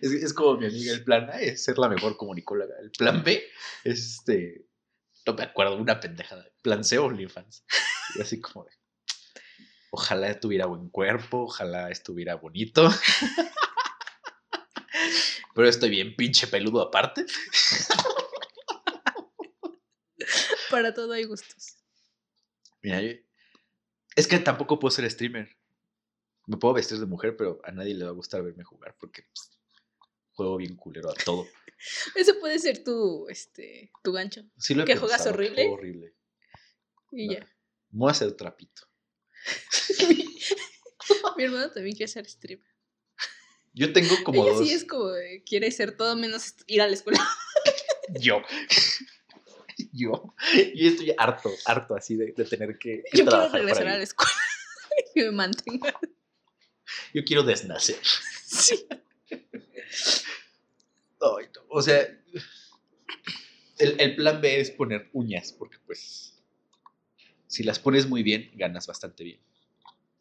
es, 0.00 0.12
es 0.12 0.32
como 0.32 0.58
mi 0.58 0.66
amiga, 0.66 0.92
el 0.92 1.04
plan 1.04 1.28
A 1.30 1.40
es 1.40 1.64
ser 1.64 1.76
la 1.78 1.88
mejor 1.88 2.16
comunicóloga. 2.16 2.74
El 2.80 2.90
plan 2.92 3.22
B 3.24 3.42
es 3.84 3.98
este. 4.18 4.64
No 5.28 5.34
me 5.34 5.42
acuerdo, 5.42 5.76
una 5.76 6.00
pendejada. 6.00 6.48
Plan 6.62 6.82
C, 6.84 6.98
OnlyFans. 6.98 7.64
Y 8.16 8.22
así 8.22 8.40
como 8.40 8.64
de. 8.64 8.70
Ojalá 9.90 10.40
tuviera 10.40 10.64
buen 10.64 10.88
cuerpo, 10.88 11.42
ojalá 11.42 11.90
estuviera 11.90 12.36
bonito. 12.36 12.88
Pero 15.54 15.68
estoy 15.68 15.90
bien 15.90 16.16
pinche 16.16 16.46
peludo 16.46 16.80
aparte. 16.80 17.26
Para 20.70 20.94
todo 20.94 21.12
hay 21.12 21.24
gustos. 21.24 21.76
Mira, 22.82 23.00
yo- 23.02 23.12
es 24.16 24.26
que 24.26 24.38
tampoco 24.38 24.78
puedo 24.78 24.90
ser 24.90 25.10
streamer. 25.10 25.56
Me 26.46 26.56
puedo 26.56 26.74
vestir 26.74 26.98
de 26.98 27.06
mujer, 27.06 27.36
pero 27.36 27.60
a 27.64 27.72
nadie 27.72 27.94
le 27.94 28.04
va 28.04 28.10
a 28.10 28.14
gustar 28.14 28.42
verme 28.42 28.64
jugar 28.64 28.96
porque 28.98 29.22
pues, 29.22 29.57
juego 30.38 30.56
bien 30.56 30.76
culero 30.76 31.10
a 31.10 31.14
todo. 31.14 31.46
Ese 32.14 32.34
puede 32.34 32.58
ser 32.60 32.84
tu, 32.84 33.28
este, 33.28 33.90
tu 34.04 34.12
gancho. 34.12 34.42
Sí 34.56 34.74
lo 34.74 34.84
he 34.84 34.86
¿Que 34.86 34.96
juegas 34.96 35.26
horrible? 35.26 35.68
horrible. 35.68 36.14
Y 37.10 37.26
No. 37.26 37.32
ya. 37.34 37.46
Voy 37.90 38.08
a 38.08 38.12
hacer 38.12 38.32
trapito. 38.34 38.82
Mi 41.36 41.44
hermano 41.44 41.70
también 41.70 41.96
quiere 41.96 42.10
ser 42.12 42.28
streamer. 42.28 42.66
Yo 43.74 43.92
tengo 43.92 44.14
como 44.24 44.42
Ella 44.44 44.52
dos. 44.58 44.66
sí 44.66 44.72
es 44.74 44.84
como, 44.84 45.10
quiere 45.44 45.70
ser 45.72 45.96
todo 45.96 46.14
menos 46.16 46.54
ir 46.66 46.82
a 46.82 46.86
la 46.86 46.94
escuela. 46.94 47.20
Yo. 48.20 48.42
Yo. 49.92 50.34
Yo 50.74 50.88
estoy 50.88 51.14
harto, 51.18 51.50
harto 51.64 51.94
así 51.96 52.14
de, 52.16 52.32
de 52.32 52.44
tener 52.44 52.78
que, 52.78 53.02
que 53.10 53.18
Yo 53.18 53.24
quiero 53.26 53.48
regresar 53.48 53.88
a 53.88 53.96
la 53.98 54.02
escuela. 54.04 54.32
que 55.14 55.22
me 55.24 55.30
mantenga. 55.32 55.98
Yo 57.14 57.24
quiero 57.24 57.42
desnacer. 57.42 57.98
Sí. 58.44 58.86
No, 61.20 61.36
O 61.70 61.82
sea, 61.82 62.00
el, 63.78 64.00
el 64.00 64.14
plan 64.16 64.40
B 64.40 64.60
es 64.60 64.70
poner 64.70 65.08
uñas, 65.12 65.52
porque 65.52 65.78
pues, 65.84 66.40
si 67.48 67.64
las 67.64 67.78
pones 67.80 68.06
muy 68.06 68.22
bien, 68.22 68.50
ganas 68.54 68.86
bastante 68.86 69.24
bien. 69.24 69.40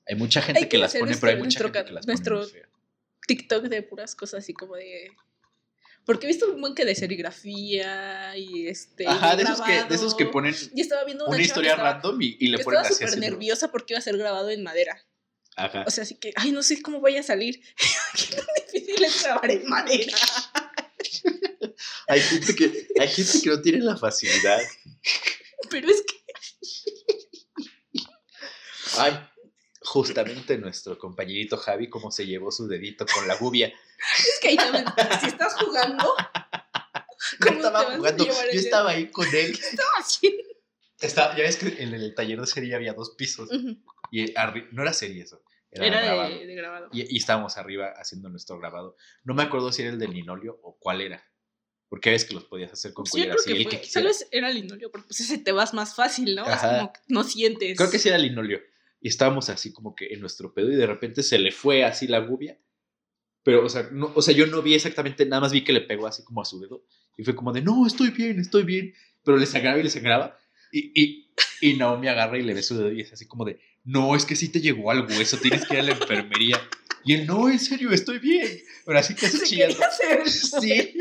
Hay 0.08 0.15
mucha 0.15 0.41
gente 0.41 0.60
Hay 0.60 0.63
que, 0.65 0.70
que 0.70 0.78
las 0.80 0.93
pone, 0.93 1.06
nuestro- 1.06 1.28
pero 1.28 1.38
hay 1.38 1.43
mucha 1.43 1.60
gente 1.60 1.84
que 1.86 1.91
las 1.91 2.06
pone 2.06 2.13
nuestro- 2.20 2.39
muy. 2.39 2.67
TikTok 3.28 3.63
de 3.65 3.84
puras 3.84 4.15
cosas 4.15 4.43
así 4.43 4.54
como 4.54 4.76
de. 4.76 5.12
Porque 6.06 6.26
he 6.26 6.30
visto 6.30 6.50
un 6.52 6.62
buen 6.62 6.74
que 6.74 6.86
de 6.86 6.96
serigrafía 6.96 8.38
y 8.38 8.67
este. 8.67 9.06
Ajá, 9.06 9.36
de 9.36 9.43
esos, 9.43 9.62
que, 9.62 9.84
de 9.84 9.96
esos 9.96 10.15
que 10.15 10.26
ponen 10.26 10.56
Y 10.74 10.80
estaba 10.82 11.04
viendo 11.04 11.28
una, 11.28 11.39
historia 11.41 11.72
estaba, 11.72 11.91
random 11.93 12.22
y, 12.22 12.38
y 12.39 12.48
le 12.48 12.60
ponen 12.60 12.80
estaba 12.80 12.82
así. 12.82 12.93
súper 12.93 13.08
haciendo- 13.10 13.30
nerviosa 13.30 13.70
porque 13.72 13.93
iba 13.93 14.00
a 14.00 14.02
ser 14.02 14.17
grabado 14.17 14.50
en 14.50 14.63
madera. 14.63 15.04
Ajá. 15.58 15.84
O 15.88 15.91
sea, 15.91 16.04
así 16.04 16.15
que, 16.15 16.34
ay, 16.36 16.52
no 16.52 16.62
sé 16.62 16.82
cómo 16.82 17.02
vaya 17.02 17.22
a 17.22 17.24
salir. 17.24 17.62
Qué 18.15 18.36
tan 18.36 18.46
difícil 18.72 19.04
es 19.04 19.24
grabar 19.24 19.52
en 19.52 19.67
madera. 19.67 20.17
Hay 22.08 22.22
gente 22.22 22.56
que, 22.56 22.88
hay 23.00 23.08
gente 23.08 23.41
que 23.41 23.50
no 23.50 23.62
tiene 23.62 23.80
la 23.80 23.98
facilidad. 23.98 24.60
Pero 25.70 25.89
es 25.89 26.02
que. 26.02 26.15
Ay, 28.98 29.20
justamente 29.82 30.58
nuestro 30.58 30.98
compañerito 30.98 31.58
Javi, 31.58 31.89
cómo 31.89 32.12
se 32.12 32.26
llevó 32.26 32.52
su 32.52 32.67
dedito 32.67 33.06
con 33.06 33.28
la 33.28 33.36
gubia. 33.36 33.74
Es 34.17 34.39
que 34.41 34.50
ahí 34.50 34.56
también. 34.56 34.86
Si 35.20 35.28
estás 35.28 35.56
jugando. 35.56 36.15
No 37.39 37.48
¿cómo 37.48 37.58
estaba 37.58 37.89
te 37.89 37.98
jugando, 37.98 38.26
yo 38.26 38.60
estaba 38.60 38.91
ahí 38.91 39.10
con 39.10 39.28
él. 39.28 39.52
Estaba 39.52 39.91
haciendo. 39.98 40.43
Estaba, 41.00 41.36
ya 41.36 41.43
ves 41.43 41.58
que 41.58 41.84
en 41.84 41.93
el 41.93 42.15
taller 42.15 42.39
de 42.39 42.48
serie 42.48 42.76
había 42.76 42.93
dos 42.93 43.15
pisos. 43.17 43.50
Ujú. 43.52 43.78
Y 44.12 44.34
no 44.72 44.82
era 44.82 44.93
serie 44.93 45.24
eso, 45.24 45.43
era, 45.72 45.88
Era 45.88 46.02
grabado. 46.02 46.30
de, 46.30 46.46
de 46.46 46.56
grabado. 46.56 46.89
Y, 46.91 47.13
y 47.13 47.17
estábamos 47.17 47.58
arriba 47.58 47.93
haciendo 47.98 48.30
nuestro 48.30 48.58
grabado. 48.58 48.96
No 49.24 49.34
me 49.34 49.43
acuerdo 49.43 49.72
si 49.72 49.82
era 49.82 49.91
el 49.91 50.00
del 50.00 50.12
linolio 50.13 50.60
o 50.63 50.78
cuál 50.80 51.02
era. 51.02 51.24
Porque 51.89 52.10
ves 52.10 52.26
que 52.26 52.34
los 52.34 52.43
podías 52.43 52.72
hacer 52.72 52.93
con 52.93 53.06
cuellar 53.06 53.38
creo 53.38 53.56
así, 53.56 53.65
que. 53.65 53.88
Tal 53.93 54.04
vez 54.04 54.28
era 54.32 54.50
linoleo, 54.50 54.91
porque 54.91 55.08
pues 55.08 55.22
ese 55.22 55.38
te 55.38 55.54
vas 55.54 55.74
más 55.74 55.96
fácil, 55.96 56.36
¿no? 56.36 56.46
Es 56.46 56.60
como 56.60 56.91
que 56.91 57.00
no 57.08 57.24
sientes. 57.24 57.78
Creo 57.78 57.89
que 57.89 58.00
sí 58.00 58.10
era 58.10 58.17
linolio. 58.17 58.62
Y 59.00 59.08
estábamos 59.08 59.50
así 59.50 59.72
como 59.72 59.96
que 59.96 60.08
en 60.08 60.20
nuestro 60.20 60.54
pedo 60.54 60.72
y 60.72 60.76
de 60.76 60.88
repente 60.88 61.24
se 61.24 61.39
le 61.39 61.52
fue 61.52 61.86
así 61.86 62.08
la 62.08 62.20
gubia. 62.20 62.60
Pero, 63.43 63.63
o 63.65 63.70
sea, 63.70 63.88
no, 63.91 64.12
o 64.13 64.22
sea, 64.22 64.34
yo 64.34 64.48
no 64.48 64.62
vi 64.62 64.74
exactamente, 64.74 65.26
nada 65.26 65.39
más 65.39 65.54
vi 65.54 65.63
que 65.63 65.72
le 65.72 65.80
pegó 65.80 66.08
así 66.08 66.24
como 66.24 66.41
a 66.41 66.46
su 66.46 66.60
dedo. 66.60 66.84
Y 67.17 67.24
fue 67.24 67.36
como 67.36 67.54
de, 67.54 67.62
no, 67.62 67.88
estoy 67.88 68.10
bien, 68.10 68.39
estoy 68.39 68.63
bien. 68.63 68.93
Pero 69.24 69.38
le 69.38 69.46
sangraba 69.46 69.80
y 69.80 69.84
le 69.84 69.89
sangraba. 69.89 70.38
Y, 70.74 70.91
y, 71.02 71.32
y 71.62 71.74
Naomi 71.76 72.10
agarra 72.10 72.38
y 72.38 72.43
le 72.43 72.54
ve 72.54 72.62
su 72.62 72.78
dedo 72.78 72.91
y 72.91 73.00
es 73.00 73.13
así 73.13 73.26
como 73.26 73.46
de, 73.46 73.62
no, 73.88 74.15
es 74.15 74.26
que 74.26 74.36
sí 74.36 74.50
te 74.50 74.60
llegó 74.62 74.91
al 74.91 75.06
hueso, 75.08 75.38
tienes 75.38 75.65
que 75.65 75.73
ir 75.76 75.80
a 75.80 75.84
la 75.84 75.91
enfermería. 75.93 76.62
Y 77.04 77.13
él, 77.15 77.26
no, 77.26 77.50
en 77.50 77.58
serio, 77.60 77.91
estoy 77.91 78.19
bien. 78.19 78.62
Pero 78.86 79.00
así 79.00 79.15
casi 79.15 79.38
Se 79.38 79.45
chillando. 79.45 79.78
Sí. 80.26 80.93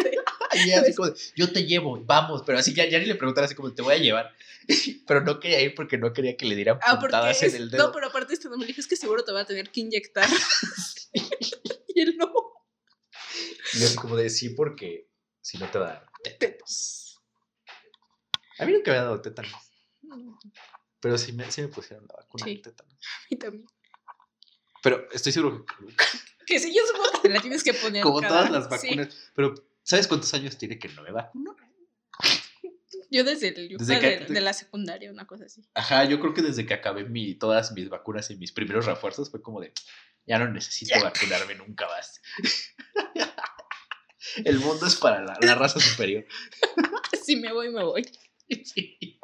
Y 0.65 0.71
así 0.71 0.95
como 0.95 1.11
de, 1.11 1.19
yo 1.35 1.53
te 1.53 1.65
llevo, 1.67 2.01
vamos. 2.05 2.43
Pero 2.47 2.59
así 2.59 2.73
ya, 2.75 2.89
ya 2.89 2.99
ni 3.01 3.07
le 3.07 3.17
preguntara 3.17 3.47
así 3.47 3.55
como, 3.57 3.73
te 3.75 3.83
voy 3.83 3.95
a 3.95 3.99
llevar. 3.99 4.33
Pero 5.07 5.21
no 5.23 5.41
quería 5.41 5.61
ir 5.61 5.75
porque 5.75 5.99
no 5.99 6.13
quería 6.13 6.37
que 6.37 6.47
le 6.47 6.55
dieran 6.55 6.79
Ah, 6.83 6.99
puntadas 7.01 7.43
es- 7.43 7.55
en 7.55 7.63
el 7.63 7.71
dedo. 7.71 7.87
No, 7.89 7.93
pero 7.93 8.07
aparte 8.07 8.35
esto 8.35 8.49
no 8.49 8.57
me 8.57 8.67
dijo, 8.67 8.81
es 8.81 8.87
que 8.87 8.97
seguro 8.97 9.25
te 9.25 9.33
va 9.33 9.41
a 9.41 9.47
tener 9.47 9.71
que 9.71 9.81
inyectar. 9.81 10.29
y 11.13 12.01
él 12.01 12.17
no. 12.17 12.33
Y 13.75 13.83
así 13.85 13.97
como 13.97 14.17
de 14.17 14.31
sí, 14.31 14.51
porque 14.51 15.09
si 15.41 15.59
no 15.59 15.69
te 15.71 15.79
va 15.79 15.87
a 15.87 15.89
dar 15.91 16.07
tétanos. 16.23 17.21
A 18.59 18.65
mí 18.65 18.73
nunca 18.73 18.93
me 18.93 18.99
ha 18.99 19.03
dado 19.03 19.21
tétanos, 19.21 19.53
pero 21.01 21.19
sí 21.19 21.33
me, 21.33 21.51
sí 21.51 21.63
me 21.63 21.69
pusieron 21.69 22.07
la 22.09 22.15
vacuna 22.17 22.45
Sí. 22.45 22.57
de 22.57 22.63
tétanos. 22.63 22.95
Y 23.31 23.37
también. 23.37 23.67
Pero 24.83 25.09
estoy 25.13 25.33
seguro 25.33 25.65
que 25.67 25.75
nunca, 25.81 26.05
Que 26.47 26.61
sí, 26.61 26.73
yo 26.75 26.83
supongo 26.87 27.11
que 27.23 27.29
te 27.29 27.35
la 27.35 27.41
tienes 27.41 27.65
que 27.65 27.75
poner. 27.75 28.03
como 28.03 28.21
cada- 28.21 28.47
todas 28.49 28.51
las 28.51 28.65
sí. 28.81 28.89
vacunas. 28.89 29.31
Pero, 29.35 29.55
¿sabes 29.83 30.07
cuántos 30.07 30.33
años 30.35 30.57
tiene 30.59 30.79
que 30.79 30.89
no 30.91 31.03
me 31.03 31.11
vacuno? 31.13 31.57
Yo 33.11 33.23
desde, 33.23 33.49
el, 33.49 33.77
Desde 33.79 34.01
que- 34.01 34.19
de, 34.21 34.35
de 34.35 34.41
la 34.41 34.53
secundaria, 34.53 35.11
una 35.13 35.27
cosa 35.29 35.45
así. 35.45 35.63
Ajá, 35.75 36.05
yo 36.05 36.19
creo 36.19 36.35
que 36.35 36.43
desde 36.43 36.67
que 36.67 36.75
acabé 36.75 37.05
mi, 37.05 37.35
todas 37.37 37.71
mis 37.73 37.89
vacunas 37.89 38.31
y 38.31 38.37
mis 38.37 38.51
primeros 38.51 38.85
refuerzos 38.87 39.31
fue 39.31 39.41
como 39.41 39.61
de, 39.61 39.73
ya 40.27 40.39
no 40.41 40.49
necesito 40.51 41.01
vacunarme 41.01 41.55
nunca 41.55 41.87
más. 41.87 42.21
El 44.45 44.59
mundo 44.59 44.87
es 44.87 44.97
para 44.97 45.23
la, 45.23 45.39
la 45.41 45.55
raza 45.55 45.79
superior. 45.79 46.27
Si 47.23 47.37
me 47.37 47.53
voy, 47.53 47.71
me 47.71 47.85
voy. 47.85 48.11
Sí. 48.65 49.21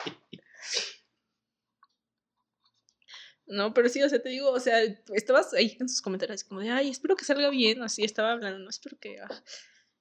No, 3.47 3.75
pero 3.75 3.89
sí, 3.89 4.03
o 4.03 4.09
sea, 4.09 4.23
te 4.23 4.29
digo, 4.29 4.51
o 4.51 4.61
sea, 4.61 4.81
estabas 5.15 5.53
ahí 5.55 5.77
en 5.81 5.89
sus 5.89 6.01
comentarios 6.01 6.45
como 6.45 6.61
de, 6.61 6.71
ay, 6.71 6.91
espero 6.91 7.17
que 7.17 7.25
salga 7.25 7.51
bien, 7.51 7.81
o 7.83 7.85
así 7.85 8.05
estaba 8.05 8.33
hablando, 8.33 8.59
no, 8.61 8.71
espero 8.71 8.99
que... 9.01 9.21
ah". 9.21 9.43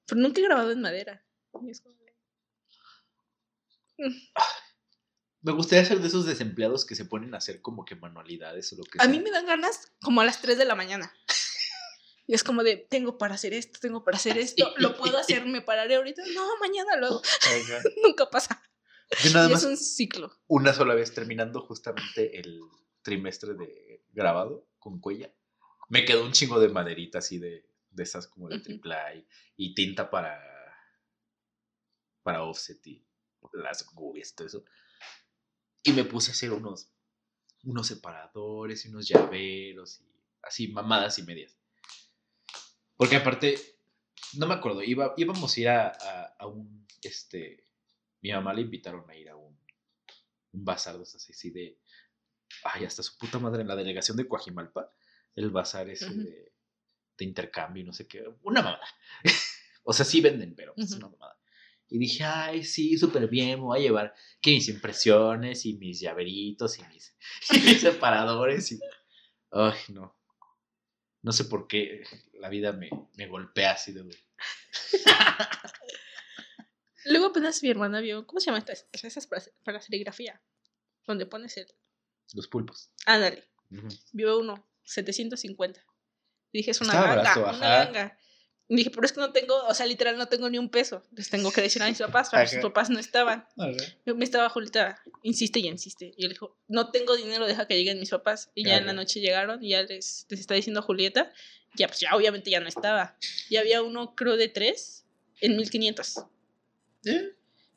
Pero 0.06 0.22
nunca 0.22 0.40
he 0.42 0.44
grabado 0.44 0.72
en 0.72 0.82
madera. 0.82 1.26
Y 1.64 1.70
es 1.72 1.82
como 1.82 1.96
de, 1.96 2.14
Me 5.42 5.52
gustaría 5.54 5.86
ser 5.86 6.00
de 6.00 6.08
esos 6.08 6.26
desempleados 6.26 6.86
que 6.86 6.96
se 6.96 7.06
ponen 7.06 7.34
a 7.34 7.38
hacer 7.38 7.62
como 7.62 7.84
que 7.84 7.96
manualidades 7.96 8.72
o 8.74 8.78
lo 8.78 8.84
que 8.84 9.00
A 9.00 9.04
sea. 9.04 9.12
mí 9.12 9.20
me 9.20 9.32
dan 9.32 9.46
ganas 9.48 9.92
como 10.02 10.22
a 10.22 10.26
las 10.26 10.42
3 10.42 10.58
de 10.58 10.66
la 10.66 10.76
mañana. 10.76 11.12
Y 12.28 12.36
es 12.36 12.44
como 12.44 12.64
de, 12.64 12.78
tengo 12.78 13.18
para 13.18 13.34
hacer 13.36 13.54
esto, 13.54 13.80
tengo 13.82 14.04
para 14.04 14.18
hacer 14.18 14.38
esto, 14.38 14.72
lo 14.78 14.96
puedo 14.96 15.18
hacer, 15.18 15.46
me 15.46 15.62
pararé 15.62 15.96
ahorita. 15.96 16.22
No, 16.34 16.48
mañana 16.60 16.96
lo 16.98 17.08
hago. 17.08 17.22
Nunca 18.06 18.30
pasa. 18.30 18.62
Yo 19.24 19.32
nada 19.32 19.50
y 19.50 19.52
más 19.52 19.64
es 19.64 19.70
un 19.70 19.76
ciclo. 19.78 20.32
una 20.48 20.74
sola 20.74 20.94
vez 20.94 21.14
terminando 21.14 21.60
justamente 21.62 22.40
el 22.40 22.62
trimestre 23.02 23.54
de 23.56 24.04
grabado 24.12 24.68
con 24.80 25.00
Cuella, 25.00 25.34
me 25.90 26.06
quedó 26.06 26.26
un 26.26 26.32
chingo 26.34 26.60
de 26.60 26.70
maderita 26.70 27.20
así 27.20 27.38
de, 27.40 27.68
de 27.92 28.04
esas 28.04 28.28
como 28.28 28.50
de 28.50 28.60
triple 28.60 28.96
A 28.96 29.16
y, 29.16 29.28
y 29.58 29.74
tinta 29.76 30.10
para 30.10 30.40
para 32.24 32.44
offset 32.44 32.86
y 32.88 33.06
las 33.54 33.86
gubias 33.94 34.32
y 34.32 34.36
todo 34.36 34.48
eso. 34.48 34.64
Y 35.84 35.94
me 35.94 36.04
puse 36.06 36.32
a 36.32 36.34
hacer 36.34 36.52
unos 36.52 36.92
unos 37.64 37.88
separadores 37.88 38.86
y 38.86 38.90
unos 38.90 39.08
llaveros 39.08 40.02
y 40.02 40.12
así 40.44 40.68
mamadas 40.70 41.20
y 41.20 41.24
medias. 41.24 41.58
Porque 42.98 43.16
aparte, 43.16 43.58
no 44.34 44.48
me 44.48 44.54
acuerdo, 44.54 44.84
iba, 44.84 45.14
íbamos 45.18 45.56
a 45.58 45.60
ir 45.60 45.70
a, 45.70 45.88
a- 45.90 46.36
a 46.40 46.48
un, 46.48 46.88
este, 47.04 47.66
mi 48.22 48.32
mamá 48.32 48.54
le 48.54 48.62
invitaron 48.62 49.10
a 49.10 49.16
ir 49.16 49.30
a 49.30 49.36
un, 49.36 49.58
un 50.54 50.66
bazar 50.66 50.98
de 50.98 51.04
así 51.04 51.50
de, 51.52 51.80
ay, 52.64 52.86
hasta 52.86 53.04
su 53.04 53.18
puta 53.18 53.40
madre 53.40 53.62
en 53.62 53.68
la 53.68 53.76
delegación 53.76 54.18
de 54.18 54.28
Coajimalpa, 54.28 54.92
el 55.36 55.50
bazar 55.50 55.90
ese 55.90 56.06
Ujú. 56.06 56.22
de, 56.24 56.54
de 57.18 57.26
intercambio 57.26 57.84
y 57.84 57.86
no 57.86 57.94
sé 57.94 58.08
qué, 58.08 58.24
una 58.44 58.62
mamada. 58.62 58.88
o 59.84 59.94
sea, 59.94 60.06
sí 60.06 60.22
venden, 60.22 60.56
pero 60.56 60.74
es 60.78 60.92
una 60.92 61.10
mamada. 61.10 61.38
Y 61.90 61.98
dije, 61.98 62.24
ay, 62.24 62.64
sí, 62.64 62.98
súper 62.98 63.28
bien, 63.28 63.60
me 63.60 63.66
voy 63.66 63.80
a 63.80 63.82
llevar 63.82 64.16
que 64.42 64.52
mis 64.52 64.70
impresiones 64.70 65.66
y 65.66 65.74
mis 65.74 66.00
llaveritos 66.00 66.80
y 66.80 66.84
mis, 66.86 67.16
y 67.52 67.60
mis 67.60 67.82
separadores 67.82 68.72
y... 68.72 68.80
Ay, 69.52 69.78
no. 69.90 70.18
No 71.22 71.32
sé 71.34 71.46
por 71.46 71.68
qué 71.68 72.04
la 72.34 72.48
vida 72.50 72.72
me, 72.72 72.90
me 73.16 73.28
golpea 73.28 73.74
así 73.74 73.92
de 73.92 74.04
duro. 74.04 74.18
Luego 77.06 77.28
apenas 77.28 77.62
mi 77.62 77.70
hermana 77.70 78.00
vio, 78.00 78.26
¿cómo 78.26 78.40
se 78.40 78.48
llama 78.48 78.60
estas? 78.60 78.88
Esas 78.94 79.28
para, 79.28 79.44
para 79.64 79.82
serigrafía. 79.82 80.42
Donde 81.06 81.26
pones 81.26 81.58
el... 81.58 81.68
Los 82.34 82.48
pulpos. 82.48 82.89
Ándale. 83.06 83.44
Ujú. 83.72 83.88
Vio 84.13 84.39
uno, 84.39 84.67
750. 84.84 85.84
Y 86.52 86.60
dije, 86.60 86.72
es 86.72 86.82
una 86.82 86.94
Estaba 86.94 87.15
ganga, 87.15 87.22
barato, 87.24 87.39
una 87.41 87.50
ajá. 87.52 87.86
ganga. 87.86 88.17
Y 88.67 88.76
dije, 88.78 88.89
pero 88.89 89.06
es 89.06 89.12
que 89.12 89.20
no 89.20 89.34
tengo, 89.34 89.56
o 89.65 89.74
sea, 89.74 89.86
literal 89.86 90.17
no 90.17 90.28
tengo 90.28 90.50
ni 90.50 90.58
un 90.58 90.70
peso. 90.70 91.04
Les 91.12 91.30
tengo 91.30 91.52
que 91.52 91.62
decir 91.62 91.84
a 91.84 91.88
mis 91.89 91.98
papás, 92.00 92.30
pero 92.32 92.46
sus 92.48 92.54
Ajá. 92.60 92.67
papás 92.70 92.89
no 92.89 93.00
estaban. 93.00 93.46
Yo 94.06 94.15
me 94.15 94.24
estaba 94.24 94.48
Julita, 94.50 95.02
insiste 95.24 95.60
y 95.60 95.67
insiste. 95.67 96.13
Y 96.15 96.24
él 96.24 96.30
dijo, 96.32 96.58
no 96.70 96.89
tengo 96.89 97.17
dinero, 97.17 97.46
deja 97.46 97.67
que 97.67 97.76
lleguen 97.78 98.00
mis 98.00 98.12
papás. 98.12 98.50
Y 98.56 98.63
ya 98.65 98.78
en 98.78 98.86
la 98.86 98.94
noche 98.94 99.20
llegaron 99.20 99.62
y 99.63 99.70
ya 99.72 99.84
les, 99.84 100.26
les 100.30 100.39
está 100.39 100.54
diciendo 100.54 100.82
Julieta. 100.82 101.34
Ya, 101.76 101.88
pues 101.88 102.00
ya 102.00 102.15
obviamente 102.15 102.50
ya 102.50 102.60
no 102.62 102.67
estaba. 102.67 103.17
Y 103.50 103.58
había 103.58 103.82
uno, 103.82 104.15
creo, 104.15 104.38
de 104.38 104.48
tres 104.48 105.06
en 105.41 105.58
1500. 105.58 106.26
¿Eh? 107.06 107.34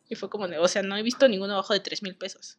Y 0.08 0.14
fue 0.16 0.28
como 0.30 0.46
de, 0.46 0.58
o 0.58 0.68
sea, 0.68 0.82
no 0.82 0.96
he 0.96 1.02
visto 1.02 1.26
ninguno 1.28 1.54
abajo 1.54 1.72
de 1.72 1.80
3 1.80 2.02
mil 2.02 2.14
pesos. 2.16 2.58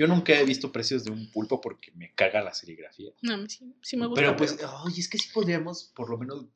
Yo 0.00 0.06
nunca 0.06 0.32
he 0.40 0.46
visto 0.46 0.72
precios 0.72 1.04
de 1.04 1.10
un 1.10 1.30
pulpo 1.30 1.60
porque 1.60 1.90
me 1.92 2.10
caga 2.14 2.42
la 2.42 2.54
serigrafía. 2.54 3.12
No, 3.20 3.46
sí, 3.50 3.74
sí 3.82 3.98
me 3.98 4.06
gusta. 4.06 4.18
Pero 4.22 4.34
pues, 4.34 4.56
ay, 4.62 4.94
es 4.98 5.08
que 5.10 5.18
sí 5.18 5.28
podríamos 5.30 5.92
por 5.94 6.08
lo 6.08 6.16
menos 6.16 6.46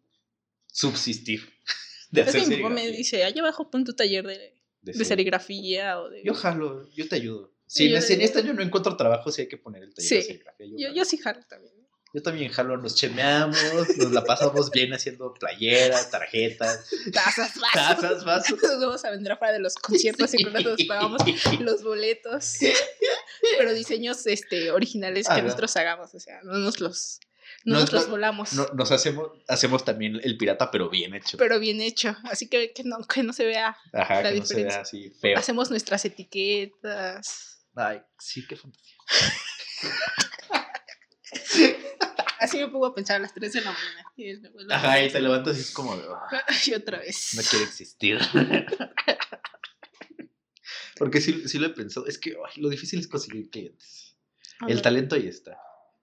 subsistir 0.72 1.42
de 2.11 2.22
hacer 2.22 2.40
me 2.70 2.88
dice, 2.90 3.22
allá 3.22 3.42
abajo 3.42 3.70
pon 3.70 3.85
tu 3.85 3.92
taller 3.92 4.26
de, 4.26 4.38
De 4.38 4.54
de 4.80 4.94
ser- 4.94 5.07
serigrafía 5.09 6.00
o 6.00 6.09
de... 6.09 6.22
Yo 6.24 6.33
jalo, 6.33 6.88
yo 6.94 7.07
te 7.07 7.16
ayudo. 7.16 7.52
Si, 7.66 7.90
yo 7.90 7.96
en- 7.96 8.02
si 8.02 8.14
en 8.14 8.20
de- 8.20 8.24
este 8.24 8.38
año 8.38 8.54
no 8.54 8.62
encuentro 8.62 8.96
trabajo, 8.96 9.30
sí 9.30 9.42
hay 9.42 9.48
que 9.48 9.59
poner 9.59 9.83
el 9.83 9.92
taller 9.92 10.09
de 10.11 10.22
serigrafía. 10.22 10.66
Yo, 10.66 10.78
Yo, 10.78 10.94
yo 10.94 11.04
sí 11.04 11.18
jalo 11.18 11.40
también. 11.46 11.73
Yo 12.14 12.22
también 12.22 12.53
jalo, 12.53 12.77
nos 12.77 12.94
chemeamos, 12.94 13.59
nos 13.98 14.12
la 14.12 14.22
pasamos 14.24 14.70
bien 14.70 14.94
haciendo 14.94 15.35
playeras, 15.35 16.11
tarjetas, 16.12 16.88
Tazas, 17.12 17.55
vasos. 17.61 17.72
tazas, 17.74 18.24
vasos. 18.24 18.62
Nos 18.62 18.81
vamos 18.81 19.05
a 19.05 19.11
vender 19.11 19.33
afuera 19.33 19.53
de 19.53 19.59
los 19.59 19.74
conciertos 19.74 20.33
y 20.33 20.44
con 20.44 20.52
nos 20.52 20.81
pagamos 20.87 21.21
los 21.58 21.83
boletos. 21.83 22.54
Pero 23.58 23.75
diseños 23.75 24.27
este, 24.29 24.71
originales 24.71 25.27
que 25.29 25.42
nosotros 25.42 25.77
hagamos, 25.77 26.15
o 26.15 26.21
sea, 26.21 26.40
no 26.44 26.52
nos 26.58 26.79
los, 26.81 27.19
no 27.65 27.75
No, 27.75 27.81
nos 27.81 27.92
los 27.92 28.04
no, 28.04 28.10
volamos. 28.12 28.52
No- 28.52 28.69
nos 28.75 28.92
hacemos, 28.92 29.31
hacemos 29.48 29.85
también 29.85 30.21
el 30.23 30.37
pirata, 30.37 30.71
pero 30.71 30.88
bien 30.88 31.15
hecho. 31.15 31.37
Pero 31.37 31.58
bien 31.58 31.81
hecho, 31.81 32.17
así 32.31 32.48
que, 32.48 32.73
que, 32.73 32.85
no, 32.85 32.98
que 33.12 33.25
no 33.25 33.33
se 33.33 33.44
vea. 33.44 33.77
Ajá, 33.92 34.23
la 34.23 34.31
que 34.33 34.38
no 34.38 34.46
se 34.46 34.54
diferencia. 34.54 34.67
vea 34.69 34.83
así 34.83 35.10
feo. 35.21 35.37
Hacemos 35.37 35.69
nuestras 35.69 36.04
etiquetas. 36.04 37.58
Ay, 37.75 38.00
sí, 38.21 38.46
qué 38.46 38.54
fantasía. 38.54 38.94
Así 42.40 42.58
me 42.58 42.68
pongo 42.68 42.87
a 42.87 42.94
pensar 42.94 43.16
a 43.16 43.18
las 43.20 43.32
3 43.32 43.52
de 43.52 43.60
la 43.62 43.72
mañana. 43.72 44.04
Y, 44.16 44.72
Ajá, 44.72 45.02
y 45.02 45.10
te 45.10 45.20
levantas 45.20 45.56
y 45.56 45.60
es 45.60 45.70
como 45.70 45.96
de, 45.96 46.04
"Ah, 46.10 46.44
Y 46.66 46.74
otra 46.74 46.98
vez. 46.98 47.32
no 47.37 47.42
quiere 47.42 47.64
existir. 47.64 48.18
Porque 50.96 51.20
sí, 51.20 51.48
sí 51.48 51.58
lo 51.58 51.66
he 51.66 51.70
pensado. 51.70 52.06
Es 52.06 52.18
que 52.18 52.37
lo 52.56 52.68
difícil 52.68 53.00
es 53.00 53.08
conseguir 53.08 53.50
clientes. 53.50 54.16
El 54.68 54.80
talento 54.82 55.16
ahí 55.16 55.26
está. 55.26 55.58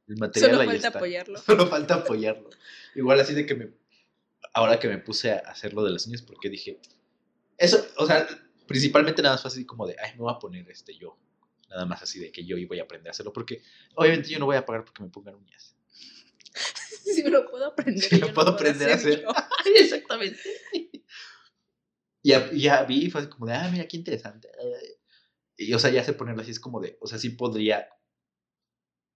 El 0.07 0.17
material 0.17 0.51
Solo 0.51 0.61
ahí 0.61 0.67
falta 0.67 0.87
está. 0.87 0.99
apoyarlo. 0.99 1.39
Solo 1.39 1.67
falta 1.67 1.93
apoyarlo. 1.95 2.49
Igual 2.95 3.19
así 3.19 3.33
de 3.33 3.45
que 3.45 3.55
me... 3.55 3.69
Ahora 4.53 4.79
que 4.79 4.89
me 4.89 4.97
puse 4.97 5.31
a 5.31 5.37
hacer 5.39 5.73
lo 5.73 5.83
de 5.83 5.91
las 5.91 6.07
uñas, 6.07 6.21
porque 6.21 6.49
dije... 6.49 6.79
Eso, 7.57 7.85
o 7.97 8.05
sea, 8.05 8.27
principalmente 8.67 9.21
nada 9.21 9.35
más 9.35 9.45
así 9.45 9.65
como 9.65 9.87
de, 9.87 9.95
ay, 10.03 10.11
me 10.13 10.21
voy 10.21 10.33
a 10.33 10.39
poner 10.39 10.69
este 10.69 10.97
yo. 10.97 11.17
Nada 11.71 11.85
más 11.85 12.03
así 12.03 12.19
de 12.19 12.33
que 12.33 12.45
yo 12.45 12.57
voy 12.67 12.79
a 12.79 12.83
aprender 12.83 13.07
a 13.07 13.11
hacerlo, 13.11 13.31
porque 13.31 13.63
obviamente 13.95 14.29
yo 14.29 14.39
no 14.39 14.45
voy 14.45 14.57
a 14.57 14.65
pagar 14.65 14.83
porque 14.83 15.03
me 15.03 15.09
pongan 15.09 15.35
uñas. 15.35 15.75
Si 17.01 17.23
me 17.23 17.29
lo 17.29 17.49
puedo 17.49 17.65
aprender. 17.65 18.03
Si 18.03 18.19
yo 18.19 18.27
lo 18.27 18.33
puedo 18.33 18.51
aprender 18.51 18.89
a 18.89 18.95
hacer. 18.95 19.21
yo. 19.21 19.29
Exactamente. 19.75 20.39
Ya, 22.23 22.51
ya 22.51 22.83
vi, 22.83 23.05
y 23.05 23.09
fue 23.09 23.21
así 23.21 23.29
como 23.29 23.47
de, 23.47 23.53
ah, 23.53 23.69
mira 23.71 23.87
qué 23.87 23.97
interesante. 23.97 24.49
Y, 25.57 25.73
o 25.73 25.79
sea, 25.79 25.89
ya 25.89 26.03
sé 26.03 26.13
ponerlas 26.13 26.43
así, 26.43 26.51
es 26.51 26.59
como 26.59 26.79
de, 26.79 26.97
o 27.01 27.07
sea, 27.07 27.17
sí 27.17 27.31
podría 27.31 27.89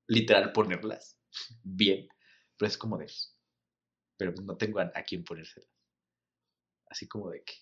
literal 0.07 0.51
ponerlas 0.51 1.17
bien, 1.61 2.07
pero 2.57 2.67
es 2.67 2.77
como 2.77 2.97
de, 2.97 3.07
pero 4.17 4.33
no 4.41 4.57
tengo 4.57 4.79
a, 4.79 4.91
a 4.95 5.03
quién 5.03 5.23
ponérselas. 5.23 5.69
Así 6.89 7.07
como 7.07 7.29
de 7.29 7.43
que 7.43 7.53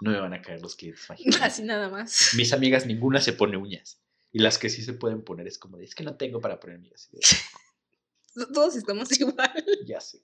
no 0.00 0.10
me 0.10 0.20
van 0.20 0.32
a 0.34 0.42
caer 0.42 0.60
los 0.62 0.76
clientes 0.76 1.04
mágicos. 1.08 1.40
Así 1.42 1.62
nada 1.62 1.88
más. 1.88 2.30
Mis 2.36 2.52
amigas, 2.52 2.86
ninguna 2.86 3.20
se 3.20 3.32
pone 3.32 3.56
uñas. 3.56 4.00
Y 4.32 4.40
las 4.40 4.58
que 4.58 4.68
sí 4.68 4.82
se 4.82 4.92
pueden 4.92 5.22
poner 5.22 5.46
es 5.46 5.58
como 5.58 5.78
de, 5.78 5.84
es 5.84 5.94
que 5.94 6.04
no 6.04 6.16
tengo 6.16 6.40
para 6.40 6.60
ponerme 6.60 6.90
así. 6.94 7.08
de, 7.12 8.46
Todos 8.54 8.76
estamos 8.76 9.10
igual. 9.20 9.64
ya 9.86 10.00
sé, 10.00 10.22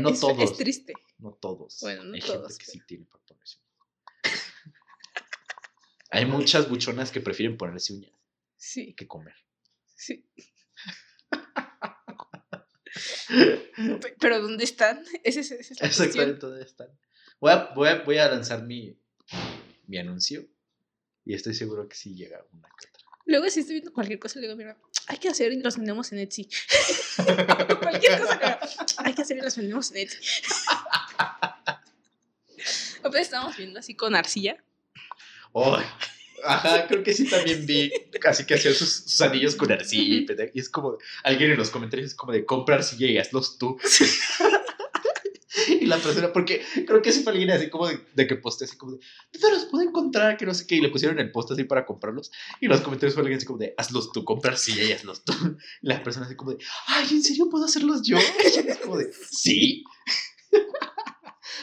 No 0.00 0.10
es, 0.10 0.20
todos. 0.20 0.38
es 0.50 0.56
triste. 0.56 0.92
no 1.18 1.32
todos. 1.34 1.78
Bueno, 1.80 2.04
no 2.04 2.14
Hay 2.14 2.20
todos, 2.20 2.48
gente 2.52 2.58
que 2.58 2.64
pero- 2.66 2.72
sí 2.72 2.80
tiene 2.86 3.04
para 3.06 3.24
ponerse 3.24 3.58
uñas. 3.58 4.42
Hay 6.10 6.26
muchas 6.26 6.68
buchonas 6.68 7.10
que 7.10 7.20
prefieren 7.22 7.56
ponerse 7.56 7.94
uñas 7.94 8.12
Sí, 8.56 8.92
que 8.94 9.06
comer. 9.08 9.34
sí. 9.94 10.26
Pe- 14.00 14.16
Pero 14.20 14.40
¿dónde 14.42 14.64
están? 14.64 15.04
Esa 15.24 15.40
es, 15.40 15.50
esa 15.52 15.72
es 15.72 15.80
la. 15.80 15.86
Exactamente, 15.86 16.46
¿dónde 16.46 16.62
están? 16.64 16.88
Voy 17.42 17.50
a, 17.50 17.72
voy 17.74 17.88
a, 17.88 18.02
voy 18.04 18.18
a 18.18 18.28
lanzar 18.28 18.62
mi, 18.62 18.96
mi 19.88 19.98
anuncio 19.98 20.46
y 21.24 21.34
estoy 21.34 21.54
seguro 21.54 21.88
que 21.88 21.96
sí 21.96 22.14
llega 22.14 22.40
una 22.52 22.68
que 22.68 22.86
otra. 22.86 23.02
Luego 23.26 23.50
si 23.50 23.58
estoy 23.58 23.80
viendo 23.80 23.92
cualquier 23.92 24.20
cosa, 24.20 24.38
le 24.38 24.46
digo, 24.46 24.56
mira, 24.56 24.78
hay 25.08 25.18
que 25.18 25.28
hacer 25.28 25.52
y 25.52 25.60
los 25.60 25.76
vendemos 25.76 26.12
en 26.12 26.20
Etsy. 26.20 26.48
cualquier 27.82 28.20
cosa 28.20 28.34
haga, 28.34 28.60
hay 28.98 29.12
que 29.12 29.22
hacer 29.22 29.38
y 29.38 29.40
los 29.40 29.56
vendemos 29.56 29.90
en 29.90 29.96
Etsy. 29.96 30.18
Apenas 33.02 33.22
estábamos 33.22 33.56
viendo 33.56 33.80
así 33.80 33.96
con 33.96 34.14
arcilla. 34.14 34.62
Oh, 35.50 35.76
ajá, 36.44 36.86
creo 36.86 37.02
que 37.02 37.12
sí 37.12 37.28
también 37.28 37.66
vi 37.66 37.90
así 38.24 38.46
que 38.46 38.54
hacían 38.54 38.74
sus, 38.74 38.88
sus 38.88 39.20
anillos 39.20 39.56
con 39.56 39.72
arcilla 39.72 40.32
y 40.54 40.60
es 40.60 40.68
como, 40.68 40.96
alguien 41.24 41.50
en 41.50 41.58
los 41.58 41.70
comentarios 41.70 42.10
es 42.10 42.14
como 42.14 42.32
de 42.32 42.44
compra 42.44 42.76
arcilla 42.76 43.08
y 43.08 43.18
hazlos 43.18 43.58
tú. 43.58 43.80
Y 45.94 45.98
la 45.98 46.04
persona, 46.04 46.32
porque 46.32 46.62
creo 46.86 47.02
que 47.02 47.12
sí 47.12 47.22
fue 47.22 47.32
alguien 47.32 47.50
así 47.50 47.68
como 47.70 47.88
de, 47.88 47.98
de 48.14 48.26
que 48.26 48.36
posté 48.36 48.64
así 48.64 48.76
como 48.76 48.92
de, 48.92 48.98
¿dónde 49.32 49.56
los 49.58 49.66
puedo 49.66 49.82
encontrar? 49.88 50.36
Que 50.36 50.46
no 50.46 50.54
sé 50.54 50.66
qué, 50.66 50.76
y 50.76 50.80
le 50.80 50.88
pusieron 50.88 51.18
el 51.18 51.30
post 51.32 51.50
así 51.52 51.64
para 51.64 51.84
comprarlos. 51.86 52.30
Y 52.60 52.66
los 52.66 52.80
comentarios 52.80 53.14
fue 53.14 53.22
alguien 53.22 53.36
así 53.38 53.46
como 53.46 53.58
de, 53.58 53.74
hazlos 53.76 54.12
tú, 54.12 54.24
compra 54.24 54.52
arcilla 54.52 54.84
y 54.84 54.92
hazlos 54.92 55.24
tú. 55.24 55.32
Y 55.82 55.86
la 55.88 56.02
persona 56.02 56.26
así 56.26 56.36
como 56.36 56.52
de, 56.52 56.58
ay, 56.86 57.06
¿en 57.10 57.22
serio 57.22 57.48
puedo 57.50 57.64
hacerlos 57.64 58.02
yo? 58.02 58.18
Y 58.18 58.68
es 58.68 58.78
como 58.78 58.96
de, 58.98 59.10
sí. 59.30 59.84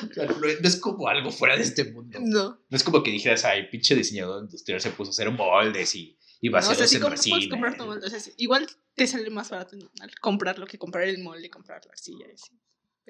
O 0.09 0.13
sea, 0.13 0.25
no, 0.25 0.37
no 0.39 0.45
es 0.67 0.75
como 0.77 1.07
algo 1.09 1.29
fuera 1.29 1.57
de 1.57 1.63
este 1.63 1.83
mundo. 1.91 2.19
No. 2.21 2.49
No 2.69 2.77
es 2.77 2.83
como 2.83 3.03
que 3.03 3.11
dijeras, 3.11 3.43
ay, 3.43 3.67
pinche 3.69 3.95
diseñador 3.95 4.43
industrial 4.43 4.79
se 4.79 4.91
puso 4.91 5.09
a 5.09 5.11
hacer 5.11 5.29
moldes 5.31 5.93
y, 5.95 6.17
y 6.39 6.49
No, 6.49 6.57
o 6.57 6.61
sea, 6.61 6.69
com- 6.69 6.77
puedes 6.77 7.09
resina. 7.11 7.49
comprar 7.49 7.77
tu 7.77 7.85
molde. 7.85 8.07
O 8.07 8.09
sea, 8.09 8.19
igual 8.37 8.67
te 8.95 9.07
sale 9.07 9.29
más 9.29 9.49
barato 9.49 9.75
al 9.99 10.11
comprarlo 10.21 10.65
que 10.67 10.77
comprar 10.77 11.03
el 11.05 11.21
molde, 11.21 11.49
comprar 11.49 11.85
la 11.85 11.91
arcilla. 11.91 12.27
y 12.29 12.33
así. 12.33 12.51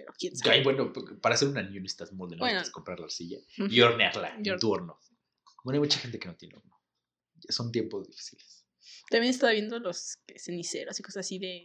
Pero 0.02 0.14
quién 0.18 0.36
sabe. 0.36 0.56
Ay, 0.56 0.64
bueno, 0.64 0.94
para 1.22 1.36
hacer 1.36 1.48
un 1.48 1.58
anillo 1.58 1.82
necesitas 1.82 2.12
molde, 2.14 2.36
no 2.36 2.40
Bueno. 2.42 2.54
necesitas 2.56 2.74
comprar 2.74 3.00
la 3.00 3.06
arcilla 3.06 3.38
y 3.58 3.82
hornearla 3.82 4.36
en 4.44 4.60
tu 4.60 4.72
horno. 4.72 5.00
Bueno, 5.64 5.76
hay 5.76 5.80
mucha 5.82 6.00
gente 6.00 6.18
que 6.20 6.28
no 6.28 6.36
tiene 6.36 6.56
horno. 6.56 6.80
Son 7.50 7.72
tiempos 7.72 8.08
difíciles. 8.08 8.66
También 9.10 9.34
estaba 9.34 9.52
viendo 9.54 9.80
los 9.80 10.20
ceniceros 10.38 11.00
y 11.00 11.04
cosas 11.04 11.26
así 11.26 11.40
de. 11.40 11.64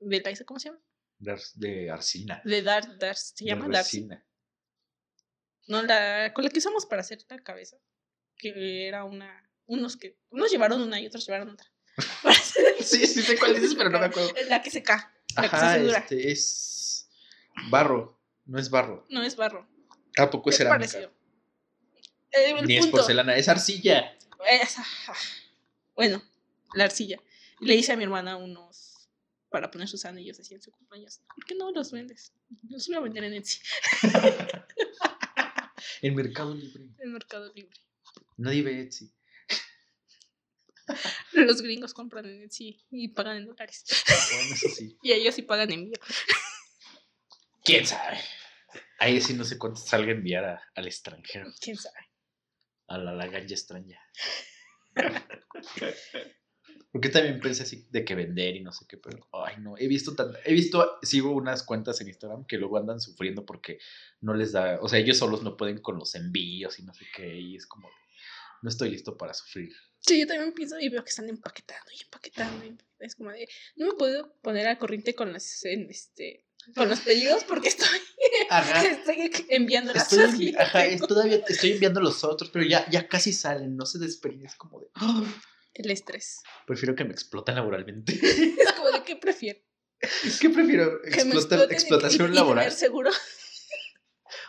de 0.00 0.20
la- 0.20 0.44
¿Cómo 0.44 0.60
se 0.60 0.68
llama? 0.68 0.80
De, 1.18 1.40
de 1.54 1.90
arcina. 1.90 2.40
De 2.44 2.62
Dar, 2.62 2.98
Dar, 2.98 3.16
se 3.16 3.44
de 3.44 3.50
llama 3.50 3.68
Darcy. 3.68 3.98
resina. 4.00 4.26
No, 5.68 5.82
la, 5.82 6.32
con 6.34 6.44
la 6.44 6.50
que 6.50 6.58
usamos 6.58 6.86
para 6.86 7.00
hacer 7.02 7.18
la 7.28 7.38
cabeza. 7.42 7.76
Que 8.36 8.86
era 8.88 9.04
una. 9.04 9.48
Unos 9.66 9.96
que. 9.96 10.18
Unos 10.30 10.50
llevaron 10.50 10.82
una 10.82 11.00
y 11.00 11.06
otros 11.06 11.24
llevaron 11.26 11.50
otra. 11.50 11.66
Sí, 12.82 13.06
sí 13.06 13.22
sé 13.22 13.38
cuál 13.38 13.54
dices, 13.54 13.74
pero 13.76 13.90
no 13.90 13.98
me 14.00 14.06
acuerdo. 14.06 14.32
La 14.48 14.60
que 14.60 14.70
se 14.70 14.82
cae. 14.82 15.00
La 15.36 15.42
que 15.42 15.48
se 15.50 15.56
Ajá, 15.56 15.78
dura. 15.78 15.98
este 15.98 16.32
es 16.32 16.91
barro. 17.70 18.18
No 18.46 18.58
es 18.58 18.70
barro. 18.70 19.06
No 19.08 19.22
es 19.22 19.36
barro. 19.36 19.66
¿A 20.18 20.30
poco 20.30 20.50
es 20.50 20.54
Es 20.54 20.58
cerámica? 20.58 20.98
Eh, 22.32 22.54
Ni 22.66 22.76
es 22.78 22.86
porcelana, 22.86 23.36
es 23.36 23.48
arcilla. 23.48 24.16
es- 24.50 24.76
bueno, 25.94 26.22
la 26.74 26.84
arcilla. 26.84 27.20
Le 27.60 27.74
hice 27.74 27.92
a 27.92 27.96
mi 27.96 28.04
hermana 28.04 28.36
unos 28.36 29.08
para 29.50 29.70
poner 29.70 29.86
sus 29.86 30.04
anillos 30.06 30.40
así 30.40 30.54
en 30.54 30.62
su 30.62 30.72
cumpleaños. 30.72 31.20
¿Por 31.34 31.44
qué 31.44 31.54
no 31.54 31.70
los 31.70 31.92
vendes? 31.92 32.32
Los 32.68 32.88
voy 32.88 32.96
a 32.96 33.00
vender 33.00 33.24
en 33.24 33.34
Etsy, 33.34 33.60
En 36.02 36.14
Mercado 36.14 36.54
Libre. 36.54 36.84
en 36.98 37.12
Mercado 37.12 37.52
Libre. 37.54 37.78
Nadie 38.38 38.62
ve 38.62 38.80
Etsy. 38.80 39.12
Los 41.32 41.62
gringos 41.62 41.94
compran 41.94 42.26
en 42.26 42.42
Etsy 42.42 42.84
y 42.90 43.08
pagan 43.08 43.36
en 43.36 43.46
dólares. 43.46 43.84
Bueno, 44.34 44.54
eso 44.54 44.68
sí. 44.68 44.98
Y 45.02 45.12
ellos 45.12 45.34
sí 45.34 45.42
pagan 45.42 45.70
envío. 45.70 45.98
¿Quién 47.64 47.86
sabe? 47.86 48.18
Ahí 48.98 49.20
sí 49.20 49.34
no 49.34 49.44
sé 49.44 49.58
cuánto 49.58 49.80
salga 49.80 50.12
a 50.12 50.14
enviar 50.14 50.44
a- 50.44 50.62
al 50.74 50.86
extranjero. 50.86 51.50
¿Quién 51.60 51.76
sabe? 51.76 51.98
A 52.88 52.98
la 52.98 53.12
laganja 53.12 53.38
extraña. 53.54 54.00
Porque 56.90 57.08
también 57.08 57.40
pensé 57.40 57.62
así 57.62 57.86
de 57.90 58.04
que 58.04 58.14
vender 58.14 58.54
y 58.56 58.60
no 58.60 58.70
sé 58.70 58.84
qué, 58.86 58.98
pero 58.98 59.26
ay 59.32 59.56
no, 59.60 59.78
he 59.78 59.88
visto 59.88 60.14
tanta, 60.14 60.38
he 60.44 60.52
visto, 60.52 60.98
sigo 61.02 61.30
unas 61.30 61.62
cuentas 61.62 61.98
en 62.02 62.08
Instagram 62.08 62.44
que 62.44 62.58
luego 62.58 62.76
andan 62.76 63.00
sufriendo 63.00 63.46
porque 63.46 63.78
no 64.20 64.34
les 64.34 64.52
da, 64.52 64.78
o 64.82 64.88
sea, 64.88 64.98
ellos 64.98 65.16
solos 65.16 65.42
no 65.42 65.56
pueden 65.56 65.78
con 65.78 65.98
los 65.98 66.14
envíos 66.14 66.78
y 66.78 66.82
no 66.84 66.92
sé 66.92 67.06
qué, 67.16 67.34
y 67.38 67.56
es 67.56 67.66
como, 67.66 67.88
no 68.62 68.68
estoy 68.70 68.90
listo 68.90 69.16
para 69.16 69.34
sufrir. 69.34 69.72
Sí, 70.00 70.18
yo 70.20 70.26
también 70.26 70.52
pienso 70.52 70.78
y 70.80 70.88
veo 70.88 71.04
que 71.04 71.10
están 71.10 71.28
empaquetando 71.28 71.90
y 71.92 72.02
empaquetando. 72.02 72.64
y. 72.64 72.76
Es 72.98 73.14
como 73.16 73.30
de, 73.30 73.48
no 73.76 73.86
me 73.86 73.92
puedo 73.94 74.34
poner 74.42 74.66
al 74.66 74.78
corriente 74.78 75.14
con 75.14 75.32
los, 75.32 75.64
en 75.64 75.88
este, 75.90 76.46
con 76.76 76.88
los 76.88 77.00
pedidos 77.00 77.44
porque 77.44 77.68
estoy, 77.68 77.86
Ajá. 78.50 78.84
estoy 78.84 79.30
enviando 79.48 79.92
las 79.92 80.12
Estoy, 80.12 80.26
envi- 80.52 80.56
ajá, 80.58 80.86
es- 80.86 81.00
todavía 81.00 81.42
estoy 81.48 81.72
enviando 81.72 82.00
los 82.00 82.22
otros, 82.24 82.50
pero 82.50 82.64
ya, 82.64 82.88
ya 82.90 83.08
casi 83.08 83.32
salen, 83.32 83.76
no 83.76 83.86
se 83.86 83.98
despeguen, 83.98 84.46
es 84.46 84.54
como 84.56 84.80
de, 84.80 84.88
"Ah, 84.94 85.22
El 85.74 85.90
estrés. 85.90 86.40
prefiero 86.66 86.94
que 86.94 87.04
me 87.04 87.12
exploten 87.12 87.54
laboralmente. 87.56 88.12
Es 88.22 88.72
como 88.74 88.90
de, 88.90 89.02
¿qué 89.04 89.16
prefiero? 89.16 89.60
¿Qué 90.40 90.50
prefiero? 90.50 91.00
Que 91.02 91.24
me 91.24 91.34
Explota- 91.34 91.34
exploten 91.64 91.70
y- 91.70 91.74
explotación 91.74 92.28
y, 92.28 92.32
y 92.32 92.34
laboral 92.36 92.64
tener 92.64 92.78
seguro 92.78 93.10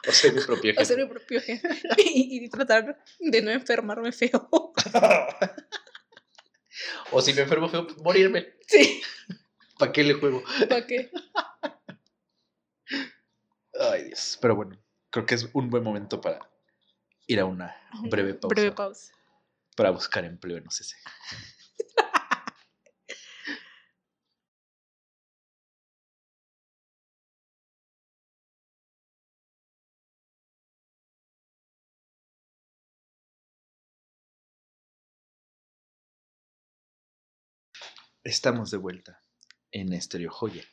o 0.08 0.12
ser 0.12 0.34
mi 0.34 0.42
propio 0.46 0.74
jefe. 0.74 0.98
mi 0.98 1.06
propio 1.06 1.42
jefe 1.42 1.68
y, 1.98 2.46
y 2.46 2.50
tratar 2.50 3.04
de 3.20 3.42
no 3.42 3.52
enfermarme 3.52 4.12
feo. 4.12 4.50
o 7.12 7.22
si 7.22 7.34
me 7.34 7.42
enfermo 7.42 7.70
feo, 7.70 7.88
pues, 7.88 7.98
morirme. 8.00 8.54
Sí, 8.68 9.02
¿Para 9.78 9.92
qué 9.92 10.04
le 10.04 10.14
juego? 10.14 10.44
¿para 10.70 10.86
qué? 10.86 11.12
Ay, 13.80 14.06
Dios. 14.06 14.38
Pero 14.42 14.56
bueno, 14.56 14.78
creo 15.10 15.26
que 15.26 15.36
es 15.36 15.50
un 15.54 15.70
buen 15.70 15.84
momento 15.84 16.22
para 16.22 16.50
ir 17.28 17.40
a 17.40 17.46
una 17.46 17.76
breve 18.04 18.34
pausa. 18.36 18.54
Breve 18.54 18.72
pausa. 18.72 19.14
Para 19.76 19.90
buscar 19.90 20.24
empleo 20.26 20.58
en 20.58 20.68
OCC. 20.68 20.96
Estamos 38.24 38.72
de 38.72 38.78
vuelta 38.78 39.22
en 39.72 39.92
Estereo 39.94 40.32
Joya. 40.32 40.64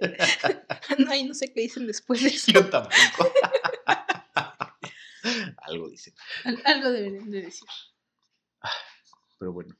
Ay, 1.08 1.24
no 1.24 1.34
sé 1.34 1.52
qué 1.52 1.60
dicen 1.62 1.86
después 1.86 2.22
de 2.22 2.28
eso. 2.28 2.50
Yo 2.52 2.68
tampoco. 2.68 3.32
Algo 5.58 5.88
dicen. 5.90 6.14
Al- 6.44 6.62
Algo 6.64 6.90
deberían 6.90 7.30
de 7.30 7.42
decir. 7.42 7.68
Pero 9.38 9.52
bueno. 9.52 9.76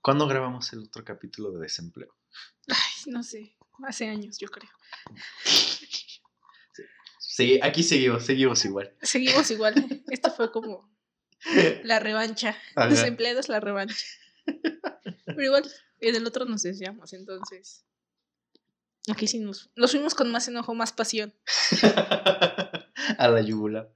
¿Cuándo 0.00 0.26
grabamos 0.26 0.72
el 0.72 0.80
otro 0.80 1.04
capítulo 1.04 1.52
de 1.52 1.60
desempleo? 1.60 2.16
Ay, 2.68 3.12
no 3.12 3.22
sé. 3.22 3.56
Hace 3.86 4.08
años, 4.08 4.38
yo 4.38 4.48
creo. 4.48 4.70
Sí, 7.18 7.60
aquí 7.62 7.82
seguimos, 7.82 8.24
seguimos 8.26 8.64
igual. 8.64 8.94
Seguimos 9.02 9.50
igual. 9.50 9.74
Esto 10.10 10.30
fue 10.32 10.50
como 10.52 10.90
la 11.84 11.98
revancha. 12.00 12.56
Ajá. 12.76 12.88
Desempleados, 12.88 13.48
la 13.48 13.60
revancha. 13.60 13.96
Pero 14.44 15.42
igual, 15.42 15.70
en 16.00 16.16
el 16.16 16.26
otro 16.26 16.44
nos 16.44 16.62
deseamos, 16.62 17.12
entonces. 17.12 17.84
Aquí 19.10 19.26
sí 19.26 19.40
nos, 19.40 19.70
nos 19.74 19.90
fuimos 19.90 20.14
con 20.14 20.30
más 20.30 20.46
enojo, 20.48 20.74
más 20.74 20.92
pasión. 20.92 21.34
A 23.18 23.28
la 23.28 23.40
yugular. 23.40 23.92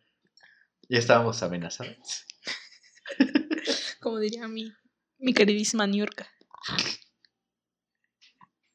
Ya 0.89 0.99
estábamos 0.99 1.43
amenazados. 1.43 2.27
Como 4.01 4.19
diría 4.19 4.49
mi, 4.49 4.73
mi 5.19 5.35
queridísima 5.35 5.87
Niurka. 5.87 6.29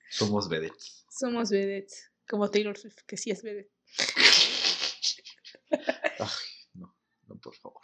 Somos 0.09 0.49
vedettes. 0.49 1.05
Somos 1.09 1.49
vedettes. 1.49 2.11
Como 2.29 2.49
Taylor 2.49 2.77
Swift, 2.77 2.99
que 3.05 3.17
sí 3.17 3.31
es 3.31 3.43
vedette. 3.43 3.71
Ay, 6.19 6.27
no, 6.73 6.95
no, 7.27 7.37
por 7.39 7.55
favor. 7.55 7.80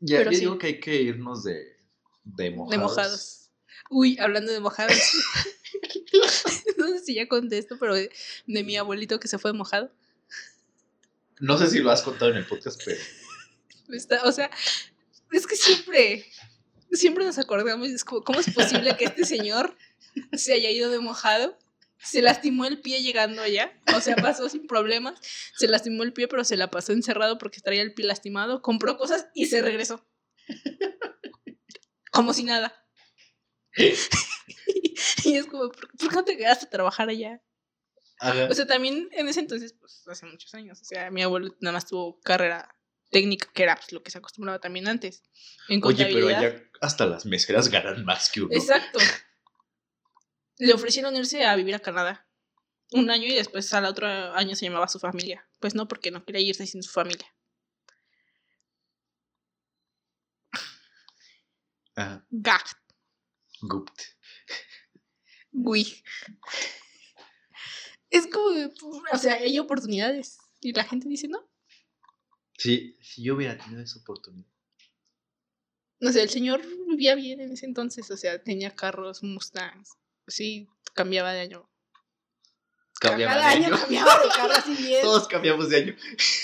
Ya, 0.00 0.18
Pero 0.18 0.30
yo 0.30 0.36
sí. 0.36 0.40
digo 0.44 0.58
que 0.58 0.66
hay 0.68 0.80
que 0.80 1.02
irnos 1.02 1.44
de, 1.44 1.76
de 2.24 2.50
mojados. 2.50 2.70
De 2.70 2.78
mojados. 2.78 3.50
Uy, 3.90 4.18
hablando 4.18 4.50
de 4.52 4.60
mojados. 4.60 4.96
no 6.78 6.86
sé 6.88 6.98
si 7.00 7.14
ya 7.14 7.28
conté 7.28 7.58
esto, 7.58 7.76
pero 7.78 7.94
de, 7.94 8.10
de 8.46 8.64
mi 8.64 8.76
abuelito 8.76 9.20
que 9.20 9.28
se 9.28 9.38
fue 9.38 9.52
mojado. 9.52 9.90
No 11.38 11.56
sé 11.58 11.68
si 11.70 11.78
lo 11.80 11.90
has 11.90 12.02
contado 12.02 12.30
en 12.30 12.38
el 12.38 12.46
podcast, 12.46 12.80
pero 12.84 13.00
Está- 13.90 14.22
o 14.24 14.32
sea, 14.32 14.50
es 15.32 15.46
que 15.46 15.56
siempre, 15.56 16.24
siempre 16.92 17.24
nos 17.24 17.38
acordamos 17.38 17.88
es 17.88 18.04
como, 18.04 18.22
¿cómo 18.22 18.40
es 18.40 18.50
posible 18.52 18.96
que 18.96 19.04
este 19.06 19.24
señor 19.24 19.76
se 20.32 20.52
haya 20.52 20.70
ido 20.70 20.90
de 20.90 20.98
mojado? 21.00 21.58
Se 22.02 22.22
lastimó 22.22 22.64
el 22.64 22.80
pie 22.80 23.02
llegando 23.02 23.42
allá, 23.42 23.72
o 23.94 24.00
sea, 24.00 24.16
pasó 24.16 24.48
sin 24.48 24.66
problemas, 24.66 25.20
se 25.56 25.68
lastimó 25.68 26.02
el 26.02 26.12
pie, 26.12 26.28
pero 26.28 26.44
se 26.44 26.56
la 26.56 26.70
pasó 26.70 26.92
encerrado 26.92 27.38
porque 27.38 27.60
traía 27.60 27.82
el 27.82 27.94
pie 27.94 28.06
lastimado, 28.06 28.62
compró 28.62 28.96
cosas 28.96 29.28
y 29.34 29.46
se 29.46 29.60
regresó. 29.60 30.06
Como 32.10 32.32
si 32.32 32.44
nada. 32.44 32.74
y 35.24 35.36
es 35.36 35.46
como, 35.46 35.70
¿por, 35.70 35.90
qué 35.96 36.08
no 36.14 36.24
te 36.24 36.36
quedaste 36.36 36.66
a 36.66 36.70
trabajar 36.70 37.08
allá? 37.08 37.42
Ajá. 38.18 38.48
O 38.50 38.54
sea, 38.54 38.66
también 38.66 39.08
en 39.12 39.28
ese 39.28 39.40
entonces, 39.40 39.72
pues 39.72 40.02
hace 40.06 40.26
muchos 40.26 40.52
años, 40.54 40.80
o 40.80 40.84
sea, 40.84 41.10
mi 41.10 41.22
abuelo 41.22 41.54
nada 41.60 41.74
más 41.74 41.86
tuvo 41.86 42.20
carrera 42.20 42.74
técnica, 43.10 43.48
que 43.52 43.62
era 43.62 43.76
pues, 43.76 43.92
lo 43.92 44.02
que 44.02 44.10
se 44.10 44.18
acostumbraba 44.18 44.58
también 44.58 44.88
antes. 44.88 45.22
En 45.68 45.84
Oye, 45.84 46.06
pero 46.06 46.28
allá 46.28 46.62
hasta 46.80 47.06
las 47.06 47.26
meseras 47.26 47.68
ganan 47.68 48.04
más 48.04 48.30
que 48.30 48.42
uno. 48.42 48.50
Exacto. 48.52 48.98
Le 50.60 50.74
ofrecieron 50.74 51.16
irse 51.16 51.44
a 51.44 51.56
vivir 51.56 51.74
a 51.74 51.80
Canadá 51.80 52.26
un 52.92 53.10
año 53.10 53.26
y 53.26 53.34
después 53.34 53.72
al 53.72 53.86
otro 53.86 54.06
año 54.06 54.54
se 54.54 54.66
llamaba 54.66 54.88
su 54.88 54.98
familia. 54.98 55.48
Pues 55.58 55.74
no, 55.74 55.88
porque 55.88 56.10
no 56.10 56.24
quería 56.24 56.42
irse 56.42 56.66
sin 56.66 56.82
su 56.82 56.90
familia. 56.90 57.26
Ajá. 61.96 62.26
Gag. 62.30 62.64
Gupt. 63.62 64.00
Gui. 65.52 66.02
Es 68.10 68.26
como, 68.26 68.50
de, 68.50 68.72
o 69.12 69.18
sea, 69.18 69.34
hay 69.34 69.58
oportunidades. 69.58 70.38
Y 70.60 70.72
la 70.72 70.84
gente 70.84 71.08
dice, 71.08 71.28
no. 71.28 71.48
Sí, 72.58 72.98
si 73.00 73.22
yo 73.22 73.34
hubiera 73.34 73.56
tenido 73.56 73.82
esa 73.82 73.98
oportunidad. 73.98 74.50
No 76.00 76.12
sé, 76.12 76.22
el 76.22 76.30
señor 76.30 76.62
vivía 76.88 77.14
bien 77.14 77.40
en 77.40 77.52
ese 77.52 77.66
entonces. 77.66 78.10
O 78.10 78.16
sea, 78.16 78.42
tenía 78.42 78.74
carros, 78.74 79.22
Mustangs. 79.22 79.96
Sí, 80.30 80.68
cambiaba 80.94 81.32
de 81.32 81.40
año. 81.40 81.68
Cambiaba 83.00 83.32
Cada 83.34 83.48
de 83.48 83.54
año 83.56 83.66
año. 83.74 83.78
cambiaba 83.80 84.18
de 84.22 84.28
carro 84.28 84.52
así 84.52 84.74
bien. 84.82 85.02
Todos 85.02 85.26
cambiamos 85.28 85.68
de 85.70 85.76
año. 85.76 85.96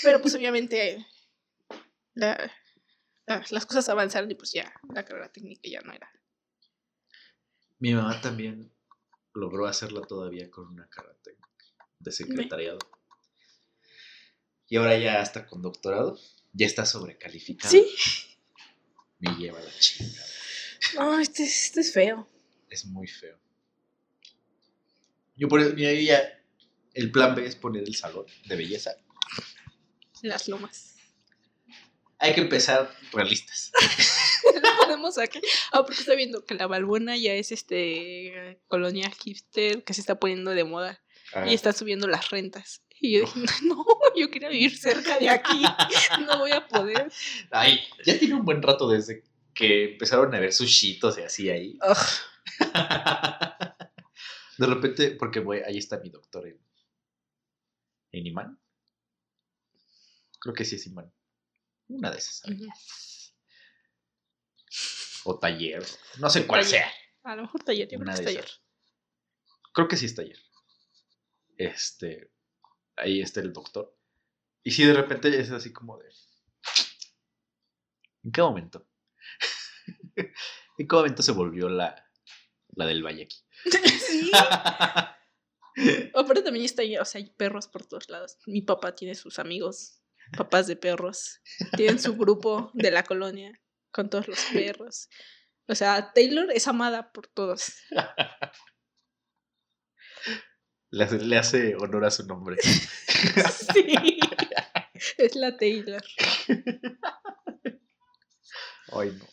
Pero 0.03 0.21
pues 0.21 0.33
obviamente 0.35 1.05
la- 2.15 2.51
la- 3.25 3.45
las 3.49 3.65
cosas 3.65 3.87
avanzaron 3.89 4.31
y 4.31 4.35
pues 4.35 4.51
ya 4.53 4.73
la 4.93 5.03
carrera 5.05 5.31
técnica 5.31 5.69
ya 5.69 5.81
no 5.81 5.93
era. 5.93 6.09
Mi 7.79 7.93
mamá 7.93 8.19
también 8.21 8.71
logró 9.33 9.67
hacerla 9.67 10.01
todavía 10.01 10.49
con 10.49 10.67
una 10.67 10.87
carrera 10.89 11.15
técnica 11.23 11.47
de 11.99 12.11
secretariado. 12.11 12.79
Y 14.69 14.77
ahora 14.77 14.97
ya 14.97 15.21
hasta 15.21 15.45
con 15.45 15.61
doctorado, 15.61 16.19
ya 16.53 16.65
está 16.65 16.85
sobrecalificada. 16.85 17.69
Sí. 17.69 17.87
Me 19.19 19.31
lleva 19.35 19.59
la 19.61 19.71
chingada. 19.79 20.25
No, 20.95 21.19
este, 21.19 21.43
este 21.43 21.81
es 21.81 21.93
feo. 21.93 22.27
Es 22.69 22.85
muy 22.85 23.07
feo. 23.07 23.39
Yo 25.37 25.47
por 25.47 25.61
eso, 25.61 25.73
mira, 25.75 25.93
ya, 25.93 26.21
el 26.93 27.11
plan 27.11 27.35
B 27.35 27.45
es 27.45 27.55
poner 27.55 27.83
el 27.83 27.95
salón 27.95 28.25
de 28.45 28.55
belleza. 28.55 28.95
Las 30.23 30.47
lomas. 30.47 30.95
Hay 32.19 32.33
que 32.33 32.41
empezar 32.41 32.91
realistas. 33.13 33.71
Lo 34.63 34.77
ponemos 34.77 35.19
aquí. 35.19 35.39
Ah, 35.71 35.83
porque 35.83 35.99
estoy 35.99 36.17
viendo 36.17 36.43
que 36.43 36.55
la 36.55 36.65
Balbuena 36.65 37.15
ya 37.15 37.33
es 37.33 37.51
este 37.51 38.59
colonia 38.67 39.11
hipster 39.11 39.83
que 39.83 39.93
se 39.93 40.01
está 40.01 40.19
poniendo 40.19 40.51
de 40.51 40.63
moda 40.63 40.99
y 41.45 41.53
está 41.53 41.73
subiendo 41.73 42.07
las 42.07 42.31
rentas. 42.31 42.81
Y 42.99 43.19
yo 43.19 43.19
dije, 43.25 43.39
no, 43.63 43.85
yo 44.15 44.31
quería 44.31 44.49
vivir 44.49 44.75
cerca 44.75 45.19
de 45.19 45.29
aquí. 45.29 45.61
No 46.25 46.39
voy 46.39 46.51
a 46.51 46.67
poder. 46.67 47.11
Ay, 47.51 47.79
ya 48.03 48.17
tiene 48.17 48.33
un 48.33 48.45
buen 48.45 48.61
rato 48.61 48.89
desde 48.89 49.23
que 49.53 49.91
empezaron 49.91 50.33
a 50.33 50.39
ver 50.39 50.53
sushitos 50.53 51.17
y 51.17 51.21
así 51.21 51.49
ahí. 51.49 51.77
De 54.57 54.65
repente, 54.67 55.11
porque 55.11 55.39
voy, 55.39 55.59
ahí 55.59 55.77
está 55.77 55.99
mi 55.99 56.09
doctor 56.09 56.47
en, 56.47 56.59
en 58.11 58.25
Imán. 58.27 58.59
Creo 60.39 60.53
que 60.55 60.65
sí 60.65 60.75
es 60.75 60.87
Imán. 60.87 61.11
Una 61.89 62.11
de 62.11 62.17
esas. 62.17 62.43
Ujú. 62.49 62.67
O 65.25 65.39
taller. 65.39 65.83
No 66.19 66.29
sé 66.29 66.45
cuál 66.47 66.61
Taller. 66.61 66.79
sea. 66.81 66.91
A 67.23 67.35
lo 67.35 67.43
mejor 67.43 67.63
taller, 67.63 67.87
yo 67.87 67.97
creo 67.97 68.01
Una 68.01 68.13
que 68.13 68.19
es 68.19 68.25
de 68.25 68.25
taller. 68.25 68.45
esas. 68.45 68.61
Creo 69.73 69.87
que 69.87 69.97
sí 69.97 70.05
es 70.05 70.15
taller. 70.15 70.39
Este. 71.57 72.31
Ahí 72.95 73.21
está 73.21 73.41
el 73.41 73.53
doctor. 73.53 73.95
Y 74.63 74.71
sí, 74.71 74.83
de 74.85 74.93
repente 74.93 75.39
es 75.39 75.51
así 75.51 75.71
como 75.73 75.97
de. 75.97 76.09
¿En 78.23 78.31
qué 78.31 78.41
momento? 78.41 78.87
¿En 80.15 80.87
qué 80.87 80.95
momento 80.95 81.21
se 81.23 81.31
volvió 81.31 81.69
la, 81.69 82.09
la 82.75 82.85
del 82.85 83.03
valle 83.03 83.23
aquí? 83.23 83.37
sí. 84.07 84.31
Aparte 86.15 86.41
también 86.41 86.65
está 86.65 86.81
ahí, 86.81 86.97
o 86.97 87.05
sea, 87.05 87.19
hay 87.19 87.29
perros 87.29 87.67
por 87.67 87.85
todos 87.85 88.09
lados. 88.09 88.37
Mi 88.45 88.61
papá 88.61 88.95
tiene 88.95 89.15
sus 89.15 89.39
amigos, 89.39 90.01
papás 90.35 90.67
de 90.67 90.75
perros. 90.75 91.41
Tienen 91.75 91.99
su 91.99 92.15
grupo 92.15 92.71
de 92.73 92.91
la 92.91 93.03
colonia 93.03 93.59
con 93.91 94.09
todos 94.09 94.27
los 94.27 94.39
perros. 94.53 95.09
O 95.67 95.75
sea, 95.75 96.13
Taylor 96.13 96.51
es 96.51 96.67
amada 96.67 97.11
por 97.11 97.27
todos. 97.27 97.73
Le 100.89 101.03
hace, 101.03 101.19
le 101.19 101.37
hace 101.37 101.75
honor 101.75 102.05
a 102.05 102.11
su 102.11 102.25
nombre. 102.25 102.57
Sí. 103.73 104.19
Es 105.17 105.35
la 105.35 105.57
Taylor. 105.57 106.03
Ay, 108.91 109.11
no. 109.17 109.25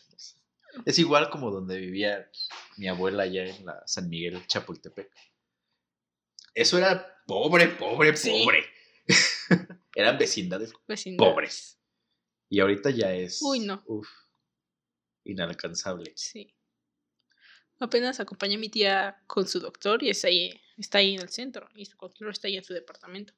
Es 0.85 0.99
igual 0.99 1.29
como 1.29 1.51
donde 1.51 1.77
vivía 1.77 2.29
mi 2.77 2.87
abuela 2.87 3.23
allá 3.23 3.45
en 3.45 3.65
la 3.65 3.81
San 3.85 4.09
Miguel 4.09 4.45
Chapultepec. 4.47 5.09
Eso 6.53 6.77
era 6.77 7.21
pobre, 7.27 7.67
pobre, 7.69 8.15
Sí. 8.15 8.31
pobre. 8.43 8.65
Eran 9.95 10.17
vecindades 10.17 10.73
Vecindades. 10.87 11.31
pobres. 11.33 11.79
Y 12.49 12.59
ahorita 12.59 12.89
ya 12.91 13.13
es. 13.13 13.41
Uy, 13.41 13.59
no. 13.59 13.83
uf, 13.87 14.07
inalcanzable. 15.23 16.13
Sí. 16.15 16.53
Apenas 17.79 18.19
acompañé 18.19 18.55
a 18.55 18.59
mi 18.59 18.69
tía 18.69 19.21
con 19.27 19.47
su 19.47 19.59
doctor 19.59 20.01
y 20.03 20.09
está 20.09 20.27
ahí, 20.29 20.49
está 20.77 20.99
ahí 20.99 21.15
en 21.15 21.21
el 21.21 21.29
centro. 21.29 21.67
Y 21.75 21.85
su 21.85 21.97
doctor 21.97 22.29
está 22.29 22.47
ahí 22.47 22.55
en 22.57 22.63
su 22.63 22.73
departamento. 22.73 23.33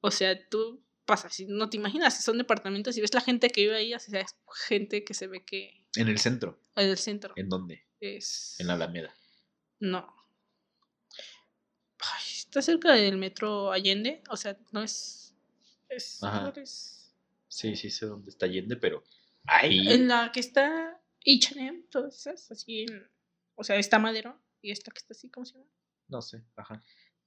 O 0.00 0.10
sea, 0.10 0.48
tú 0.48 0.84
pasas, 1.04 1.34
si 1.34 1.46
no 1.46 1.68
te 1.70 1.76
imaginas, 1.76 2.16
si 2.16 2.22
son 2.22 2.38
departamentos 2.38 2.96
y 2.96 3.00
ves 3.00 3.14
la 3.14 3.20
gente 3.20 3.50
que 3.50 3.62
vive 3.62 3.76
ahí, 3.76 3.94
o 3.94 3.98
sea, 3.98 4.20
es 4.20 4.36
gente 4.68 5.04
que 5.04 5.14
se 5.14 5.26
ve 5.26 5.44
que 5.44 5.86
En 5.96 6.08
el 6.08 6.18
centro. 6.18 6.60
en 6.76 6.88
el 6.90 6.98
centro 6.98 7.32
¿En 7.36 7.48
dónde? 7.48 7.85
Es... 8.14 8.54
En 8.60 8.68
la 8.68 8.74
Alameda. 8.74 9.12
No. 9.80 10.14
Ay, 11.98 12.22
está 12.36 12.62
cerca 12.62 12.92
del 12.92 13.16
metro 13.16 13.72
Allende, 13.72 14.22
o 14.30 14.36
sea, 14.36 14.56
no 14.72 14.82
es... 14.82 15.34
es, 15.88 16.22
Ajá. 16.22 16.42
no 16.42 16.62
es- 16.62 16.92
Sí, 17.48 17.74
sí 17.74 17.90
sé 17.90 18.06
dónde 18.06 18.30
está 18.30 18.46
Allende, 18.46 18.76
pero 18.76 19.02
ahí. 19.46 19.88
En 19.88 20.08
la 20.08 20.30
que 20.30 20.40
está 20.40 21.00
H&M, 21.26 21.84
todas 21.90 22.14
esas, 22.18 22.50
así 22.50 22.82
en... 22.82 23.10
O 23.54 23.64
sea, 23.64 23.76
está 23.76 23.98
Madero 23.98 24.38
y 24.60 24.70
esta 24.70 24.90
que 24.90 24.98
está 24.98 25.14
así, 25.14 25.30
¿cómo 25.30 25.46
se 25.46 25.54
llama? 25.54 25.70
No 26.08 26.20
sé, 26.22 26.44
ajá. 26.54 26.82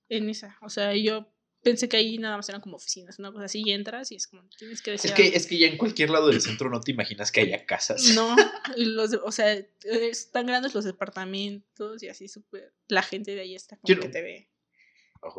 En 0.08 0.30
esa. 0.30 0.58
O 0.62 0.70
sea, 0.70 0.96
yo 0.96 1.34
pensé 1.62 1.90
que 1.90 1.98
ahí 1.98 2.18
nada 2.18 2.38
más 2.38 2.48
eran 2.50 2.62
como 2.62 2.78
oficinas, 2.78 3.20
una 3.20 3.32
cosa 3.32 3.46
así, 3.46 3.62
y 3.66 3.72
entras 3.72 4.12
y 4.12 4.16
es 4.16 4.28
como, 4.28 4.48
tienes 4.58 4.82
que 4.82 4.92
decir... 4.92 5.12
Es 5.12 5.16
que, 5.16 5.28
es 5.28 5.48
que 5.48 5.58
ya 5.58 5.68
en 5.68 5.78
cualquier 5.78 6.10
lado 6.10 6.28
del 6.28 6.42
centro 6.42 6.70
no 6.70 6.80
te 6.82 6.92
imaginas 6.92 7.32
que 7.32 7.42
haya 7.42 7.66
casas. 7.66 8.14
No, 8.16 8.36
los, 8.78 9.14
o 9.24 9.32
sea, 9.32 9.54
están 9.84 10.46
grandes 10.48 10.74
los 10.74 10.86
departamentos 10.86 12.02
y 12.04 12.08
así 12.08 12.28
súper... 12.28 12.74
La 12.88 13.04
gente 13.04 13.36
de 13.36 13.42
ahí 13.42 13.56
está 13.56 13.78
como 13.78 14.00
que 14.00 14.10
te 14.10 14.22
ve. 14.22 14.50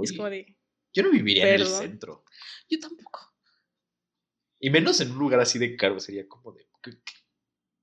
Es 0.02 0.12
como 0.12 0.28
de... 0.28 0.56
Yo 0.92 1.02
no 1.02 1.10
viviría 1.10 1.48
en 1.54 1.60
el 1.60 1.66
centro. 1.66 2.24
Yo 2.68 2.78
tampoco. 2.80 3.32
Y 4.58 4.70
menos 4.70 5.00
en 5.00 5.12
un 5.12 5.18
lugar 5.18 5.40
así 5.40 5.58
de 5.58 5.76
caro. 5.76 6.00
Sería 6.00 6.28
como 6.28 6.52
de. 6.52 6.66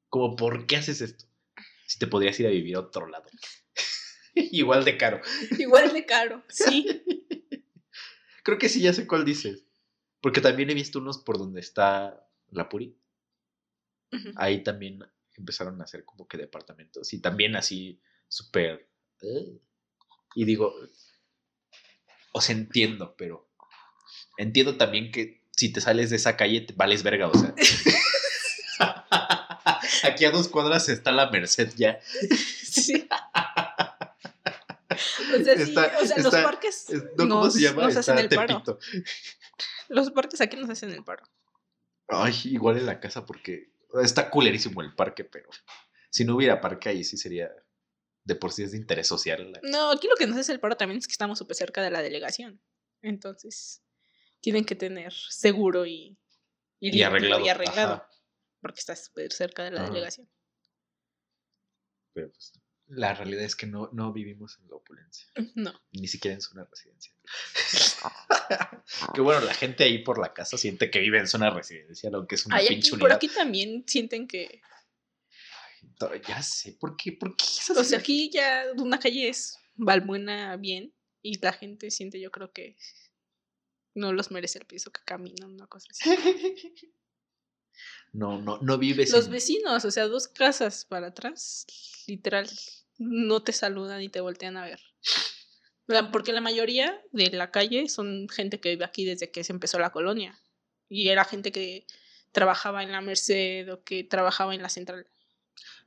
Como, 0.09 0.35
¿por 0.35 0.67
qué 0.67 0.77
haces 0.77 1.01
esto? 1.01 1.25
Si 1.88 1.99
te 1.99 2.07
podrías 2.07 2.39
ir 2.39 2.47
a 2.47 2.51
vivir 2.51 2.75
a 2.75 2.81
otro 2.81 3.07
lado. 3.07 3.25
Igual 4.35 4.83
de 4.83 4.97
caro. 4.97 5.21
Igual 5.57 5.93
de 5.93 6.05
caro, 6.05 6.43
sí. 6.49 7.03
Creo 8.48 8.58
que 8.58 8.70
sí, 8.70 8.80
ya 8.80 8.93
sé 8.93 9.06
cuál 9.08 9.26
dices. 9.26 9.66
Porque 10.22 10.39
también 10.39 10.70
he 10.70 10.74
visto 10.74 11.00
unos 11.00 11.18
por 11.18 11.38
donde 11.38 11.60
está 11.60 12.26
la 12.50 12.70
Puri. 12.70 12.95
Ahí 14.38 14.64
también 14.64 15.04
empezaron 15.36 15.82
a 15.82 15.84
hacer 15.84 16.06
como 16.06 16.30
que 16.30 16.38
departamentos. 16.38 17.12
Y 17.12 17.20
también 17.20 17.58
así, 17.58 18.00
súper. 18.30 18.88
eh. 19.22 19.60
Y 20.34 20.45
digo. 20.45 20.74
O 22.32 22.39
sea, 22.39 22.56
entiendo, 22.56 23.16
pero. 23.18 23.50
Entiendo 24.38 24.78
también 24.78 25.12
que 25.12 25.43
si 25.52 25.74
te 25.74 25.82
sales 25.82 26.10
de 26.10 26.16
esa 26.16 26.38
calle, 26.38 26.62
te 26.62 26.74
vales 26.74 27.04
verga, 27.04 27.28
o 27.28 27.34
sea. 27.38 27.54
Aquí 30.04 30.24
a 30.24 30.32
dos 30.32 30.48
cuadras 30.48 30.88
está 30.88 31.12
la 31.12 31.30
Merced 31.30 31.74
ya. 31.76 32.00
Sí. 32.64 33.10
O 35.41 35.43
sea, 35.43 35.55
sí, 35.55 35.61
Está- 35.69 35.97
o 36.01 36.05
sea, 36.05 36.17
los 36.17 36.33
parques 36.33 36.89
Es- 36.89 37.03
no, 37.03 37.09
¿Cómo 37.17 37.43
nos, 37.45 37.53
se 37.53 37.61
llama? 37.61 37.83
nos 37.83 37.95
hacen 37.97 38.17
el 38.17 38.29
paro. 38.29 38.63
Los 39.89 40.11
parques 40.11 40.41
aquí 40.41 40.57
nos 40.57 40.69
hacen 40.69 40.91
el 40.91 41.03
paro. 41.03 41.23
Ay, 42.09 42.33
igual 42.45 42.77
en 42.77 42.85
la 42.85 42.99
casa 42.99 43.25
porque 43.25 43.71
está 44.03 44.29
culerísimo 44.29 44.81
el 44.81 44.93
parque, 44.95 45.23
pero 45.23 45.49
si 46.09 46.23
no 46.25 46.35
hubiera 46.35 46.59
parque 46.61 46.89
ahí 46.89 47.03
sí 47.03 47.17
sería 47.17 47.51
de 48.23 48.35
por 48.35 48.51
sí 48.51 48.63
es 48.63 48.71
de 48.71 48.77
interés 48.77 49.07
social. 49.07 49.51
la- 49.51 49.59
No, 49.63 49.91
aquí 49.91 50.07
lo 50.07 50.15
que 50.15 50.27
nos 50.27 50.38
hace 50.38 50.51
el 50.51 50.59
paro 50.59 50.75
también 50.77 50.97
es 50.99 51.07
que 51.07 51.13
estamos 51.13 51.38
súper 51.38 51.55
cerca 51.55 51.81
de 51.81 51.91
la 51.91 52.01
delegación. 52.01 52.61
Entonces, 53.01 53.81
tienen 54.41 54.65
que 54.65 54.75
tener 54.75 55.13
seguro 55.13 55.85
y, 55.85 56.17
Y 56.79 56.91
limpio 56.91 57.07
arreglado, 57.07 57.45
Y 57.45 57.49
arreglado 57.49 58.05
porque 58.61 58.79
está 58.79 58.95
súper 58.95 59.31
cerca 59.31 59.63
de 59.63 59.71
la 59.71 59.81
Ajá. 59.81 59.89
delegación. 59.89 60.29
Pero 62.13 62.29
pues 62.31 62.51
la 62.88 63.13
realidad 63.13 63.43
es 63.43 63.55
que 63.55 63.67
no, 63.67 63.89
no 63.91 64.13
vivimos 64.13 64.57
en 64.61 64.69
la 64.69 64.75
opulencia, 64.75 65.27
No. 65.55 65.73
ni 65.91 66.07
siquiera 66.07 66.35
en 66.35 66.41
zona 66.41 66.65
residencial. 66.65 67.15
que 69.13 69.21
bueno, 69.21 69.41
la 69.41 69.53
gente 69.53 69.83
ahí 69.83 69.99
por 69.99 70.19
la 70.19 70.33
casa 70.33 70.57
siente 70.57 70.89
que 70.89 70.99
vive 70.99 71.19
en 71.19 71.27
zona 71.27 71.49
residencial, 71.49 72.15
aunque 72.15 72.35
es 72.35 72.45
una 72.45 72.57
Ay, 72.57 72.67
pinche 72.69 72.91
aquí, 72.91 72.99
por 72.99 73.11
aquí 73.11 73.27
también 73.27 73.83
sienten 73.88 74.27
que. 74.27 74.61
Ya 76.27 76.43
sé, 76.43 76.73
¿por 76.73 76.95
qué? 76.95 77.11
¿Por 77.11 77.35
qué 77.35 77.43
es 77.43 77.69
O 77.71 77.83
sea, 77.83 77.97
aquí 77.99 78.29
ya 78.31 78.65
una 78.75 78.99
calle 78.99 79.29
es 79.29 79.57
Valbuena 79.75 80.55
bien 80.57 80.93
y 81.23 81.39
la 81.39 81.53
gente 81.53 81.89
siente, 81.91 82.19
yo 82.19 82.31
creo 82.31 82.51
que 82.51 82.77
no 83.95 84.13
los 84.13 84.29
merece 84.31 84.59
el 84.59 84.65
piso 84.65 84.91
que 84.91 85.01
caminan, 85.03 85.51
una 85.53 85.67
cosa 85.67 85.88
así. 85.89 86.09
No, 88.13 88.41
no, 88.41 88.57
no 88.61 88.78
vives 88.78 89.11
Los 89.11 89.25
en- 89.25 89.32
vecinos, 89.32 89.86
o 89.86 89.91
sea, 89.91 90.07
dos 90.07 90.28
casas 90.28 90.86
para 90.86 91.07
atrás, 91.07 91.65
literal, 92.07 92.49
no 92.97 93.43
te 93.43 93.53
saludan 93.53 94.01
y 94.01 94.09
te 94.09 94.21
voltean 94.21 94.57
a 94.57 94.65
ver. 94.65 94.80
Porque 96.11 96.34
la 96.34 96.41
mayoría 96.41 97.01
de 97.11 97.30
la 97.32 97.49
calle 97.51 97.88
son 97.88 98.28
gente 98.28 98.59
que 98.59 98.69
vive 98.69 98.84
aquí 98.86 99.05
desde 99.05 99.32
que 99.32 99.43
se 99.43 99.53
empezó 99.53 99.80
la 99.80 99.91
colonia. 99.91 100.38
Y 100.89 101.07
era 101.09 101.23
gente 101.23 101.51
que 101.51 101.86
trabajaba 102.34 102.84
en 102.84 102.91
la 102.91 102.99
Merced 103.01 103.71
o 103.71 103.84
que 103.84 104.03
trabajaba 104.03 104.53
en 104.53 104.61
la 104.61 104.69
central. 104.69 105.07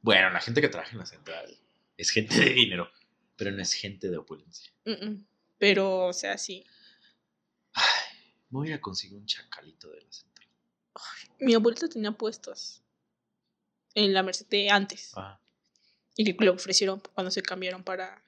Bueno, 0.00 0.30
la 0.30 0.40
gente 0.40 0.60
que 0.62 0.68
trabaja 0.68 0.92
en 0.92 0.98
la 1.00 1.06
central 1.06 1.54
es 1.98 2.10
gente 2.10 2.34
de 2.40 2.50
dinero, 2.50 2.90
pero 3.36 3.50
no 3.50 3.60
es 3.60 3.74
gente 3.74 4.08
de 4.08 4.16
opulencia. 4.16 4.72
Pero, 5.58 6.06
o 6.06 6.12
sea, 6.14 6.38
sí. 6.38 6.64
Ay, 7.74 7.84
voy 8.48 8.72
a 8.72 8.80
conseguir 8.80 9.18
un 9.18 9.26
chacalito 9.26 9.90
de 9.90 10.00
la 10.00 10.10
central. 10.12 10.29
Mi 11.38 11.54
abuelita 11.54 11.88
tenía 11.88 12.12
puestos 12.12 12.82
en 13.94 14.12
la 14.12 14.22
Merced 14.22 14.46
de 14.48 14.70
antes. 14.70 15.12
Ajá, 15.16 15.40
Y 16.16 16.24
le 16.24 16.36
le 16.38 16.50
ofrecieron 16.50 17.00
cuando 17.14 17.30
se 17.30 17.42
cambiaron 17.42 17.82
para, 17.84 18.22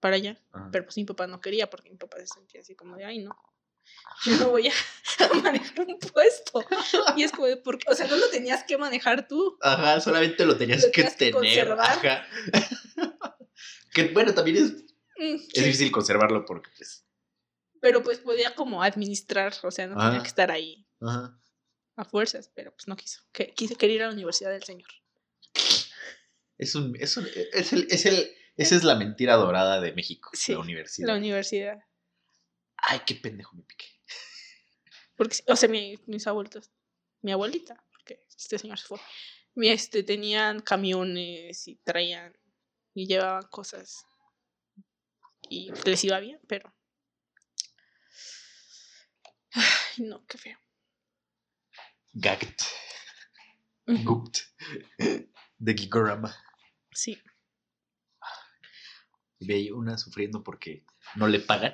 para 0.00 0.16
allá. 0.16 0.40
ajá. 0.52 0.68
Pero 0.72 0.84
pues 0.84 0.96
mi 0.96 1.04
papá 1.04 1.26
no 1.26 1.40
quería 1.40 1.68
porque 1.70 1.90
mi 1.90 1.96
papá 1.96 2.18
se 2.20 2.26
sentía 2.26 2.60
así 2.60 2.74
como 2.74 2.96
de, 2.96 3.04
ay, 3.04 3.18
no. 3.18 3.36
Yo 4.24 4.36
no 4.36 4.50
voy 4.50 4.68
a 4.68 4.72
manejar 5.42 5.86
un 5.86 5.98
puesto. 5.98 6.64
Y 7.16 7.24
es 7.24 7.32
como 7.32 7.46
de, 7.46 7.56
¿por 7.56 7.78
qué? 7.78 7.90
O 7.90 7.94
sea, 7.94 8.06
no 8.06 8.16
lo 8.16 8.28
tenías 8.30 8.62
que 8.64 8.78
manejar 8.78 9.26
tú. 9.26 9.58
Ajá, 9.60 10.00
solamente 10.00 10.46
lo 10.46 10.56
tenías 10.56 10.82
Lo 10.84 10.90
que 10.92 11.02
tenías 11.02 11.12
que 11.16 11.18
tener. 11.18 11.34
conservar. 11.34 11.90
Ajá. 11.90 12.26
que 13.92 14.08
bueno, 14.12 14.32
también 14.34 14.56
es, 14.58 14.72
Mm, 15.18 15.34
es 15.34 15.64
difícil 15.64 15.92
conservarlo 15.92 16.44
porque, 16.46 16.70
pues. 16.76 17.04
Pero 17.82 18.02
pues 18.02 18.18
podía 18.18 18.54
como 18.54 18.82
administrar, 18.82 19.52
o 19.62 19.70
sea, 19.70 19.86
no 19.86 19.96
tenía 19.96 20.22
que 20.22 20.28
estar 20.28 20.50
ahí 20.50 20.86
Ajá. 21.00 21.38
A 21.96 22.04
fuerzas, 22.04 22.50
pero 22.54 22.72
pues 22.72 22.88
no 22.88 22.96
quiso. 22.96 23.22
Que, 23.32 23.52
quise, 23.54 23.76
quería 23.76 23.96
ir 23.96 24.02
a 24.02 24.06
la 24.08 24.12
universidad 24.14 24.50
del 24.50 24.62
señor. 24.62 24.88
Es 26.58 26.74
un, 26.74 26.94
es 27.00 27.16
un, 27.16 27.26
es 27.52 27.72
el, 27.72 27.86
es 27.90 28.06
el, 28.06 28.32
esa 28.56 28.76
es 28.76 28.84
la 28.84 28.94
mentira 28.94 29.34
dorada 29.36 29.80
de 29.80 29.92
México, 29.92 30.30
Sí, 30.32 30.52
la 30.52 30.60
universidad. 30.60 31.08
La 31.08 31.16
universidad. 31.16 31.78
Ay, 32.76 33.00
qué 33.06 33.14
pendejo 33.16 33.56
me 33.56 33.62
piqué. 33.64 33.86
Porque, 35.16 35.36
o 35.48 35.56
sea, 35.56 35.68
mi- 35.68 35.98
mis 36.06 36.26
abuelitos, 36.26 36.70
mi 37.20 37.32
abuelita, 37.32 37.82
porque 37.90 38.24
este 38.28 38.58
señor 38.58 38.78
se 38.78 38.86
fue, 38.86 39.00
mi, 39.54 39.68
este, 39.68 40.02
tenían 40.02 40.60
camiones 40.60 41.68
y 41.68 41.76
traían 41.76 42.36
y 42.94 43.06
llevaban 43.06 43.46
cosas 43.48 44.06
y 45.48 45.70
les 45.84 46.04
iba 46.04 46.18
bien, 46.20 46.40
pero... 46.48 46.74
Ay, 49.52 50.04
no, 50.04 50.24
qué 50.26 50.38
feo. 50.38 50.58
Gagged. 52.14 52.56
Gupt. 54.04 54.38
De 55.58 55.74
Gigorama. 55.74 56.34
Sí, 56.92 57.18
ve 59.40 59.54
ahí 59.54 59.70
una 59.70 59.98
sufriendo 59.98 60.42
porque 60.42 60.84
no 61.16 61.26
le 61.26 61.40
pagan. 61.40 61.72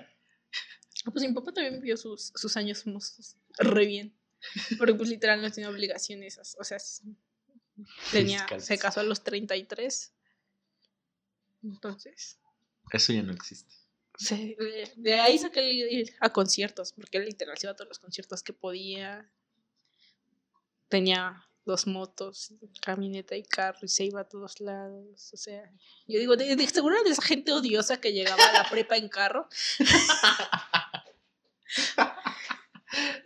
Ah, 1.05 1.11
pues 1.11 1.24
mi 1.26 1.32
papá 1.34 1.53
también 1.53 1.80
vivió 1.80 1.97
sus, 1.97 2.32
sus 2.34 2.57
años 2.57 2.86
mozos 2.86 3.36
re 3.59 3.86
bien, 3.86 4.16
porque 4.78 4.95
pues 4.95 5.09
literal 5.09 5.41
no 5.43 5.51
tenía 5.51 5.70
obligaciones, 5.70 6.39
o 6.59 6.64
sea, 6.64 6.78
tenía, 8.11 8.47
se 8.59 8.78
casó 8.78 9.01
a 9.01 9.05
los 9.05 9.22
33, 9.22 10.12
entonces... 11.62 12.39
Eso 12.91 13.12
ya 13.12 13.22
no 13.22 13.32
existe. 13.32 13.74
se- 14.16 14.57
de, 14.59 14.93
de 14.97 15.14
ahí 15.20 15.39
saqué 15.39 15.61
el 15.61 15.93
ir 15.93 16.14
a 16.20 16.32
conciertos, 16.32 16.93
porque 16.93 17.18
él 17.18 17.26
literal 17.26 17.57
se 17.59 17.66
iba 17.66 17.72
a 17.72 17.76
todos 17.76 17.89
los 17.89 17.99
conciertos 17.99 18.43
que 18.43 18.53
podía. 18.53 19.30
Tenía 20.89 21.45
dos 21.64 21.86
motos, 21.86 22.55
camioneta 22.80 23.36
y 23.36 23.43
carro, 23.43 23.80
y 23.82 23.89
se 23.89 24.05
iba 24.05 24.22
a 24.22 24.28
todos 24.28 24.59
lados. 24.61 25.30
O 25.32 25.36
sea, 25.36 25.70
yo 26.07 26.18
digo, 26.18 26.36
de, 26.36 26.57
de- 26.57 26.66
seguro 26.66 26.95
era 26.97 27.05
de 27.05 27.11
esa 27.11 27.22
gente 27.22 27.53
odiosa 27.53 28.01
que 28.01 28.12
llegaba 28.12 28.43
a 28.45 28.53
la 28.53 28.70
prepa 28.70 28.97
en 28.97 29.09
carro. 29.09 29.49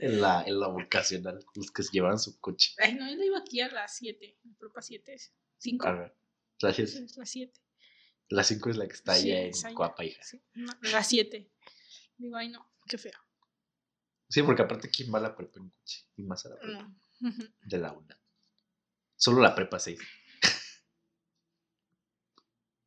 En 0.01 0.21
la, 0.21 0.43
en 0.43 0.59
la 0.59 0.67
vocacional, 0.67 1.45
los 1.55 1.71
que 1.71 1.85
se 1.85 1.91
llevaban 1.93 2.19
su 2.19 2.39
coche. 2.41 2.75
Ay, 2.79 2.95
no, 2.95 3.07
él 3.07 3.23
iba 3.23 3.39
aquí 3.39 3.61
a 3.61 3.69
las 3.71 3.97
7, 3.97 4.37
en 4.45 4.55
prepa 4.57 4.83
7, 4.83 5.17
5. 5.59 5.87
Ajá. 5.87 6.13
Gracias. 6.61 6.95
Es 6.95 7.17
las 7.17 7.31
7. 7.31 7.61
La 8.29 8.43
5 8.43 8.71
es 8.71 8.77
la 8.77 8.89
que 8.89 8.95
está 8.95 9.15
Sí, 9.15 9.31
allá 9.31 9.43
en. 9.69 9.75
Coapa, 9.75 10.05
hija. 10.05 10.21
Sí, 10.25 10.43
no, 10.55 10.73
las 10.91 11.07
7. 11.09 11.49
Digo, 12.17 12.37
ay, 12.37 12.49
no, 12.49 12.69
qué 12.89 12.99
feo. 12.99 13.19
Sí, 14.29 14.43
porque 14.43 14.63
aparte, 14.63 14.91
¿quién 14.91 15.15
va 15.15 15.19
a 15.19 15.23
la 15.23 15.37
prepa 15.37 15.61
en 15.61 15.71
coche? 15.71 16.05
Y 16.17 16.23
más 16.25 16.45
a 16.47 16.49
la 16.51 16.57
prepa 16.59 16.83
No. 16.83 16.97
De 17.63 17.79
la 17.79 17.93
una. 17.93 18.19
Solo 19.17 19.41
la 19.41 19.55
prepa 19.55 19.79
6. 19.79 19.99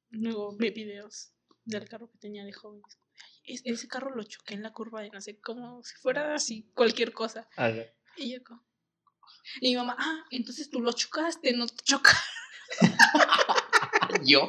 Luego 0.09 0.55
vi 0.57 0.69
videos 0.71 1.31
del 1.63 1.87
carro 1.89 2.09
que 2.11 2.17
tenía 2.17 2.43
de. 2.43 2.51
Ay, 2.53 2.81
es- 3.45 3.61
ese 3.65 3.87
carro 3.87 4.13
lo 4.15 4.23
choqué 4.23 4.53
en 4.53 4.63
la 4.63 4.71
curva 4.73 5.01
de 5.01 5.09
no 5.09 5.21
sé 5.21 5.39
cómo, 5.39 5.83
si 5.83 5.95
fuera 5.97 6.33
así, 6.35 6.69
cualquier 6.73 7.11
cosa. 7.13 7.47
Y 8.17 8.33
yo 8.33 8.43
como... 8.43 8.65
Y 9.61 9.69
mi 9.71 9.75
mamá, 9.75 9.95
ah, 9.99 10.25
entonces 10.31 10.69
tú 10.69 10.81
lo 10.81 10.91
chocaste, 10.93 11.53
no 11.53 11.67
te 11.67 11.83
choca. 11.83 12.11
Yo. 14.25 14.47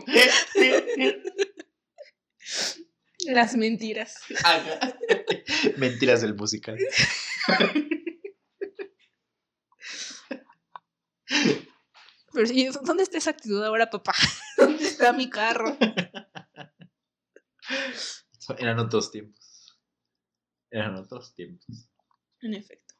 Las 3.26 3.57
mentiras. 3.57 4.16
Ajá. 4.45 4.97
Mentiras 5.76 6.22
del 6.22 6.34
musical. 6.34 6.78
Pero 12.37 12.49
sí, 12.49 12.68
¿dónde 12.82 13.03
está 13.03 13.16
esa 13.16 13.30
actitud 13.30 13.64
ahora, 13.64 13.89
papá? 13.89 14.12
¿Dónde 14.59 14.84
está 14.84 15.14
mi 15.14 15.30
carro? 15.30 15.74
Eran 18.59 18.78
otros 18.78 19.11
tiempos. 19.11 19.74
Eran 20.70 20.97
otros 20.97 21.34
tiempos. 21.34 21.89
En 22.43 22.53
efecto. 22.53 22.95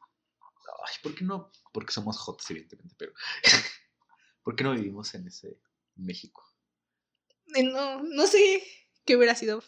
Ay, 0.87 0.95
¿por 1.03 1.13
qué 1.13 1.23
no? 1.23 1.51
Porque 1.71 1.93
somos 1.93 2.17
jotos, 2.17 2.49
evidentemente, 2.49 2.95
pero. 2.97 3.13
¿Por 4.43 4.55
qué 4.55 4.63
no 4.63 4.71
vivimos 4.71 5.13
en 5.13 5.27
ese 5.27 5.59
México? 5.97 6.43
Eh, 7.53 7.61
No, 7.61 8.01
no 8.01 8.25
sé 8.25 8.63
qué 9.05 9.17
hubiera 9.17 9.35
sido. 9.35 9.63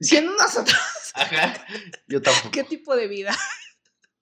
Siendo 0.00 0.32
nosotros, 0.36 0.76
Ajá. 1.14 1.66
Yo 2.08 2.20
tampoco. 2.20 2.50
¿qué 2.50 2.62
tipo 2.64 2.94
de 2.94 3.08
vida 3.08 3.34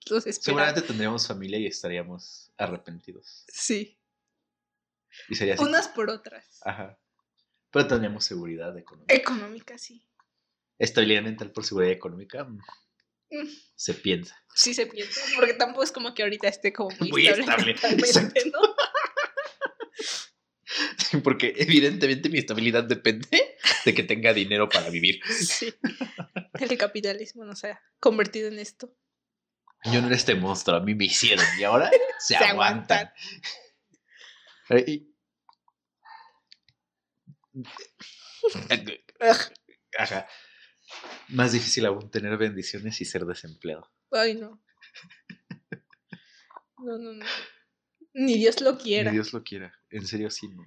espera? 0.06 0.32
Seguramente 0.32 0.82
tendríamos 0.82 1.26
familia 1.26 1.58
y 1.58 1.66
estaríamos 1.66 2.50
arrepentidos. 2.56 3.44
Sí. 3.48 3.98
Y 5.28 5.34
sería 5.34 5.54
así. 5.54 5.62
Unas 5.62 5.88
por 5.88 6.10
otras. 6.10 6.60
Ajá. 6.64 6.98
Pero 7.70 7.86
tendríamos 7.86 8.24
seguridad 8.24 8.76
económica. 8.78 9.14
Económica, 9.14 9.78
sí. 9.78 10.04
Estabilidad 10.78 11.22
mental 11.22 11.52
por 11.52 11.64
seguridad 11.64 11.92
económica. 11.92 12.44
mm, 12.44 12.58
Mm, 13.30 13.48
Se 13.74 13.94
piensa. 13.94 14.36
Sí 14.54 14.74
se 14.74 14.86
piensa. 14.86 15.20
Porque 15.34 15.54
tampoco 15.54 15.82
es 15.82 15.90
como 15.90 16.14
que 16.14 16.22
ahorita 16.22 16.46
esté 16.46 16.72
como 16.72 16.94
muy, 17.00 17.10
Muy 17.10 17.26
estable. 17.26 17.72
estable, 17.72 18.52
¿no? 18.52 18.60
Porque 21.22 21.54
evidentemente 21.56 22.28
mi 22.28 22.38
estabilidad 22.38 22.84
depende 22.84 23.56
de 23.84 23.94
que 23.94 24.02
tenga 24.02 24.32
dinero 24.34 24.68
para 24.68 24.90
vivir. 24.90 25.20
Sí. 25.26 25.72
El 26.60 26.76
capitalismo 26.78 27.44
nos 27.44 27.64
ha 27.64 27.80
convertido 28.00 28.48
en 28.48 28.58
esto. 28.58 28.94
Yo 29.92 30.00
no 30.00 30.06
era 30.06 30.16
este 30.16 30.34
monstruo, 30.34 30.76
a 30.76 30.80
mí 30.80 30.94
me 30.94 31.04
hicieron 31.04 31.44
y 31.58 31.64
ahora 31.64 31.90
se, 32.18 32.38
Se 32.38 32.44
aguantan. 32.44 33.10
Eh, 34.70 34.84
y- 34.86 35.14
Ajá. 39.98 40.26
Más 41.28 41.52
difícil 41.52 41.86
aún 41.86 42.10
tener 42.10 42.36
bendiciones 42.36 43.00
y 43.00 43.04
ser 43.04 43.24
desempleado. 43.24 43.90
Ay, 44.10 44.34
no. 44.34 44.62
No, 46.78 46.98
no, 46.98 47.12
no. 47.14 47.24
Ni 48.12 48.36
Dios 48.38 48.60
lo 48.60 48.78
quiera. 48.78 49.10
Ni 49.10 49.16
Dios 49.16 49.32
lo 49.32 49.42
quiera. 49.42 49.72
En 49.90 50.06
serio, 50.06 50.30
sí, 50.30 50.48
no. 50.48 50.66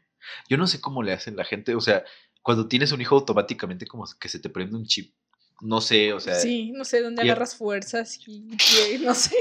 Yo 0.50 0.58
no 0.58 0.68
sé 0.68 0.82
cómo 0.82 1.04
le 1.04 1.14
hacen 1.14 1.36
la 1.36 1.46
gente. 1.46 1.76
O 1.76 1.82
sea, 1.82 2.04
cuando 2.42 2.68
tienes 2.68 2.92
un 2.92 3.02
hijo 3.02 3.16
automáticamente 3.16 3.86
como 3.86 4.06
que 4.20 4.30
se 4.30 4.40
te 4.40 4.50
prende 4.50 4.76
un 4.76 4.86
chip. 4.86 5.16
No 5.62 5.82
sé, 5.82 6.14
o 6.14 6.20
sea, 6.20 6.36
sí, 6.36 6.72
no 6.72 6.86
sé 6.86 7.02
dónde 7.02 7.24
y- 7.26 7.30
agarras 7.30 7.56
fuerzas 7.56 8.20
y, 8.28 8.48
y 8.94 8.98
no 9.00 9.16
sé. 9.16 9.36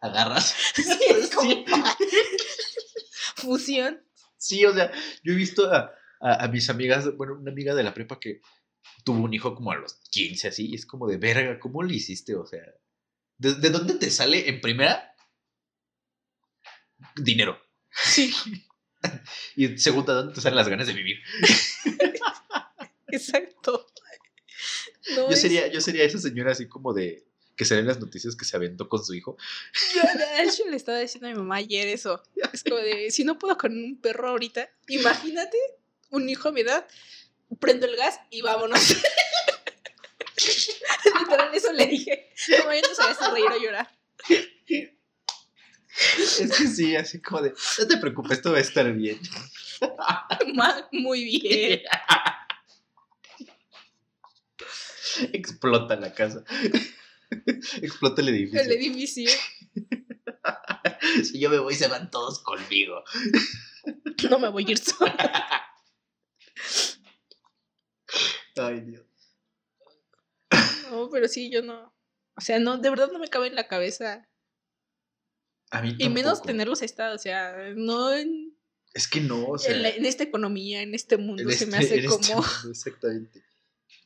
agarras. 0.00 0.54
Sí, 0.74 0.82
es 1.10 1.30
como 1.34 1.64
fusión. 3.36 4.02
Sí, 4.36 4.64
o 4.64 4.74
sea, 4.74 4.90
yo 5.22 5.32
he 5.32 5.36
visto 5.36 5.72
a, 5.72 5.92
a- 6.20 6.44
a 6.44 6.48
mis 6.48 6.68
amigas, 6.68 7.16
bueno, 7.16 7.34
una 7.38 7.50
amiga 7.50 7.74
de 7.74 7.82
la 7.82 7.94
prepa 7.94 8.18
que 8.20 8.40
tuvo 9.04 9.22
un 9.22 9.32
hijo 9.34 9.54
como 9.54 9.72
a 9.72 9.76
los 9.76 9.94
15, 10.10 10.48
así, 10.48 10.68
y 10.68 10.74
es 10.74 10.84
como 10.86 11.06
de 11.08 11.16
verga, 11.16 11.58
¿cómo 11.58 11.82
le 11.82 11.94
hiciste? 11.94 12.34
O 12.34 12.44
sea, 12.46 12.62
¿de, 13.38 13.54
de 13.54 13.70
dónde 13.70 13.94
te 13.94 14.10
sale 14.10 14.48
en 14.48 14.60
primera? 14.60 15.14
Dinero. 17.16 17.58
Sí, 17.90 18.32
Y 19.56 19.64
en 19.66 19.78
segunda, 19.78 20.14
¿dónde 20.14 20.34
te 20.34 20.40
salen 20.40 20.56
las 20.56 20.68
ganas 20.68 20.86
de 20.86 20.92
vivir? 20.94 21.18
exacto. 23.08 23.86
No, 25.10 25.28
Yo 25.28 25.34
es- 25.34 25.40
sería, 25.40 25.66
yo 25.68 25.80
sería 25.80 26.04
esa 26.04 26.18
señora 26.18 26.52
así 26.52 26.68
como 26.68 26.92
de 26.94 27.24
que 27.56 27.64
salen 27.66 27.86
las 27.86 28.00
noticias 28.00 28.34
que 28.34 28.44
se 28.46 28.56
aventó 28.56 28.88
con 28.88 29.04
su 29.04 29.14
hijo. 29.14 29.36
Yo, 29.94 30.02
de 30.18 30.42
hecho, 30.44 30.64
le 30.68 30.76
estaba 30.76 30.98
diciendo 30.98 31.28
a 31.28 31.30
mi 31.30 31.36
mamá 31.36 31.56
ayer 31.56 31.86
eso. 31.88 32.22
Es 32.52 32.62
como 32.64 32.76
de, 32.76 33.10
si 33.10 33.24
no 33.24 33.38
puedo 33.38 33.58
con 33.58 33.72
un 33.76 34.00
perro 34.00 34.28
ahorita, 34.30 34.70
imagínate 34.88 35.58
un 36.10 36.28
hijo 36.28 36.48
a 36.48 36.52
mi 36.52 36.62
edad, 36.62 36.86
prendo 37.60 37.86
el 37.86 37.96
gas 37.96 38.18
y 38.30 38.40
vámonos. 38.42 38.80
Literal, 41.20 41.54
eso 41.54 41.72
le 41.72 41.86
dije. 41.86 42.32
Como 42.60 42.72
yo 42.72 42.80
no 42.88 42.94
sabía 42.94 43.14
si 43.14 43.30
reír 43.32 43.50
o 43.50 43.58
llorar. 43.62 43.90
Es 46.18 46.56
que 46.56 46.66
sí, 46.66 46.96
así 46.96 47.20
como 47.20 47.42
de, 47.42 47.52
no 47.78 47.86
te 47.86 47.96
preocupes, 47.98 48.40
todo 48.40 48.54
va 48.54 48.58
a 48.60 48.62
estar 48.62 48.90
bien. 48.92 49.20
Muy 50.90 51.24
bien. 51.24 51.82
Explota 55.32 55.96
la 55.96 56.12
casa. 56.14 56.44
Explota 57.82 58.20
el 58.22 58.28
edificio. 58.28 58.60
El 58.60 58.72
edificio. 58.72 59.30
Si 61.24 61.40
yo 61.40 61.50
me 61.50 61.58
voy, 61.58 61.74
se 61.74 61.88
van 61.88 62.10
todos 62.10 62.38
conmigo. 62.40 63.02
No 64.30 64.38
me 64.38 64.48
voy 64.48 64.64
a 64.66 64.70
ir 64.70 64.78
sola. 64.78 65.62
Ay, 68.56 68.80
Dios. 68.80 69.04
No, 70.90 71.08
pero 71.10 71.26
sí, 71.28 71.50
yo 71.50 71.62
no. 71.62 71.94
O 72.36 72.40
sea, 72.40 72.58
no, 72.58 72.78
de 72.78 72.90
verdad 72.90 73.10
no 73.12 73.18
me 73.18 73.28
cabe 73.28 73.48
en 73.48 73.54
la 73.56 73.66
cabeza. 73.68 74.28
A 75.70 75.80
mí 75.82 75.94
Y 75.98 76.08
menos 76.08 76.42
tenerlos 76.42 76.82
estados. 76.82 77.20
O 77.20 77.22
sea, 77.22 77.72
no 77.74 78.12
en, 78.12 78.56
Es 78.94 79.08
que 79.08 79.20
no, 79.20 79.46
o 79.46 79.58
sea. 79.58 79.74
en, 79.74 79.82
la- 79.82 79.90
en 79.90 80.04
esta 80.04 80.22
economía, 80.24 80.82
en 80.82 80.94
este 80.94 81.16
mundo, 81.16 81.42
en 81.42 81.52
se 81.52 81.66
me 81.66 81.78
este- 81.78 81.98
hace 82.00 82.06
como. 82.06 82.20
este 82.20 82.34
mundo, 82.34 82.70
exactamente. 82.70 83.42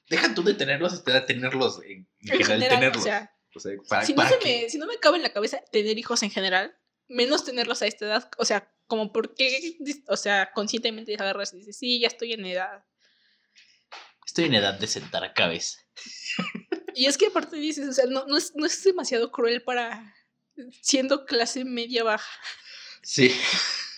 Deja 0.08 0.34
tú 0.34 0.42
de 0.42 0.54
tenerlos 0.54 1.04
de 1.04 1.20
tenerlos 1.22 1.80
en, 1.84 1.90
en 1.90 2.06
En 2.20 2.28
general, 2.28 2.46
general, 2.60 2.78
tenerlos. 2.78 3.02
o 3.02 3.04
sea, 3.04 3.32
O 3.54 3.60
sea, 3.60 3.72
¿para, 3.88 4.06
si, 4.06 4.14
no 4.14 4.28
se 4.28 4.38
qué? 4.38 4.62
me, 4.64 4.70
si 4.70 4.78
no 4.78 4.86
me 4.86 4.98
cabe 4.98 5.16
en 5.16 5.22
la 5.22 5.32
cabeza 5.32 5.60
tener 5.72 5.98
hijos 5.98 6.22
en 6.22 6.30
general, 6.30 6.76
menos 7.08 7.44
tenerlos 7.44 7.82
a 7.82 7.86
esta 7.86 8.04
edad. 8.06 8.30
O 8.38 8.44
sea, 8.44 8.72
como 8.86 9.12
porque, 9.12 9.76
o 10.08 10.16
sea, 10.16 10.52
conscientemente 10.52 11.14
agarras 11.14 11.52
y 11.54 11.58
dices, 11.58 11.76
sí, 11.78 11.98
ya 12.00 12.06
estoy 12.08 12.32
en 12.34 12.44
edad. 12.46 12.84
Estoy 14.24 14.44
en 14.46 14.54
edad 14.54 14.74
de 14.78 14.86
sentar 14.86 15.32
cabeza. 15.34 15.78
Y 16.94 17.06
es 17.06 17.16
que 17.18 17.26
aparte 17.26 17.56
dices, 17.56 17.88
o 17.88 17.92
sea, 17.92 18.06
no, 18.06 18.26
no, 18.26 18.36
es, 18.36 18.52
no 18.54 18.66
es 18.66 18.82
demasiado 18.84 19.30
cruel 19.32 19.62
para, 19.62 20.14
siendo 20.82 21.24
clase 21.26 21.64
media 21.64 22.04
baja, 22.04 22.30
Sí. 23.02 23.30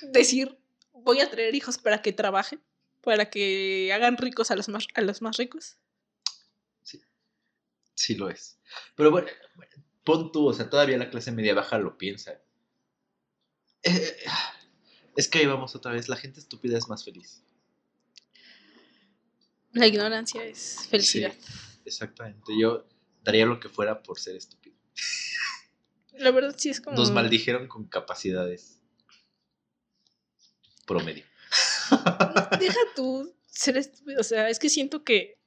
decir, 0.03 0.59
voy 0.93 1.21
a 1.21 1.31
traer 1.31 1.55
hijos 1.55 1.79
para 1.79 2.03
que 2.03 2.13
trabajen, 2.13 2.63
para 3.03 3.31
que 3.31 3.91
hagan 3.93 4.17
ricos 4.17 4.51
a 4.51 4.57
los 4.57 4.69
más, 4.69 4.87
a 4.95 5.01
los 5.01 5.23
más 5.23 5.37
ricos. 5.39 5.77
Sí 7.99 8.14
lo 8.14 8.30
es. 8.30 8.61
Pero 8.94 9.11
bueno, 9.11 9.26
pon 10.05 10.30
tú, 10.30 10.46
o 10.46 10.53
sea, 10.53 10.70
todavía 10.70 10.96
la 10.99 11.11
clase 11.11 11.32
media 11.32 11.53
baja 11.53 11.78
lo 11.78 11.99
piensa. 11.99 12.40
Eh, 13.82 14.16
es 15.16 15.26
que 15.26 15.38
ahí 15.38 15.46
vamos 15.46 15.74
otra 15.74 15.90
vez, 15.90 16.09
la 16.09 16.14
gente 16.14 16.38
estúpida 16.38 16.78
es 16.78 16.88
más 16.88 17.05
feliz. 17.05 17.42
La 19.72 19.88
ignorancia 19.88 20.44
es 20.44 20.86
felicidad. 20.88 21.32
Sí, 21.32 21.80
exactamente. 21.86 22.53
Yo 22.57 22.86
daría 23.24 23.46
lo 23.46 23.59
que 23.59 23.68
fuera 23.68 24.01
por 24.01 24.20
ser 24.20 24.36
estúpido. 24.36 24.76
La 26.12 26.30
verdad 26.30 26.55
sí 26.57 26.70
es 26.70 26.80
como... 26.80 26.96
Nos 26.96 27.11
maldijeron 27.11 27.66
con 27.66 27.88
capacidades 27.88 28.80
promedio. 30.86 31.24
Deja 32.61 32.78
tú 32.94 33.34
ser 33.46 33.76
estúpido, 33.76 34.20
o 34.20 34.24
sea, 34.24 34.49
es 34.51 34.61
que 34.61 34.68
siento 34.68 35.03
que, 35.03 35.38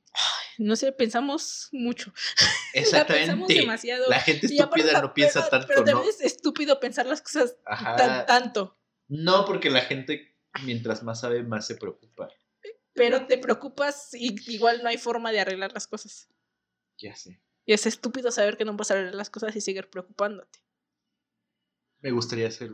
no 0.57 0.75
sé, 0.75 0.91
pensamos 0.91 1.69
mucho. 1.71 2.13
La 2.73 3.05
pensamos 3.05 3.49
Exactamente. 3.49 3.53
demasiado. 3.55 4.09
La 4.09 4.19
gente 4.19 4.47
aparte 4.61 4.81
estúpida 4.81 5.01
no 5.01 5.13
piensa 5.13 5.39
pero- 5.41 5.49
tanto, 5.49 5.67
Pero 5.67 5.79
¿no? 5.81 5.85
también 5.85 6.09
es 6.09 6.21
estúpido 6.21 6.79
pensar 6.79 7.05
las 7.05 7.21
cosas 7.21 7.55
tan- 7.97 8.25
tanto. 8.25 8.77
No, 9.07 9.45
porque 9.45 9.69
la 9.69 9.81
gente, 9.81 10.37
mientras 10.63 11.03
más 11.03 11.19
sabe, 11.21 11.43
más 11.43 11.67
se 11.67 11.75
preocupa. 11.75 12.29
Pero 12.93 13.25
te 13.25 13.37
preocupas 13.37 14.13
y 14.13 14.35
igual 14.53 14.81
no 14.83 14.89
hay 14.89 14.97
forma 14.97 15.31
de 15.31 15.39
arreglar 15.39 15.71
las 15.73 15.87
cosas. 15.87 16.29
Ya 16.97 17.15
sé. 17.15 17.41
Y 17.65 17.73
es 17.73 17.85
estúpido 17.85 18.31
saber 18.31 18.57
que 18.57 18.65
no 18.65 18.75
puedes 18.75 18.91
arreglar 18.91 19.15
las 19.15 19.29
cosas 19.29 19.55
y 19.55 19.61
seguir 19.61 19.89
preocupándote. 19.89 20.59
Me 21.99 22.11
gustaría 22.11 22.49
ser 22.51 22.71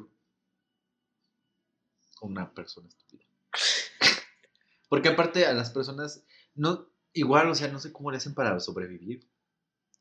una 2.22 2.54
persona 2.54 2.88
estúpida. 2.88 3.30
Porque 4.90 5.10
aparte 5.10 5.46
a 5.46 5.54
las 5.54 5.70
personas, 5.72 6.24
no, 6.56 6.90
igual, 7.18 7.50
o 7.50 7.56
sea, 7.56 7.68
no 7.68 7.80
sé 7.80 7.92
cómo 7.92 8.12
le 8.12 8.18
hacen 8.18 8.34
para 8.34 8.60
sobrevivir. 8.60 9.28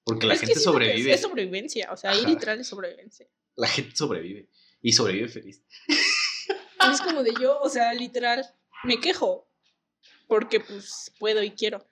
Porque 0.04 0.26
la 0.26 0.34
Es 0.34 0.40
gente 0.40 0.52
que 0.54 0.58
es- 0.58 0.64
sobrevive. 0.64 1.12
Es, 1.12 1.20
sobrevivencia, 1.22 1.92
o 1.92 1.96
sea, 1.96 2.10
ahí 2.12 2.24
literal 2.24 2.60
es 2.60 2.68
sobrevivencia. 2.68 3.26
La 3.56 3.66
gente 3.68 3.96
sobrevive. 3.96 4.48
Y 4.82 4.92
sobrevive 4.92 5.28
feliz. 5.28 5.62
Es 6.92 7.00
como 7.00 7.22
de 7.22 7.32
yo, 7.40 7.58
o 7.60 7.68
sea, 7.68 7.92
literal, 7.94 8.44
me 8.84 9.00
quejo. 9.00 9.48
Porque 10.28 10.60
pues 10.60 11.12
puedo 11.18 11.42
y 11.42 11.50
quiero. 11.50 11.84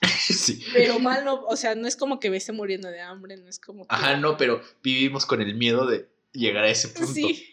sí. 0.28 0.62
Pero 0.72 0.98
mal 1.00 1.24
no, 1.24 1.44
o 1.46 1.56
sea, 1.56 1.74
no 1.74 1.88
es 1.88 1.96
como 1.96 2.20
que 2.20 2.30
me 2.30 2.36
esté 2.36 2.52
muriendo 2.52 2.88
de 2.88 3.00
hambre, 3.00 3.36
no 3.36 3.48
es 3.48 3.58
como 3.58 3.82
que... 3.86 3.94
Ajá, 3.94 4.16
no, 4.16 4.36
pero 4.36 4.60
vivimos 4.82 5.26
con 5.26 5.40
el 5.42 5.54
miedo 5.56 5.86
de 5.86 6.08
llegar 6.32 6.64
a 6.64 6.68
ese 6.70 6.88
punto. 6.88 7.12
Sí, 7.12 7.44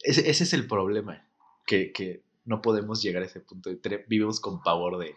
Ese, 0.00 0.28
ese 0.28 0.44
es 0.44 0.52
el 0.52 0.66
problema. 0.66 1.28
Que, 1.66 1.92
que 1.92 2.22
no 2.44 2.60
podemos 2.62 3.02
llegar 3.02 3.22
a 3.22 3.26
ese 3.26 3.40
punto. 3.40 3.70
Vivimos 4.08 4.40
con 4.40 4.62
pavor 4.62 4.98
de, 4.98 5.14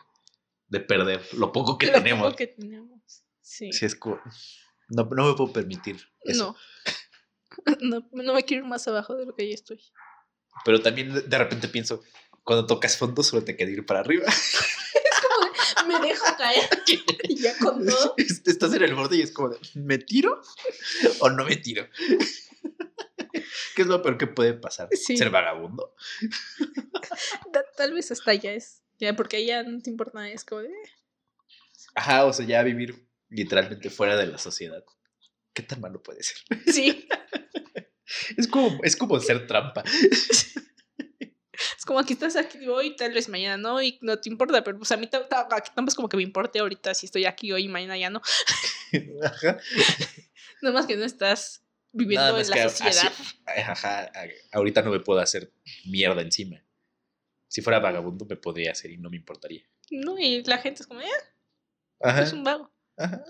de 0.68 0.80
perder 0.80 1.22
lo 1.34 1.52
poco 1.52 1.78
que 1.78 1.88
lo 1.92 1.94
tenemos. 1.94 2.26
poco 2.28 2.36
que 2.38 2.48
tenemos. 2.48 3.24
Sí. 3.42 3.72
Sí, 3.72 3.86
es 3.86 3.96
como- 3.96 4.20
no, 4.90 5.04
no 5.12 5.28
me 5.30 5.34
puedo 5.36 5.52
permitir 5.54 5.98
eso. 6.22 6.56
No. 7.66 7.76
no. 7.82 8.10
No 8.12 8.34
me 8.34 8.44
quiero 8.44 8.64
ir 8.64 8.70
más 8.70 8.88
abajo 8.88 9.16
de 9.16 9.26
lo 9.26 9.36
que 9.36 9.48
ya 9.48 9.56
estoy. 9.56 9.82
Pero 10.66 10.82
también 10.82 11.14
de- 11.14 11.22
de 11.22 11.38
repente 11.38 11.68
pienso, 11.68 12.02
cuando 12.44 12.66
tocas 12.66 12.98
fondo 12.98 13.22
solo 13.24 13.44
te 13.44 13.56
queda 13.56 13.70
ir 13.72 13.86
para 13.86 14.00
arriba. 14.02 14.26
Me 15.88 16.00
dejo 16.00 16.26
caer. 16.38 16.68
Y 17.30 17.36
ya 17.42 17.58
con 17.60 17.86
todo. 17.86 18.16
Estás 18.18 18.74
en 18.74 18.84
el 18.84 18.96
borde 18.96 19.18
y 19.18 19.22
es 19.22 19.32
como 19.32 19.50
de, 19.50 19.58
¿me 19.76 19.98
tiro 19.98 20.42
o 21.20 21.30
no 21.30 21.46
me 21.46 21.56
tiro? 21.58 21.88
¿Qué 23.76 23.82
es 23.84 23.88
lo 23.88 24.02
peor 24.02 24.18
que 24.18 24.28
puede 24.28 24.54
pasar? 24.54 24.90
Sí. 24.92 25.16
¿Ser 25.18 25.30
vagabundo? 25.30 25.94
Ta- 27.54 27.66
Tal 27.78 27.94
vez 27.94 28.12
hasta 28.12 28.34
ya 28.34 28.52
es. 28.52 28.82
Ya, 29.00 29.16
porque 29.16 29.46
ya 29.46 29.64
no 29.64 29.82
te 29.82 29.90
importa 29.90 30.14
nada. 30.16 30.30
Es 30.30 30.44
como 30.44 30.62
de. 30.62 30.70
Ajá, 31.96 32.26
o 32.26 32.34
sea, 32.34 32.46
ya 32.46 32.64
vivir 32.64 33.08
literalmente 33.30 33.90
fuera 33.90 34.16
de 34.16 34.28
la 34.28 34.38
sociedad. 34.38 34.84
¿Qué 35.54 35.64
tan 35.64 35.82
malo 35.82 36.02
puede 36.04 36.24
ser? 36.24 36.38
Sí. 36.74 37.08
Es 38.38 38.48
como, 38.48 38.80
es 38.84 38.96
como 38.96 39.20
ser 39.20 39.48
trampa. 39.48 39.84
Es 41.78 41.84
como 41.86 42.00
aquí 42.00 42.14
estás 42.14 42.36
aquí 42.38 42.66
hoy, 42.68 42.96
tal 42.96 43.12
vez 43.14 43.28
mañana 43.30 43.58
no, 43.58 43.82
y 43.82 43.98
no 44.02 44.18
te 44.20 44.30
importa, 44.30 44.64
pero 44.64 44.78
pues 44.78 44.92
a 44.92 44.98
mí 44.98 45.08
tampoco 45.08 45.58
es 45.88 45.96
como 45.96 46.08
que 46.08 46.16
me 46.18 46.24
importe 46.24 46.60
ahorita 46.60 46.94
si 46.94 47.08
estoy 47.08 47.26
aquí 47.26 47.52
hoy 47.52 47.66
y 47.66 47.68
mañana 47.68 47.98
ya 47.98 48.10
no. 48.10 48.22
Ajá. 49.24 49.58
Nada 50.62 50.74
más 50.74 50.86
que 50.86 50.96
no 50.96 51.04
estás 51.04 51.64
viviendo 51.92 52.38
en 52.40 52.50
la 52.50 52.70
sociedad. 52.70 53.12
así- 53.12 53.62
ajá, 53.62 54.12
ahorita 54.54 54.84
no 54.84 54.92
me 54.92 55.00
puedo 55.02 55.20
hacer 55.20 55.52
mierda 55.86 56.22
encima. 56.22 56.64
Si 57.48 57.62
fuera 57.62 57.80
vagabundo 57.80 58.26
me 58.26 58.36
podría 58.36 58.72
hacer 58.72 58.92
y 58.92 58.98
no 58.98 59.10
me 59.10 59.18
importaría. 59.18 59.64
No, 59.92 60.18
y 60.20 60.44
la 60.44 60.58
gente 60.58 60.82
es 60.82 60.88
como, 60.88 61.02
eh, 61.02 61.08
Ajá. 62.02 62.24
es 62.24 62.34
un 62.34 62.44
vago. 62.44 62.72
Ajá. 62.98 63.24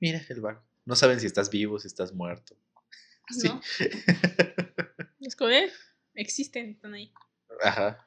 Mira 0.00 0.20
el 0.28 0.40
vago. 0.40 0.62
No 0.84 0.96
saben 0.96 1.20
si 1.20 1.26
estás 1.26 1.50
vivo, 1.50 1.78
si 1.78 1.86
estás 1.86 2.12
muerto. 2.12 2.56
Sí. 3.30 3.48
¿no? 3.48 3.60
Es 5.20 5.36
como, 5.36 5.48
eh, 5.50 5.72
existen, 6.14 6.72
están 6.72 6.92
ahí. 6.92 7.10
Ajá. 7.62 8.06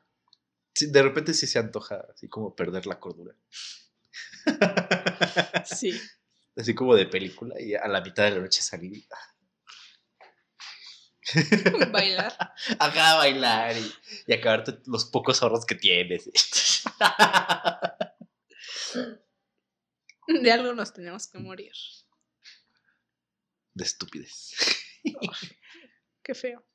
Sí, 0.76 0.91
de 0.91 1.01
repente 1.01 1.34
sí 1.34 1.47
se 1.47 1.57
antoja 1.57 2.05
así 2.13 2.28
como 2.28 2.55
perder 2.55 2.86
la 2.86 2.99
cordura. 2.99 3.36
Sí. 5.65 5.99
Así 6.55 6.74
como 6.74 6.95
de 6.95 7.05
película 7.05 7.53
y 7.61 7.76
a 7.76 7.88
la 7.88 8.01
mitad 8.01 8.24
de 8.24 8.32
la 8.32 8.39
noche 8.39 8.63
salir 8.63 8.91
y 8.91 9.07
Bailar. 11.91 12.34
acá 12.80 13.11
a 13.11 13.15
bailar 13.17 13.75
y, 13.78 13.91
y 14.28 14.34
acabarte 14.34 14.80
los 14.86 15.05
pocos 15.05 15.41
ahorros 15.43 15.65
que 15.65 15.75
tienes. 15.75 16.30
De 20.28 20.51
algo 20.51 20.73
nos 20.73 20.93
tenemos 20.93 21.28
que 21.28 21.39
morir. 21.39 21.71
De 23.73 23.84
estupidez. 23.84 24.53
Qué 26.23 26.34
feo. 26.36 26.65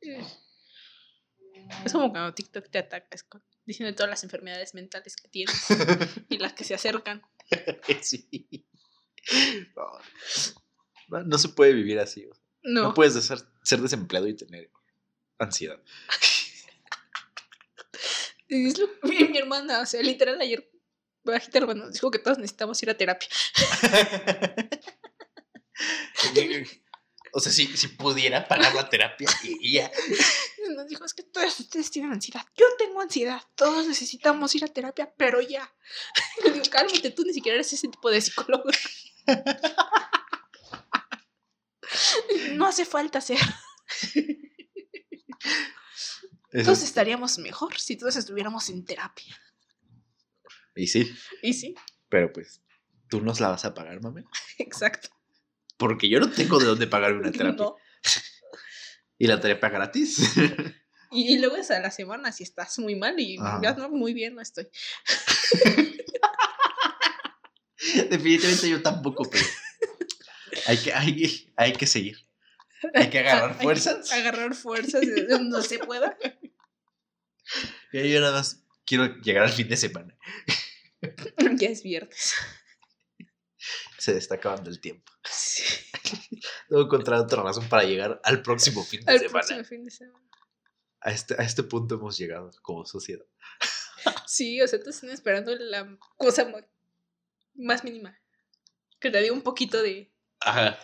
Es 0.00 1.92
como 1.92 2.10
cuando 2.10 2.32
TikTok 2.34 2.70
te 2.70 2.78
ataca 2.78 3.08
es 3.10 3.24
con- 3.24 3.44
diciendo 3.66 3.94
todas 3.94 4.10
las 4.10 4.24
enfermedades 4.24 4.74
mentales 4.74 5.16
que 5.16 5.28
tienes 5.28 5.56
y 6.28 6.38
las 6.38 6.52
que 6.52 6.64
se 6.64 6.74
acercan. 6.74 7.22
Sí. 8.02 8.66
No, 9.76 9.86
no- 11.08 11.24
no 11.24 11.38
se 11.38 11.48
puede 11.50 11.72
vivir 11.74 11.98
así. 11.98 12.28
No, 12.62 12.82
No, 12.82 12.94
puedes 12.94 13.14
ser, 13.24 13.40
ser 13.62 13.80
desempleado 13.80 14.28
y 14.28 14.36
tener 14.36 14.70
ansiedad. 15.38 15.80
es 18.48 18.78
lo- 18.78 18.88
mi, 19.02 19.18
mi 19.24 19.38
hermana, 19.38 19.80
o 19.80 19.86
sea, 19.86 20.02
literal 20.02 20.40
ayer 20.40 20.70
bajita 21.22 21.58
hermano 21.58 21.84
nos 21.84 21.94
dijo 21.94 22.10
que 22.10 22.18
todos 22.18 22.38
necesitamos 22.38 22.82
ir 22.82 22.90
a 22.90 22.96
terapia. 22.96 23.28
o 27.32 27.40
sea, 27.40 27.52
si, 27.52 27.66
si 27.76 27.88
pudiera 27.88 28.46
pagar 28.48 28.74
la 28.74 28.88
terapia, 28.88 29.28
iría. 29.44 29.90
Nos 30.76 30.86
dijo, 30.88 31.04
es 31.04 31.14
que 31.14 31.22
todos 31.22 31.58
ustedes 31.60 31.90
tienen 31.90 32.12
ansiedad. 32.12 32.44
Yo 32.56 32.66
tengo 32.78 33.00
ansiedad. 33.00 33.40
Todos 33.54 33.86
necesitamos 33.86 34.54
ir 34.54 34.64
a 34.64 34.68
terapia, 34.68 35.12
pero 35.16 35.40
ya. 35.40 35.72
Le 36.44 36.52
digo, 36.52 36.64
cálmate, 36.70 37.10
tú 37.10 37.22
ni 37.24 37.32
siquiera 37.32 37.56
eres 37.56 37.72
ese 37.72 37.88
tipo 37.88 38.10
de 38.10 38.20
psicólogo. 38.20 38.64
No 42.54 42.66
hace 42.66 42.84
falta 42.84 43.20
ser. 43.20 43.38
Todos 46.52 46.82
estaríamos 46.82 47.38
mejor 47.38 47.78
si 47.78 47.96
todos 47.96 48.16
estuviéramos 48.16 48.68
en 48.70 48.84
terapia. 48.84 49.40
Y 50.74 50.88
sí, 50.88 51.14
Y 51.42 51.52
sí, 51.52 51.76
pero 52.08 52.32
pues, 52.32 52.60
¿tú 53.08 53.20
nos 53.20 53.38
la 53.38 53.48
vas 53.48 53.64
a 53.64 53.72
pagar, 53.72 54.02
mami? 54.02 54.24
exacto. 54.58 55.10
Porque 55.76 56.08
yo 56.08 56.18
no 56.18 56.28
tengo 56.30 56.58
de 56.58 56.66
dónde 56.66 56.88
pagarme 56.88 57.20
una 57.20 57.30
terapia. 57.30 57.64
No. 57.64 57.76
¿Y 59.16 59.26
la 59.28 59.40
terapia 59.40 59.68
gratis? 59.68 60.18
Y, 61.12 61.34
y 61.34 61.38
luego 61.38 61.56
es 61.56 61.70
a 61.70 61.80
la 61.80 61.90
semana 61.90 62.32
si 62.32 62.42
estás 62.42 62.78
muy 62.78 62.94
mal 62.96 63.18
y 63.18 63.36
ya 63.36 63.74
no, 63.74 63.88
muy 63.88 64.12
bien 64.12 64.34
no 64.34 64.40
estoy. 64.40 64.68
Definitivamente 68.10 68.68
yo 68.68 68.82
tampoco, 68.82 69.28
pero 69.30 69.44
hay 70.70 70.78
que, 70.78 70.92
hay, 70.92 71.52
hay 71.56 71.72
que 71.72 71.86
seguir. 71.86 72.18
Hay 72.94 73.10
que 73.10 73.18
agarrar 73.18 73.50
Hay 73.52 73.56
que 73.56 73.62
fuerzas. 73.64 74.12
Agarrar 74.12 74.54
fuerzas 74.54 75.00
de 75.06 75.26
donde 75.26 75.62
se 75.62 75.78
pueda. 75.78 76.16
Y 77.92 78.12
yo 78.12 78.20
nada 78.20 78.38
más 78.38 78.64
quiero 78.86 79.16
llegar 79.20 79.44
al 79.44 79.52
fin 79.52 79.68
de 79.68 79.76
semana. 79.76 80.16
Ya 81.56 81.68
es 81.68 81.82
viernes. 81.82 82.34
Se 83.98 84.16
está 84.16 84.36
acabando 84.36 84.70
el 84.70 84.80
tiempo. 84.80 85.12
Sí. 85.24 85.62
Tengo 86.68 86.82
que 86.82 86.86
encontrar 86.86 87.20
otra 87.20 87.42
razón 87.42 87.68
para 87.68 87.82
llegar 87.82 88.20
al 88.24 88.42
próximo 88.42 88.84
fin 88.84 89.04
de 89.04 89.12
Al 89.12 89.18
semana. 89.18 89.32
próximo 89.32 89.64
fin 89.64 89.84
de 89.84 89.90
semana. 89.90 90.30
A 91.02 91.10
este, 91.10 91.34
a 91.34 91.44
este 91.44 91.62
punto 91.62 91.96
hemos 91.96 92.16
llegado 92.16 92.50
como 92.62 92.84
sociedad. 92.86 93.24
Sí, 94.26 94.60
o 94.62 94.68
sea, 94.68 94.80
te 94.80 94.90
están 94.90 95.10
esperando 95.10 95.54
la 95.56 95.98
cosa 96.16 96.50
más 97.54 97.84
mínima. 97.84 98.18
Que 99.00 99.10
te 99.10 99.20
dé 99.20 99.30
un 99.30 99.42
poquito 99.42 99.82
de. 99.82 100.12
Ajá. 100.40 100.78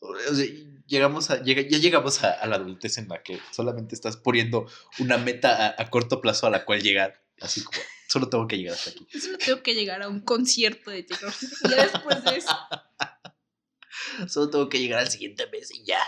O 0.00 0.34
sea, 0.34 0.46
llegamos 0.86 1.30
a, 1.30 1.42
llega- 1.42 1.62
ya 1.68 1.78
llegamos 1.78 2.22
a, 2.24 2.30
a 2.32 2.46
la 2.46 2.56
adultez 2.56 2.98
en 2.98 3.08
la 3.08 3.22
que 3.22 3.40
solamente 3.52 3.94
estás 3.94 4.16
poniendo 4.16 4.66
una 4.98 5.16
meta 5.18 5.66
a, 5.68 5.82
a 5.82 5.90
corto 5.90 6.20
plazo 6.20 6.46
a 6.46 6.50
la 6.50 6.64
cual 6.64 6.82
llegar. 6.82 7.24
Así 7.40 7.62
como, 7.64 7.78
solo 8.08 8.28
tengo 8.28 8.46
que 8.46 8.58
llegar 8.58 8.74
hasta 8.74 8.90
aquí. 8.90 9.06
Solo 9.18 9.38
tengo 9.38 9.62
que 9.62 9.74
llegar 9.74 10.02
a 10.02 10.08
un 10.08 10.20
concierto 10.20 10.90
de 10.90 11.02
Taylor 11.04 11.32
Swift. 11.32 11.54
Y 11.64 11.68
ya 11.70 11.82
después 11.86 12.22
de 12.24 12.36
eso. 12.36 12.56
Solo 14.28 14.50
tengo 14.50 14.68
que 14.68 14.78
llegar 14.78 15.00
al 15.00 15.10
siguiente 15.10 15.46
mes 15.50 15.70
y 15.74 15.84
ya. 15.84 15.98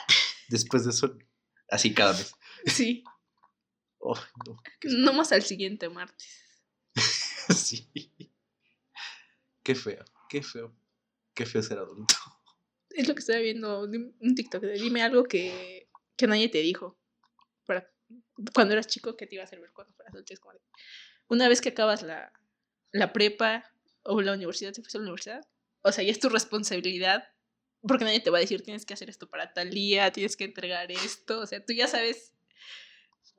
Después 0.49 0.85
de 0.85 0.91
eso, 0.91 1.17
así 1.71 1.95
cada 1.95 2.13
mes. 2.13 2.35
Sí. 2.67 3.03
Oh, 4.09 4.15
No 4.85 5.13
más 5.15 5.33
al 5.33 5.43
siguiente 5.43 5.89
martes. 5.89 6.29
sí. 7.57 7.91
Qué 9.65 9.75
feo, 9.75 10.05
qué 10.29 10.43
feo. 10.45 10.73
Qué 11.35 11.45
feo 11.45 11.61
ser 11.61 11.79
adulto. 11.79 12.15
Es 12.97 13.07
lo 13.07 13.15
que 13.15 13.21
estaba 13.21 13.41
viendo 13.41 13.83
un 13.83 14.35
TikTok. 14.35 14.63
de 14.63 14.73
dime 14.73 15.03
algo 15.03 15.25
que, 15.25 15.89
que 16.17 16.27
nadie 16.27 16.49
te 16.49 16.59
dijo. 16.59 16.99
Para, 17.67 17.93
cuando 18.55 18.73
eras 18.73 18.87
chico, 18.87 19.17
que 19.17 19.27
te 19.27 19.35
iba 19.35 19.45
a 19.45 19.47
servir 19.47 19.71
cuando 19.75 19.93
fueras 19.93 20.15
adulto. 20.15 20.35
Como 20.41 20.55
de, 20.55 20.61
Una 21.29 21.49
vez 21.49 21.61
que 21.61 21.69
acabas 21.69 22.03
la, 22.03 22.33
la 22.93 23.13
prepa 23.13 23.71
o 24.03 24.23
la 24.23 24.33
universidad, 24.33 24.73
te 24.73 24.81
fuiste 24.81 24.97
a 24.97 25.01
la 25.01 25.09
universidad. 25.09 25.47
O 25.83 25.93
sea, 25.93 26.05
ya 26.05 26.11
es 26.11 26.19
tu 26.19 26.31
responsabilidad. 26.31 27.29
Porque 27.83 28.07
nadie 28.07 28.21
te 28.21 28.31
va 28.31 28.39
a 28.39 28.41
decir 28.41 28.63
tienes 28.63 28.87
que 28.87 28.95
hacer 28.95 29.11
esto 29.11 29.29
para 29.29 29.53
tal 29.53 29.71
día, 29.71 30.11
tienes 30.11 30.35
que 30.35 30.45
entregar 30.45 30.91
esto. 30.91 31.41
O 31.41 31.47
sea, 31.47 31.63
tú 31.65 31.75
ya 31.75 31.87
sabes 31.89 32.33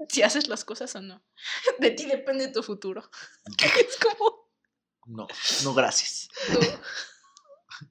si 0.07 0.21
haces 0.21 0.47
las 0.47 0.63
cosas 0.65 0.95
o 0.95 1.01
no. 1.01 1.25
De 1.79 1.89
ti 1.89 2.05
depende 2.05 2.47
tu 2.49 2.61
futuro. 2.61 3.09
Es 3.79 3.97
como. 3.97 4.51
No, 5.07 5.27
no, 5.63 5.73
gracias. 5.73 6.29
no. 6.53 6.59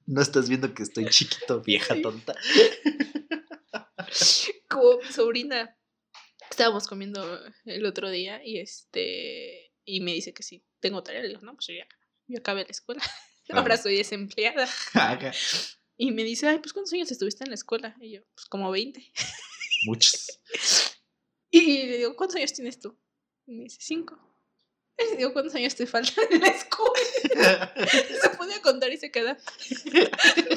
No 0.05 0.21
estás 0.21 0.49
viendo 0.49 0.73
que 0.73 0.83
estoy 0.83 1.07
chiquito, 1.09 1.61
vieja 1.61 1.95
tonta. 2.01 2.35
como 4.69 4.97
mi 4.97 5.11
sobrina. 5.11 5.77
Estábamos 6.49 6.87
comiendo 6.87 7.39
el 7.65 7.85
otro 7.85 8.09
día 8.09 8.41
y 8.43 8.59
este 8.59 9.71
y 9.85 10.01
me 10.01 10.13
dice 10.13 10.33
que 10.33 10.43
sí, 10.43 10.63
tengo 10.79 11.03
tarea. 11.03 11.21
Le 11.21 11.29
digo, 11.29 11.41
no, 11.41 11.53
pues 11.53 11.67
yo 11.67 11.73
ya, 11.73 11.87
yo 12.27 12.39
acabé 12.39 12.63
la 12.63 12.71
escuela. 12.71 13.01
Ahora 13.49 13.77
soy 13.77 13.97
desempleada. 13.97 14.67
Y 15.99 16.11
me 16.11 16.23
dice, 16.23 16.47
ay, 16.47 16.59
pues 16.59 16.73
¿cuántos 16.73 16.93
años 16.93 17.09
estuviste 17.09 17.43
en 17.43 17.49
la 17.49 17.55
escuela? 17.55 17.95
Y 17.99 18.11
yo, 18.11 18.21
pues 18.35 18.45
como 18.45 18.69
20. 18.69 19.03
Muchos. 19.87 20.27
Y 21.49 21.87
le 21.87 21.97
digo, 21.97 22.15
¿cuántos 22.15 22.35
años 22.35 22.53
tienes 22.53 22.79
tú? 22.79 22.95
Y 23.47 23.55
me 23.55 23.63
dice, 23.63 23.79
5. 23.81 24.26
Y 24.99 25.11
le 25.11 25.17
digo, 25.17 25.33
¿cuántos 25.33 25.53
años 25.55 25.75
te 25.75 25.85
faltan 25.85 26.25
en 26.31 26.41
la 26.41 26.47
escuela? 26.47 27.73
Se 28.21 28.29
pone 28.31 28.55
a 28.55 28.61
contar 28.61 28.91
y 28.91 28.97
se 28.97 29.11
queda 29.11 29.37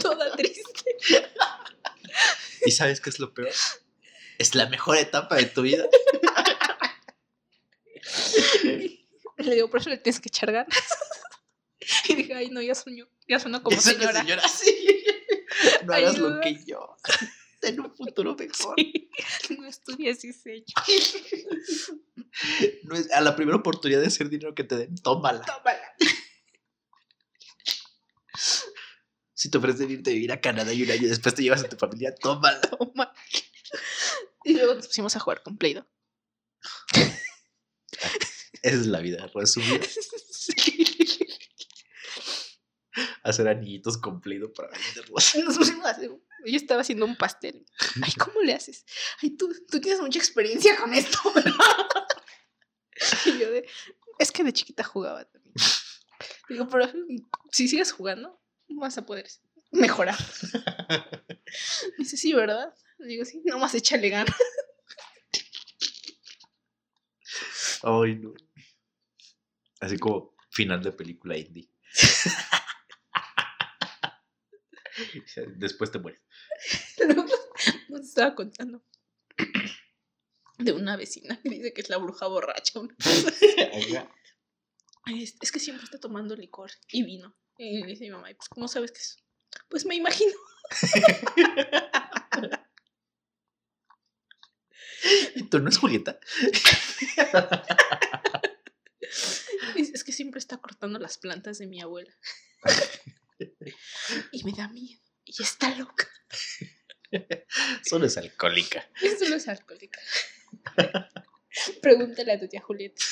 toda 0.00 0.34
triste. 0.34 0.96
¿Y 2.64 2.70
sabes 2.70 3.00
qué 3.00 3.10
es 3.10 3.18
lo 3.18 3.34
peor? 3.34 3.50
Es 4.38 4.54
la 4.54 4.66
mejor 4.66 4.96
etapa 4.96 5.36
de 5.36 5.46
tu 5.46 5.62
vida. 5.62 5.84
Le 9.36 9.54
digo, 9.54 9.70
por 9.70 9.80
eso 9.80 9.90
le 9.90 9.98
tienes 9.98 10.20
que 10.20 10.28
echar 10.28 10.52
ganas. 10.52 10.74
Y 12.08 12.14
dije, 12.14 12.34
ay, 12.34 12.50
no, 12.50 12.60
ya 12.62 12.74
sueño, 12.74 13.08
ya 13.28 13.40
sueno 13.40 13.62
como 13.62 13.74
una 13.74 13.82
señora. 13.82 14.20
señora, 14.20 14.48
sí. 14.48 15.04
No 15.84 15.94
hagas 15.94 16.18
lo 16.18 16.40
que 16.40 16.64
yo. 16.64 16.96
en 17.62 17.80
un 17.80 17.94
futuro 17.94 18.36
mejor. 18.36 18.76
No 19.50 19.66
estudies 19.66 20.22
diseño. 20.22 20.64
No 22.84 22.94
es, 22.94 23.10
a 23.12 23.20
la 23.20 23.36
primera 23.36 23.58
oportunidad 23.58 24.00
de 24.00 24.06
hacer 24.06 24.30
dinero 24.30 24.54
que 24.54 24.64
te 24.64 24.76
den, 24.76 24.94
tómala. 24.96 25.44
Tómala. 25.44 25.94
Si 29.34 29.50
te 29.50 29.58
ofrecen 29.58 29.90
irte 29.90 30.10
a 30.10 30.14
vivir 30.14 30.32
a 30.32 30.40
Canadá 30.40 30.72
y 30.72 30.82
un 30.84 30.90
año 30.90 31.08
después 31.08 31.34
te 31.34 31.42
llevas 31.42 31.64
a 31.64 31.68
tu 31.68 31.76
familia, 31.76 32.14
tómala. 32.14 32.60
Toma. 32.60 33.12
Y 34.44 34.54
luego 34.54 34.74
nos 34.74 34.86
pusimos 34.86 35.14
a 35.16 35.20
jugar 35.20 35.42
con 35.42 35.58
Play-Doh. 35.58 35.86
Esa 38.62 38.76
es 38.76 38.86
la 38.86 39.00
vida, 39.00 39.30
resumida. 39.34 39.80
Hacer 43.30 43.48
anillitos 43.48 43.96
con 43.98 44.20
Play-Doh 44.20 44.52
para 44.52 44.70
venderlos. 44.70 45.34
Nos 45.44 45.56
pusimos 45.56 45.86
a 45.86 45.90
hacer- 45.90 46.10
Yo 46.10 46.56
estaba 46.56 46.80
haciendo 46.82 47.04
un 47.06 47.16
pastel. 47.16 47.64
Ay, 48.02 48.12
¿cómo 48.18 48.40
le 48.42 48.52
haces? 48.54 48.84
Ay, 49.22 49.30
tú, 49.30 49.52
tú 49.70 49.80
tienes 49.80 50.00
mucha 50.00 50.18
experiencia 50.18 50.76
con 50.76 50.92
esto, 50.94 51.18
¿verdad? 51.34 51.54
Y 53.24 53.38
yo 53.38 53.50
de, 53.50 53.66
es 54.18 54.30
que 54.30 54.44
de 54.44 54.52
chiquita 54.52 54.84
jugaba 54.84 55.24
también. 55.24 55.54
Digo, 56.50 56.68
pero 56.68 56.86
si 57.50 57.66
sigues 57.66 57.92
jugando, 57.92 58.38
vas 58.68 58.98
a 58.98 59.06
poder 59.06 59.26
mejorar. 59.70 60.18
Me 60.52 61.94
dice, 61.98 62.18
sí, 62.18 62.34
¿verdad? 62.34 62.74
Digo, 62.98 63.24
sí, 63.24 63.40
nomás 63.46 63.74
échale 63.74 64.10
ganas. 64.10 64.36
Ay, 67.82 68.16
no. 68.16 68.34
Así 69.80 69.96
como 69.98 70.34
final 70.50 70.82
de 70.82 70.92
película 70.92 71.38
indie. 71.38 71.70
Después 75.56 75.90
te 75.90 75.98
mueres. 75.98 76.20
Luego 76.98 77.24
nos 77.88 78.00
estaba 78.02 78.34
contando 78.34 78.82
de 80.58 80.72
una 80.72 80.96
vecina 80.96 81.40
que 81.42 81.48
dice 81.48 81.72
que 81.72 81.80
es 81.80 81.88
la 81.88 81.96
bruja 81.96 82.26
borracha. 82.26 82.80
Es, 85.06 85.52
que 85.52 85.58
siempre 85.58 85.84
está 85.84 85.98
tomando 85.98 86.36
licor 86.36 86.70
y 86.88 87.02
vino. 87.02 87.34
Y 87.56 87.80
le 87.82 87.86
dice 87.88 88.04
mi 88.04 88.10
mamá, 88.10 88.30
"¿Y 88.30 88.34
pues 88.34 88.48
cómo 88.48 88.68
sabes 88.68 88.92
que 88.92 88.98
es? 88.98 89.18
Pues 89.68 89.84
me 89.84 89.94
imagino. 89.94 90.32
¿Y 95.34 95.42
tú 95.50 95.58
no 95.58 95.68
es 95.68 95.78
Julieta? 95.78 96.18
Es 99.74 100.04
que 100.04 100.12
siempre 100.12 100.38
está 100.38 100.58
cortando 100.58 100.98
las 100.98 101.18
plantas 101.18 101.58
de 101.58 101.66
mi 101.66 101.80
abuela. 101.80 102.12
Y 104.32 104.44
me 104.44 104.52
da 104.52 104.68
miedo. 104.68 105.00
Y 105.24 105.42
está 105.42 105.74
loca. 105.76 106.08
Solo 107.88 108.06
es 108.06 108.16
alcohólica. 108.16 108.88
Eso 109.02 109.28
no 109.28 109.36
es 109.36 109.48
alcohólica. 109.48 110.00
Pregúntale 111.82 112.32
a 112.32 112.40
tu 112.40 112.48
tía 112.48 112.60
Julieta. 112.60 113.02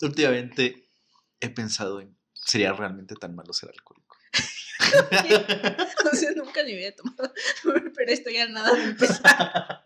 Últimamente 0.00 0.88
he 1.40 1.50
pensado 1.50 2.00
en, 2.00 2.16
¿sería 2.32 2.72
realmente 2.72 3.14
tan 3.16 3.34
malo 3.34 3.52
ser 3.52 3.70
alcohólico? 3.70 4.16
O 6.10 6.16
sea, 6.16 6.30
nunca 6.32 6.62
ni 6.62 6.72
había 6.72 6.94
tomado. 6.94 7.32
Pero 7.94 8.12
estoy 8.12 8.38
a 8.38 8.48
nada 8.48 8.72
de 8.72 8.84
empezar. 8.84 9.82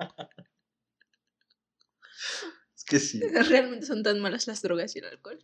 Es 2.76 2.84
que 2.84 3.00
sí. 3.00 3.20
Realmente 3.20 3.86
son 3.86 4.02
tan 4.02 4.20
malas 4.20 4.46
las 4.46 4.62
drogas 4.62 4.94
y 4.94 5.00
el 5.00 5.06
alcohol. 5.06 5.42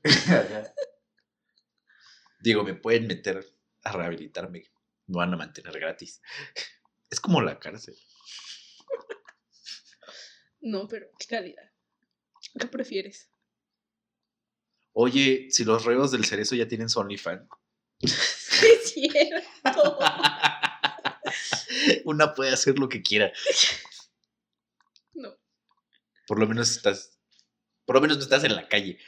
Digo, 2.40 2.64
me 2.64 2.74
pueden 2.74 3.06
meter 3.06 3.44
a 3.82 3.92
rehabilitarme. 3.92 4.64
Me 5.06 5.16
van 5.16 5.34
a 5.34 5.36
mantener 5.36 5.78
gratis. 5.78 6.20
Es 7.10 7.20
como 7.20 7.40
la 7.40 7.58
cárcel. 7.58 7.96
No, 10.60 10.86
pero 10.86 11.06
qué 11.18 11.26
calidad. 11.26 11.70
¿Qué 12.58 12.66
prefieres? 12.66 13.30
Oye, 14.92 15.46
si 15.48 15.64
los 15.64 15.86
reos 15.86 16.10
del 16.10 16.24
cerezo 16.24 16.54
ya 16.54 16.68
tienen 16.68 16.88
su 16.88 17.00
OnlyFans. 17.00 17.48
Es 18.00 18.92
cierto. 18.92 19.98
Una 22.04 22.34
puede 22.34 22.52
hacer 22.52 22.78
lo 22.78 22.88
que 22.88 23.02
quiera. 23.02 23.32
No. 25.14 25.36
Por 26.26 26.40
lo 26.40 26.46
menos 26.46 26.70
estás. 26.70 27.18
Por 27.84 27.96
lo 27.96 28.02
menos 28.02 28.16
no 28.16 28.24
estás 28.24 28.44
en 28.44 28.56
la 28.56 28.68
calle. 28.68 28.98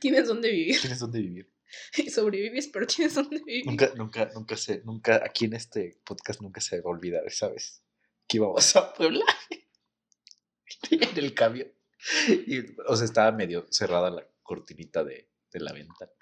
Tienes 0.00 0.28
dónde 0.28 0.50
vivir. 0.50 0.80
Tienes 0.80 0.98
dónde 0.98 1.20
vivir. 1.20 1.50
Sobrevives, 2.10 2.68
pero 2.68 2.86
tienes 2.86 3.14
dónde 3.14 3.42
vivir. 3.44 3.66
Nunca, 3.66 3.92
nunca, 3.94 4.30
nunca 4.34 4.56
se, 4.56 4.82
nunca, 4.84 5.22
aquí 5.24 5.44
en 5.44 5.54
este 5.54 6.00
podcast 6.04 6.40
nunca 6.40 6.60
se 6.60 6.80
va 6.80 6.90
a 6.90 6.94
olvidar, 6.94 7.30
¿sabes? 7.30 7.82
Que 8.26 8.38
íbamos 8.38 8.74
a 8.76 8.92
Puebla 8.92 9.24
en 10.90 11.18
el 11.18 11.34
cambio. 11.34 11.72
Y, 12.28 12.60
o 12.86 12.96
sea, 12.96 13.04
estaba 13.04 13.30
medio 13.32 13.66
cerrada 13.70 14.10
la 14.10 14.26
cortinita 14.42 15.04
de, 15.04 15.28
de 15.52 15.60
la 15.60 15.72
ventana. 15.72 16.12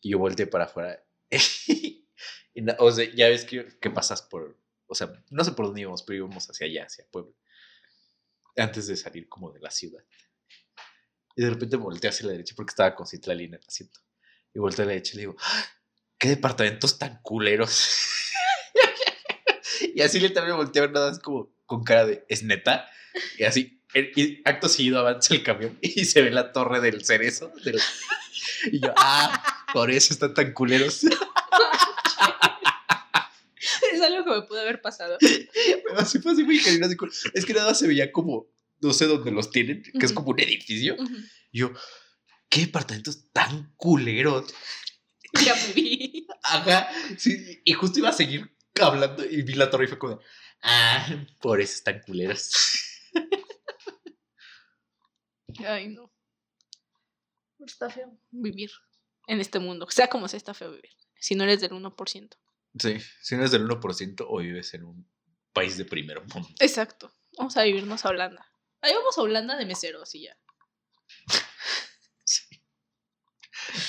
Y 0.00 0.10
yo 0.10 0.18
volteé 0.18 0.46
para 0.46 0.64
afuera. 0.64 1.04
y 1.68 2.08
o 2.78 2.92
sea, 2.92 3.14
ya 3.14 3.28
ves 3.28 3.44
que, 3.44 3.66
que 3.80 3.90
pasas 3.90 4.22
por, 4.22 4.58
o 4.86 4.94
sea, 4.94 5.12
no 5.30 5.44
sé 5.44 5.52
por 5.52 5.66
dónde 5.66 5.82
íbamos, 5.82 6.02
pero 6.02 6.18
íbamos 6.18 6.48
hacia 6.48 6.66
allá, 6.66 6.84
hacia 6.84 7.06
Puebla. 7.10 7.32
Antes 8.56 8.86
de 8.86 8.96
salir 8.96 9.28
como 9.28 9.50
de 9.50 9.60
la 9.60 9.70
ciudad. 9.70 10.04
Y 11.36 11.42
de 11.44 11.50
repente 11.50 11.76
volteé 11.76 12.10
hacia 12.10 12.26
la 12.26 12.32
derecha 12.32 12.54
porque 12.56 12.70
estaba 12.70 12.94
con 12.94 13.06
Citlali 13.06 13.44
en 13.44 13.54
el 13.54 13.60
asiento. 13.66 14.00
Y 14.54 14.58
volteé 14.58 14.82
a 14.82 14.86
la 14.86 14.92
derecha 14.92 15.12
y 15.14 15.16
le 15.16 15.20
digo, 15.22 15.36
"¡Ah! 15.40 15.64
qué 16.18 16.28
departamentos 16.28 16.98
tan 16.98 17.20
culeros. 17.22 17.88
y 19.94 20.02
así 20.02 20.20
literalmente 20.20 20.56
volteé 20.56 20.80
a 20.80 20.86
ver 20.86 20.92
nada 20.92 21.10
más 21.10 21.18
como 21.18 21.52
con 21.66 21.82
cara 21.84 22.06
de, 22.06 22.24
¿es 22.28 22.42
neta? 22.42 22.88
Y 23.38 23.44
así, 23.44 23.82
y 23.94 24.40
acto 24.48 24.68
seguido 24.68 24.98
avanza 25.00 25.34
el 25.34 25.42
camión 25.42 25.78
y 25.82 26.04
se 26.04 26.22
ve 26.22 26.30
la 26.30 26.52
torre 26.52 26.80
del 26.80 27.04
cerezo. 27.04 27.52
del- 27.64 27.80
y 28.70 28.80
yo, 28.80 28.92
ah, 28.96 29.64
por 29.72 29.90
eso 29.90 30.12
están 30.12 30.34
tan 30.34 30.52
culeros. 30.52 31.02
Es 33.92 34.00
algo 34.00 34.24
que 34.24 34.30
me 34.40 34.42
pudo 34.46 34.60
haber 34.60 34.80
pasado. 34.80 35.18
Pero 35.20 35.98
así 35.98 36.18
fue 36.18 36.32
así 36.32 36.42
muy 36.44 36.58
como- 36.96 37.12
Es 37.34 37.44
que 37.44 37.52
nada 37.52 37.68
más 37.68 37.78
se 37.78 37.86
veía 37.86 38.10
como, 38.10 38.46
no 38.82 38.92
sé 38.92 39.06
dónde 39.06 39.30
los 39.30 39.50
tienen, 39.50 39.82
que 39.82 40.04
es 40.04 40.12
como 40.12 40.30
un 40.30 40.40
edificio. 40.40 40.96
Yo, 41.52 41.72
¿qué 42.48 42.62
departamentos 42.62 43.30
tan 43.32 43.72
culeros? 43.76 44.52
Ya 45.44 45.54
me 45.54 45.72
vi. 45.72 46.26
Ajá, 46.42 46.88
sí, 47.16 47.62
y 47.64 47.72
justo 47.72 48.00
iba 48.00 48.08
a 48.08 48.12
seguir 48.12 48.54
hablando 48.80 49.24
y 49.24 49.42
vi 49.42 49.54
la 49.54 49.70
torre 49.70 49.84
y 49.84 49.88
fue 49.88 49.98
como, 49.98 50.20
ah, 50.62 51.24
por 51.40 51.60
eso 51.60 51.74
están 51.74 52.00
culeros. 52.00 52.50
Ay, 55.66 55.88
no. 55.88 56.12
Está 57.60 57.88
feo 57.88 58.18
vivir 58.30 58.70
en 59.28 59.40
este 59.40 59.60
mundo. 59.60 59.86
Sea 59.90 60.08
como 60.08 60.26
sea, 60.26 60.38
está 60.38 60.54
feo 60.54 60.72
vivir. 60.72 60.90
Si 61.20 61.36
no 61.36 61.44
eres 61.44 61.60
del 61.60 61.70
1%. 61.70 62.36
Sí, 62.80 62.96
si 63.20 63.36
no 63.36 63.44
es 63.44 63.52
del 63.52 63.68
1% 63.68 64.26
o 64.28 64.38
vives 64.38 64.74
en 64.74 64.84
un 64.84 65.08
país 65.52 65.76
de 65.76 65.84
primer 65.84 66.20
mundo. 66.20 66.48
Exacto. 66.58 67.14
Vamos 67.38 67.56
a 67.56 67.62
vivirnos 67.62 68.04
a 68.04 68.08
Holanda. 68.08 68.51
Ahí 68.82 68.92
vamos 68.94 69.16
a 69.16 69.22
Holanda 69.22 69.56
de 69.56 69.64
meseros 69.64 70.14
y 70.14 70.24
ya. 70.24 70.36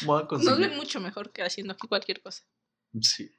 Me 0.02 0.08
voy 0.08 0.22
a 0.22 0.38
Nos 0.38 0.58
ven 0.60 0.76
mucho 0.76 1.00
mejor 1.00 1.32
que 1.32 1.44
haciendo 1.44 1.74
aquí 1.74 1.88
cualquier 1.88 2.22
cosa. 2.22 2.44
Sí. 3.02 3.32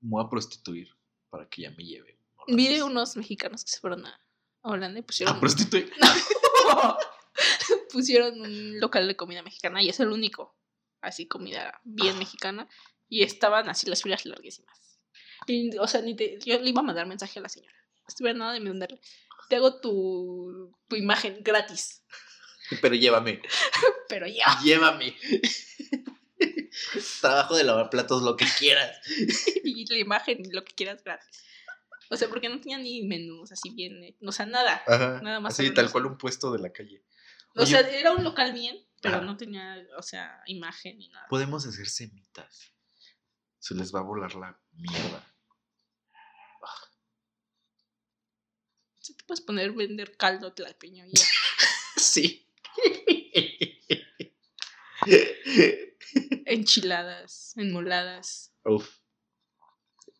Me 0.00 0.10
voy 0.10 0.24
a 0.24 0.28
prostituir 0.28 0.88
para 1.30 1.48
que 1.48 1.62
ya 1.62 1.70
me 1.70 1.84
lleve. 1.84 2.18
Vi 2.46 2.80
unos 2.80 3.16
mexicanos 3.16 3.64
que 3.64 3.70
se 3.70 3.80
fueron 3.80 4.06
a 4.06 4.20
a 4.62 4.70
Holanda 4.70 4.98
y 4.98 5.02
pusieron, 5.02 5.36
A 5.36 5.40
prostituir. 5.40 5.92
pusieron 7.92 8.40
un 8.40 8.80
local 8.80 9.06
de 9.06 9.16
comida 9.16 9.42
mexicana 9.42 9.82
y 9.82 9.88
es 9.88 10.00
el 10.00 10.08
único. 10.08 10.56
Así, 11.00 11.26
comida 11.26 11.80
bien 11.84 12.18
mexicana. 12.18 12.68
Y 13.08 13.22
estaban 13.22 13.68
así 13.68 13.88
las 13.88 14.02
filas 14.02 14.26
larguísimas. 14.26 15.00
Y, 15.46 15.76
o 15.78 15.86
sea, 15.86 16.02
ni 16.02 16.16
te- 16.16 16.38
yo 16.40 16.58
le 16.58 16.70
iba 16.70 16.80
a 16.80 16.84
mandar 16.84 17.06
mensaje 17.06 17.38
a 17.38 17.42
la 17.42 17.48
señora. 17.48 17.74
No 18.00 18.04
estuviera 18.08 18.38
nada 18.38 18.52
de 18.52 18.60
mandarle. 18.60 19.00
Te 19.48 19.56
hago 19.56 19.80
tu, 19.80 20.74
tu 20.88 20.96
imagen 20.96 21.38
gratis. 21.42 22.04
Pero 22.82 22.94
llévame, 22.94 23.40
Pero 24.08 24.26
ya. 24.26 24.44
llévame. 24.62 25.16
Trabajo 27.20 27.56
de 27.56 27.64
lavar 27.64 27.90
platos, 27.90 28.22
lo 28.22 28.36
que 28.36 28.46
quieras. 28.58 29.00
Y 29.64 29.86
la 29.92 29.98
imagen, 29.98 30.42
lo 30.52 30.64
que 30.64 30.74
quieras 30.74 31.02
gratis. 31.02 31.44
O 32.10 32.16
sea, 32.16 32.28
porque 32.28 32.48
no 32.48 32.60
tenía 32.60 32.78
ni 32.78 33.02
menús 33.02 33.52
así 33.52 33.70
bien. 33.70 34.16
O 34.22 34.32
sea, 34.32 34.46
nada. 34.46 34.82
Ajá. 34.86 35.20
Nada 35.22 35.40
más 35.40 35.54
Así, 35.58 35.72
tal 35.72 35.90
cual 35.90 36.06
un 36.06 36.16
puesto 36.18 36.50
de 36.52 36.58
la 36.58 36.72
calle. 36.72 37.04
O 37.54 37.62
Oye. 37.62 37.70
sea, 37.70 37.80
era 37.80 38.12
un 38.12 38.24
local 38.24 38.52
bien, 38.52 38.76
pero 39.02 39.16
Ajá. 39.16 39.24
no 39.24 39.36
tenía, 39.36 39.76
o 39.96 40.02
sea, 40.02 40.42
imagen 40.46 40.98
ni 40.98 41.08
nada. 41.08 41.26
Podemos 41.28 41.66
hacer 41.66 41.86
semitas. 41.88 42.72
Se 43.58 43.74
les 43.74 43.94
va 43.94 44.00
a 44.00 44.04
volar 44.04 44.34
la 44.36 44.58
mierda. 44.72 45.24
O 48.98 49.02
sea, 49.02 49.16
te 49.16 49.17
puedes 49.28 49.42
poner 49.42 49.72
vender 49.72 50.16
caldo 50.16 50.52
tlalpeño 50.52 51.06
y 51.06 51.12
ya. 51.12 51.26
Sí. 51.96 52.46
enchiladas, 56.46 57.52
enmoladas. 57.56 58.52
Uf. 58.64 58.88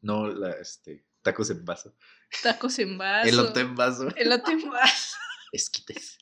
No, 0.02 0.28
la, 0.28 0.52
este, 0.60 1.06
tacos 1.22 1.50
en 1.50 1.64
vaso. 1.64 1.96
Tacos 2.42 2.78
en 2.78 2.98
vaso. 2.98 3.28
Elote 3.28 3.60
en 3.60 3.74
vaso. 3.74 4.08
Elote 4.16 4.52
en 4.52 4.70
vaso. 4.70 5.16
Esquites. 5.52 6.18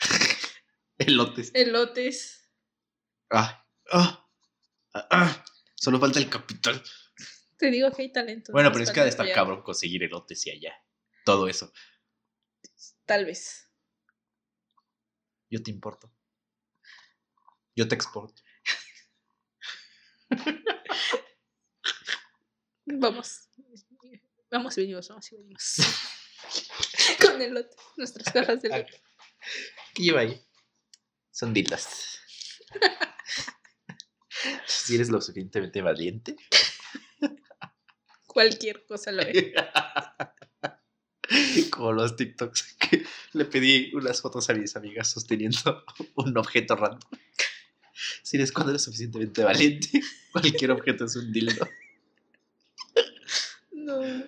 Elotes. 0.98 1.50
Elotes. 1.54 2.50
Ah, 3.30 3.66
ah, 3.90 4.28
ah, 4.94 5.08
ah. 5.10 5.44
Solo 5.74 5.98
falta 5.98 6.18
el 6.18 6.28
capital. 6.28 6.82
Te 7.56 7.70
digo 7.70 7.90
que 7.92 8.02
hay 8.02 8.12
talento. 8.12 8.52
Bueno, 8.52 8.70
pero 8.72 8.84
es 8.84 8.90
que 8.90 9.00
ha 9.00 9.04
de 9.04 9.10
estar 9.10 9.30
cabrón 9.32 9.62
conseguir 9.62 10.02
elotes 10.02 10.46
y 10.46 10.50
allá. 10.50 10.74
Todo 11.24 11.48
eso. 11.48 11.72
Tal 13.04 13.24
vez. 13.24 13.70
Yo 15.50 15.62
te 15.62 15.70
importo. 15.70 16.12
Yo 17.74 17.88
te 17.88 17.94
exporto. 17.94 18.42
Vamos. 22.84 23.48
Vamos 24.50 24.78
y 24.78 24.80
venimos, 24.80 25.08
vamos 25.08 25.32
y 25.32 25.36
venimos. 25.36 25.76
Con 27.20 27.40
elote. 27.40 27.76
Nuestras 27.96 28.32
cajas 28.32 28.62
de 28.62 28.68
elote. 28.68 29.02
¿Qué 29.94 30.02
lleva 30.02 30.20
ahí? 30.20 30.44
Son 31.30 31.52
dildas. 31.54 32.20
si 34.66 34.94
eres 34.96 35.10
lo 35.10 35.20
suficientemente 35.20 35.82
valiente. 35.82 36.36
Cualquier 38.26 38.84
cosa 38.86 39.12
lo 39.12 39.22
es. 39.22 39.52
Como 41.70 41.92
los 41.92 42.16
TikToks 42.16 42.74
que 42.78 43.04
le 43.32 43.44
pedí 43.44 43.94
unas 43.94 44.20
fotos 44.20 44.48
a 44.50 44.54
mis 44.54 44.76
amigas 44.76 45.08
sosteniendo 45.08 45.84
un 46.16 46.36
objeto 46.36 46.76
random. 46.76 47.10
Si 48.22 48.36
eres 48.36 48.52
cuando 48.52 48.70
eres 48.70 48.82
suficientemente 48.82 49.42
valiente, 49.42 50.00
cualquier 50.32 50.70
objeto 50.70 51.04
es 51.04 51.16
un 51.16 51.32
dildo. 51.32 51.68
No. 53.72 54.00
Ay, 54.02 54.26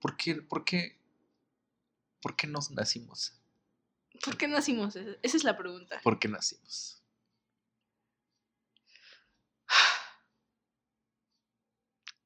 ¿por 0.00 0.16
qué, 0.16 0.34
por 0.36 0.64
qué, 0.64 0.98
por 2.20 2.34
qué 2.34 2.46
nos 2.46 2.70
nacimos? 2.70 3.34
¿Por 4.24 4.36
qué 4.36 4.48
nacimos? 4.48 4.96
Esa 4.96 5.16
esa 5.22 5.36
es 5.36 5.44
la 5.44 5.56
pregunta. 5.56 6.00
¿Por 6.02 6.18
qué 6.18 6.28
nacimos? 6.28 6.99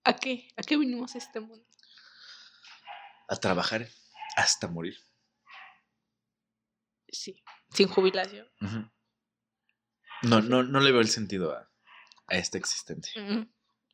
¿A 0.04 0.16
qué? 0.16 0.48
¿A 0.56 0.62
qué 0.62 0.76
vinimos 0.76 1.14
a 1.14 1.18
este 1.18 1.40
mundo? 1.40 1.66
A 3.28 3.36
trabajar 3.36 3.88
hasta 4.36 4.68
morir. 4.68 4.98
Sí. 7.08 7.42
Sin 7.70 7.88
jubilación. 7.88 8.46
No, 10.22 10.40
no, 10.42 10.62
no 10.62 10.80
le 10.80 10.92
veo 10.92 11.00
el 11.00 11.08
sentido 11.08 11.52
a, 11.52 11.70
a 12.26 12.36
esta 12.36 12.58
existencia. 12.58 13.22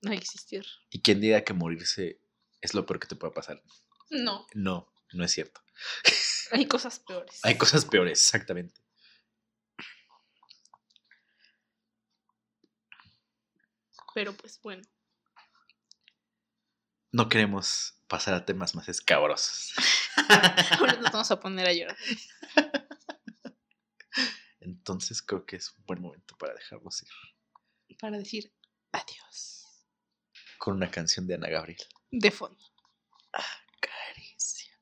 No 0.03 0.13
existir. 0.13 0.67
Y 0.91 1.03
quien 1.03 1.21
diga 1.21 1.45
que 1.45 1.53
morirse 1.53 2.21
es 2.61 2.75
lo 2.75 2.87
peor 2.87 3.01
que 3.01 3.09
te 3.09 3.17
puede 3.17 3.33
pasar. 3.33 3.63
No. 4.11 4.47
No, 4.55 4.93
no 5.13 5.25
es 5.25 5.33
cierto. 5.33 5.61
Hay 6.53 6.67
cosas 6.67 6.99
peores. 6.99 7.39
Hay 7.45 7.57
cosas 7.57 7.85
peores, 7.85 8.21
exactamente. 8.21 8.81
Pero 14.15 14.33
pues 14.37 14.61
bueno. 14.61 14.83
No 17.13 17.29
queremos 17.29 17.95
pasar 18.09 18.35
a 18.35 18.45
temas 18.45 18.75
más 18.75 18.89
escabrosos. 18.89 19.73
Ahora 20.79 20.95
nos 20.97 21.13
vamos 21.13 21.31
a 21.31 21.41
poner 21.41 21.69
a 21.69 21.73
llorar. 21.73 21.97
Entonces 24.61 25.23
creo 25.23 25.45
que 25.47 25.57
es 25.57 25.73
un 25.73 25.85
buen 25.87 26.01
momento 26.01 26.37
para 26.37 26.55
dejarnos 26.55 27.03
ir 27.03 27.09
Para 27.99 28.19
decir 28.19 28.53
adiós. 28.93 29.67
con 30.59 30.77
una 30.77 30.91
canción 30.91 31.27
de 31.27 31.35
Ana 31.35 31.49
Gabriel. 31.49 31.81
De 32.11 32.31
fondo. 32.31 32.59
Caricia. 33.81 34.79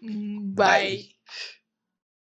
Mm, 0.00 0.54
Bye. 0.54 0.64
Bye. 0.64 1.19